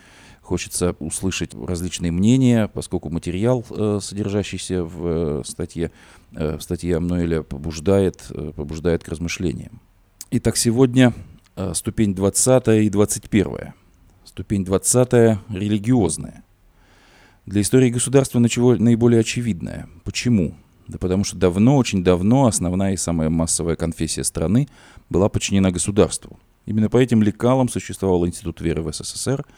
Хочется 0.50 0.96
услышать 0.98 1.54
различные 1.54 2.12
мнения, 2.12 2.68
поскольку 2.74 3.12
материал, 3.12 3.64
э, 3.70 4.00
содержащийся 4.02 4.84
в 4.84 5.06
э, 5.06 5.44
статье, 5.46 5.92
э, 6.32 6.58
в 6.58 6.62
статье 6.64 6.98
Амнуэля, 6.98 7.44
побуждает, 7.44 8.24
побуждает 8.56 9.04
к 9.04 9.10
размышлениям. 9.10 9.80
Итак, 10.32 10.58
сегодня 10.58 11.14
ступень 11.74 12.16
20 12.16 12.68
и 12.84 12.90
21. 12.90 13.74
Ступень 14.26 14.66
20 14.66 15.14
религиозная. 15.50 16.44
Для 17.46 17.62
истории 17.62 17.92
государства 17.92 18.40
начало 18.40 18.76
наиболее 18.76 19.20
очевидное. 19.20 19.88
Почему? 20.04 20.56
Да 20.88 20.98
потому 20.98 21.26
что 21.26 21.38
давно, 21.38 21.78
очень 21.78 22.04
давно 22.04 22.48
основная 22.48 22.94
и 22.94 22.98
самая 22.98 23.30
массовая 23.30 23.76
конфессия 23.76 24.24
страны 24.24 24.68
была 25.12 25.30
подчинена 25.30 25.70
государству. 25.70 26.40
Именно 26.66 26.90
по 26.90 26.98
этим 26.98 27.22
лекалам 27.22 27.70
существовал 27.70 28.26
Институт 28.26 28.62
веры 28.62 28.82
в 28.82 28.92
СССР– 28.92 29.46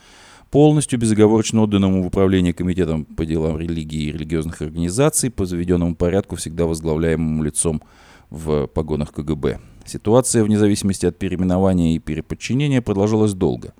полностью 0.51 0.99
безоговорочно 0.99 1.61
отданному 1.61 2.03
в 2.03 2.07
управление 2.07 2.53
Комитетом 2.53 3.05
по 3.05 3.25
делам 3.25 3.57
религии 3.57 4.03
и 4.03 4.11
религиозных 4.11 4.61
организаций 4.61 5.31
по 5.31 5.45
заведенному 5.45 5.95
порядку, 5.95 6.35
всегда 6.35 6.65
возглавляемому 6.65 7.41
лицом 7.41 7.81
в 8.29 8.67
погонах 8.67 9.13
КГБ. 9.13 9.59
Ситуация, 9.85 10.43
вне 10.43 10.59
зависимости 10.59 11.05
от 11.05 11.17
переименования 11.17 11.95
и 11.95 11.99
переподчинения, 11.99 12.81
продолжалась 12.81 13.33
долго. 13.33 13.73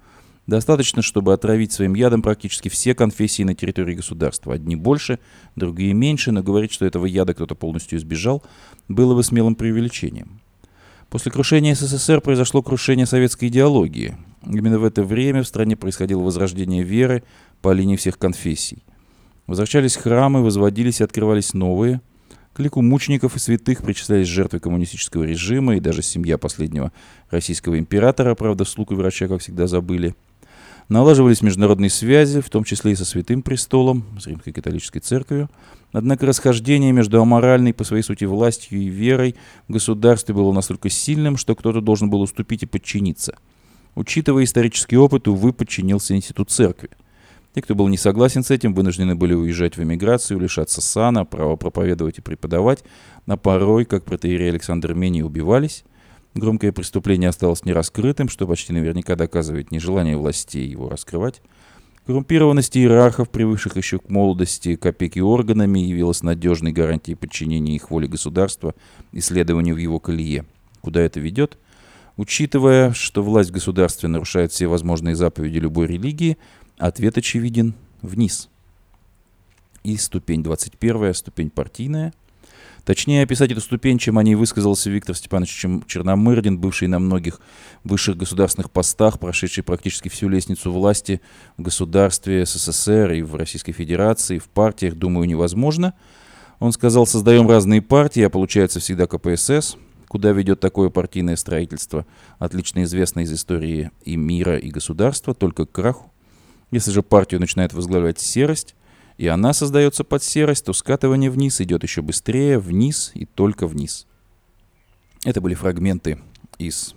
Достаточно, 0.48 1.02
чтобы 1.02 1.34
отравить 1.34 1.72
своим 1.72 1.94
ядом 1.94 2.22
практически 2.22 2.70
все 2.70 2.96
конфессии 2.96 3.44
на 3.44 3.54
территории 3.54 3.94
государства. 3.94 4.54
Одни 4.54 4.76
больше, 4.76 5.20
другие 5.56 5.94
меньше, 5.94 6.32
но 6.32 6.42
говорить, 6.42 6.72
что 6.72 6.86
этого 6.86 7.06
яда 7.06 7.34
кто-то 7.34 7.54
полностью 7.54 8.00
избежал, 8.00 8.44
было 8.88 9.14
бы 9.14 9.24
смелым 9.24 9.56
преувеличением. 9.56 10.42
После 11.10 11.32
крушения 11.32 11.76
СССР 11.76 12.22
произошло 12.22 12.64
крушение 12.64 13.06
советской 13.06 13.50
идеологии. 13.50 14.16
Именно 14.46 14.80
в 14.80 14.84
это 14.84 15.04
время 15.04 15.44
в 15.44 15.48
стране 15.48 15.76
происходило 15.76 16.22
возрождение 16.22 16.84
веры 16.84 17.24
по 17.62 17.74
линии 17.74 17.96
всех 17.96 18.18
конфессий. 18.18 18.84
Возвращались 19.46 19.96
храмы, 19.96 20.42
возводились 20.42 21.02
и 21.02 21.04
открывались 21.04 21.54
новые. 21.54 22.02
К 22.54 22.60
лику 22.60 22.82
мучеников 22.82 23.36
и 23.36 23.40
святых 23.40 23.82
причислялись 23.82 24.28
жертвы 24.28 24.60
коммунистического 24.60 25.24
режима 25.24 25.76
и 25.76 25.80
даже 25.80 26.02
семья 26.02 26.38
последнего 26.38 26.92
российского 27.30 27.78
императора, 27.78 28.36
правда, 28.36 28.66
слуг 28.66 28.92
и 28.92 28.96
врача, 28.96 29.28
как 29.28 29.42
всегда, 29.42 29.68
забыли. 29.68 30.16
Налаживались 30.90 31.42
международные 31.42 31.90
связи, 31.90 32.42
в 32.42 32.50
том 32.50 32.66
числе 32.66 32.92
и 32.92 32.96
со 32.96 33.06
Святым 33.06 33.44
Престолом, 33.44 34.04
с 34.20 34.28
Римской 34.28 34.52
католической 34.52 35.00
церковью. 35.00 35.50
Однако 35.94 36.26
расхождение 36.26 36.92
между 36.92 37.22
аморальной 37.22 37.74
по 37.74 37.86
своей 37.86 38.04
сути 38.04 38.26
властью 38.26 38.80
и 38.80 38.90
верой 38.90 39.36
в 39.70 39.74
государстве 39.74 40.36
было 40.36 40.52
настолько 40.52 40.90
сильным, 40.90 41.38
что 41.38 41.56
кто-то 41.56 41.80
должен 41.80 42.10
был 42.10 42.22
уступить 42.22 42.64
и 42.64 42.66
подчиниться– 42.66 43.38
Учитывая 43.96 44.46
исторический 44.46 44.98
опыт, 44.98 45.28
увы, 45.28 45.54
подчинился 45.54 46.16
институт 46.16 46.50
церкви. 46.50 46.90
Те, 47.54 47.62
кто 47.62 47.76
был 47.76 47.90
не 47.90 47.98
согласен 47.98 48.44
с 48.44 48.52
этим, 48.52 48.74
вынуждены 48.74 49.16
были 49.16 49.34
уезжать 49.34 49.76
в 49.76 49.84
эмиграцию, 49.84 50.40
лишаться 50.40 50.80
сана, 50.80 51.26
права 51.26 51.58
проповедовать 51.58 52.20
и 52.20 52.22
преподавать, 52.22 52.84
а 53.26 53.36
порой, 53.36 53.84
как 53.84 54.06
протеерей 54.06 54.50
Александр 54.50 54.94
Мений, 54.94 55.24
убивались. 55.24 55.84
Громкое 56.34 56.72
преступление 56.72 57.28
осталось 57.28 57.66
нераскрытым, 57.66 58.30
что 58.30 58.48
почти 58.48 58.72
наверняка 58.72 59.18
доказывает 59.18 59.72
нежелание 59.72 60.16
властей 60.16 60.66
его 60.66 60.88
раскрывать. 60.88 61.42
Коррумпированность 62.06 62.78
иерархов, 62.78 63.30
привыкших 63.30 63.76
еще 63.76 64.00
к 64.00 64.10
молодости 64.10 64.78
к 64.78 65.22
органами, 65.22 65.80
явилась 65.80 66.24
надежной 66.24 66.72
гарантией 66.72 67.16
подчинения 67.16 67.76
их 67.76 67.92
воле 67.92 68.08
государства 68.08 68.74
и 69.12 69.20
следованию 69.20 69.76
в 69.76 69.80
его 69.80 70.00
колее. 70.00 70.46
Куда 70.80 71.02
это 71.02 71.20
ведет– 71.20 71.58
Учитывая, 72.18 72.94
что 72.94 73.24
власть 73.24 73.52
государства 73.52 74.08
нарушает 74.08 74.52
все 74.52 74.68
возможные 74.68 75.16
заповеди 75.16 75.58
любой 75.58 75.88
религии, 75.88 76.38
ответ 76.78 77.18
очевиден– 77.18 77.74
вниз. 78.02 78.50
И 79.84 79.98
ступень 79.98 80.44
21, 80.44 81.14
ступень 81.14 81.50
партийная. 81.50 82.14
Точнее 82.84 83.24
описать 83.24 83.52
эту 83.52 83.62
ступень, 83.62 84.00
чем 84.00 84.18
о 84.18 84.24
ней 84.24 84.34
высказался 84.36 84.90
Виктор 84.90 85.16
Степанович 85.16 85.66
Черномырдин, 85.86 86.58
бывший 86.58 86.88
на 86.88 86.98
многих 86.98 87.40
высших 87.84 88.18
государственных 88.18 88.72
постах, 88.72 89.20
прошедший 89.20 89.64
практически 89.64 90.10
всю 90.10 90.30
лестницу 90.30 90.72
власти 90.72 91.22
в 91.58 91.62
государстве 91.62 92.46
СССР 92.46 93.12
и 93.12 93.22
в 93.22 93.36
Российской 93.36 93.72
Федерации, 93.72 94.40
в 94.40 94.46
партиях, 94.46 94.96
думаю, 94.96 95.28
невозможно. 95.28 95.94
Он 96.60 96.72
сказал, 96.72 97.06
создаем 97.06 97.48
разные 97.48 97.82
партии, 97.82 98.24
а 98.24 98.30
получается 98.30 98.80
всегда 98.80 99.08
КПСС– 99.08 99.78
Куда 100.12 100.34
ведет 100.34 100.60
такое 100.60 100.90
партийное 100.90 101.38
строительство, 101.38 102.06
отлично 102.38 102.84
известно 102.84 103.22
из 103.22 103.32
истории 103.32 103.92
и 104.04 104.18
мира, 104.18 104.58
и 104.58 104.70
государства, 104.70 105.34
только 105.34 105.66
к 105.66 105.72
краху. 105.72 106.12
Если 106.70 106.92
же 106.92 107.02
партию 107.02 107.40
начинает 107.40 107.72
возглавлять 107.72 108.20
серость, 108.20 108.76
и 109.16 109.28
она 109.28 109.54
создается 109.54 110.04
под 110.04 110.22
серость, 110.22 110.66
то 110.66 110.74
скатывание 110.74 111.32
вниз 111.32 111.62
идет 111.62 111.84
еще 111.84 112.02
быстрее, 112.02 112.60
вниз 112.60 113.12
и 113.14 113.24
только 113.24 113.68
вниз. 113.68 114.06
Это 115.24 115.40
были 115.40 115.54
фрагменты 115.54 116.20
из 116.58 116.94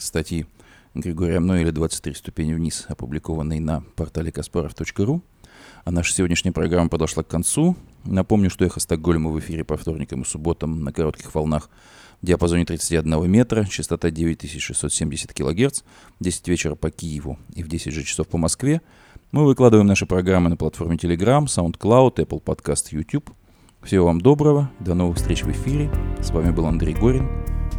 статьи 0.00 0.46
Григория 0.92 1.38
Мнойля 1.38 1.70
«23 1.70 2.16
ступени 2.16 2.52
вниз», 2.52 2.86
опубликованной 2.88 3.60
на 3.60 3.82
портале 3.94 4.32
kasparov.ru. 4.32 5.22
А 5.84 5.90
наша 5.92 6.12
сегодняшняя 6.12 6.50
программа 6.50 6.88
подошла 6.88 7.22
к 7.22 7.28
концу. 7.28 7.76
Напомню, 8.04 8.50
что 8.50 8.64
«Эхо 8.64 8.80
Стокгольма» 8.80 9.30
в 9.30 9.38
эфире 9.38 9.62
по 9.62 9.76
вторникам 9.76 10.22
и 10.22 10.24
субботам 10.24 10.82
на 10.82 10.92
коротких 10.92 11.32
волнах 11.32 11.70
в 12.22 12.26
диапазоне 12.26 12.64
31 12.64 13.30
метра, 13.30 13.64
частота 13.64 14.10
9670 14.10 15.32
кГц, 15.32 15.82
10 16.20 16.48
вечера 16.48 16.74
по 16.74 16.90
Киеву 16.90 17.38
и 17.54 17.62
в 17.62 17.68
10 17.68 17.92
же 17.92 18.02
часов 18.02 18.28
по 18.28 18.38
Москве. 18.38 18.80
Мы 19.32 19.44
выкладываем 19.44 19.86
наши 19.86 20.06
программы 20.06 20.50
на 20.50 20.56
платформе 20.56 20.96
Telegram, 20.96 21.44
SoundCloud, 21.44 22.16
Apple 22.16 22.42
Podcast, 22.42 22.88
YouTube. 22.90 23.30
Всего 23.82 24.06
вам 24.06 24.20
доброго, 24.20 24.70
до 24.80 24.94
новых 24.94 25.16
встреч 25.16 25.42
в 25.42 25.50
эфире. 25.50 25.90
С 26.20 26.30
вами 26.30 26.50
был 26.50 26.66
Андрей 26.66 26.94
Горин. 26.94 27.28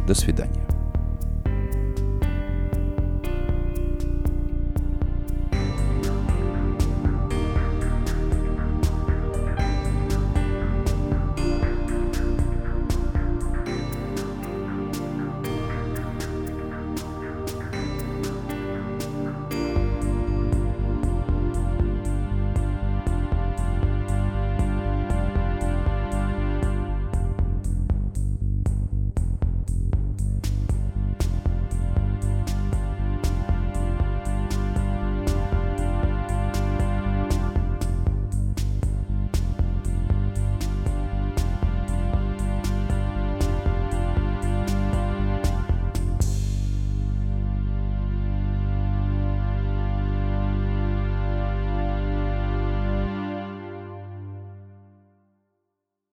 До 0.06 0.14
свидания. 0.14 0.87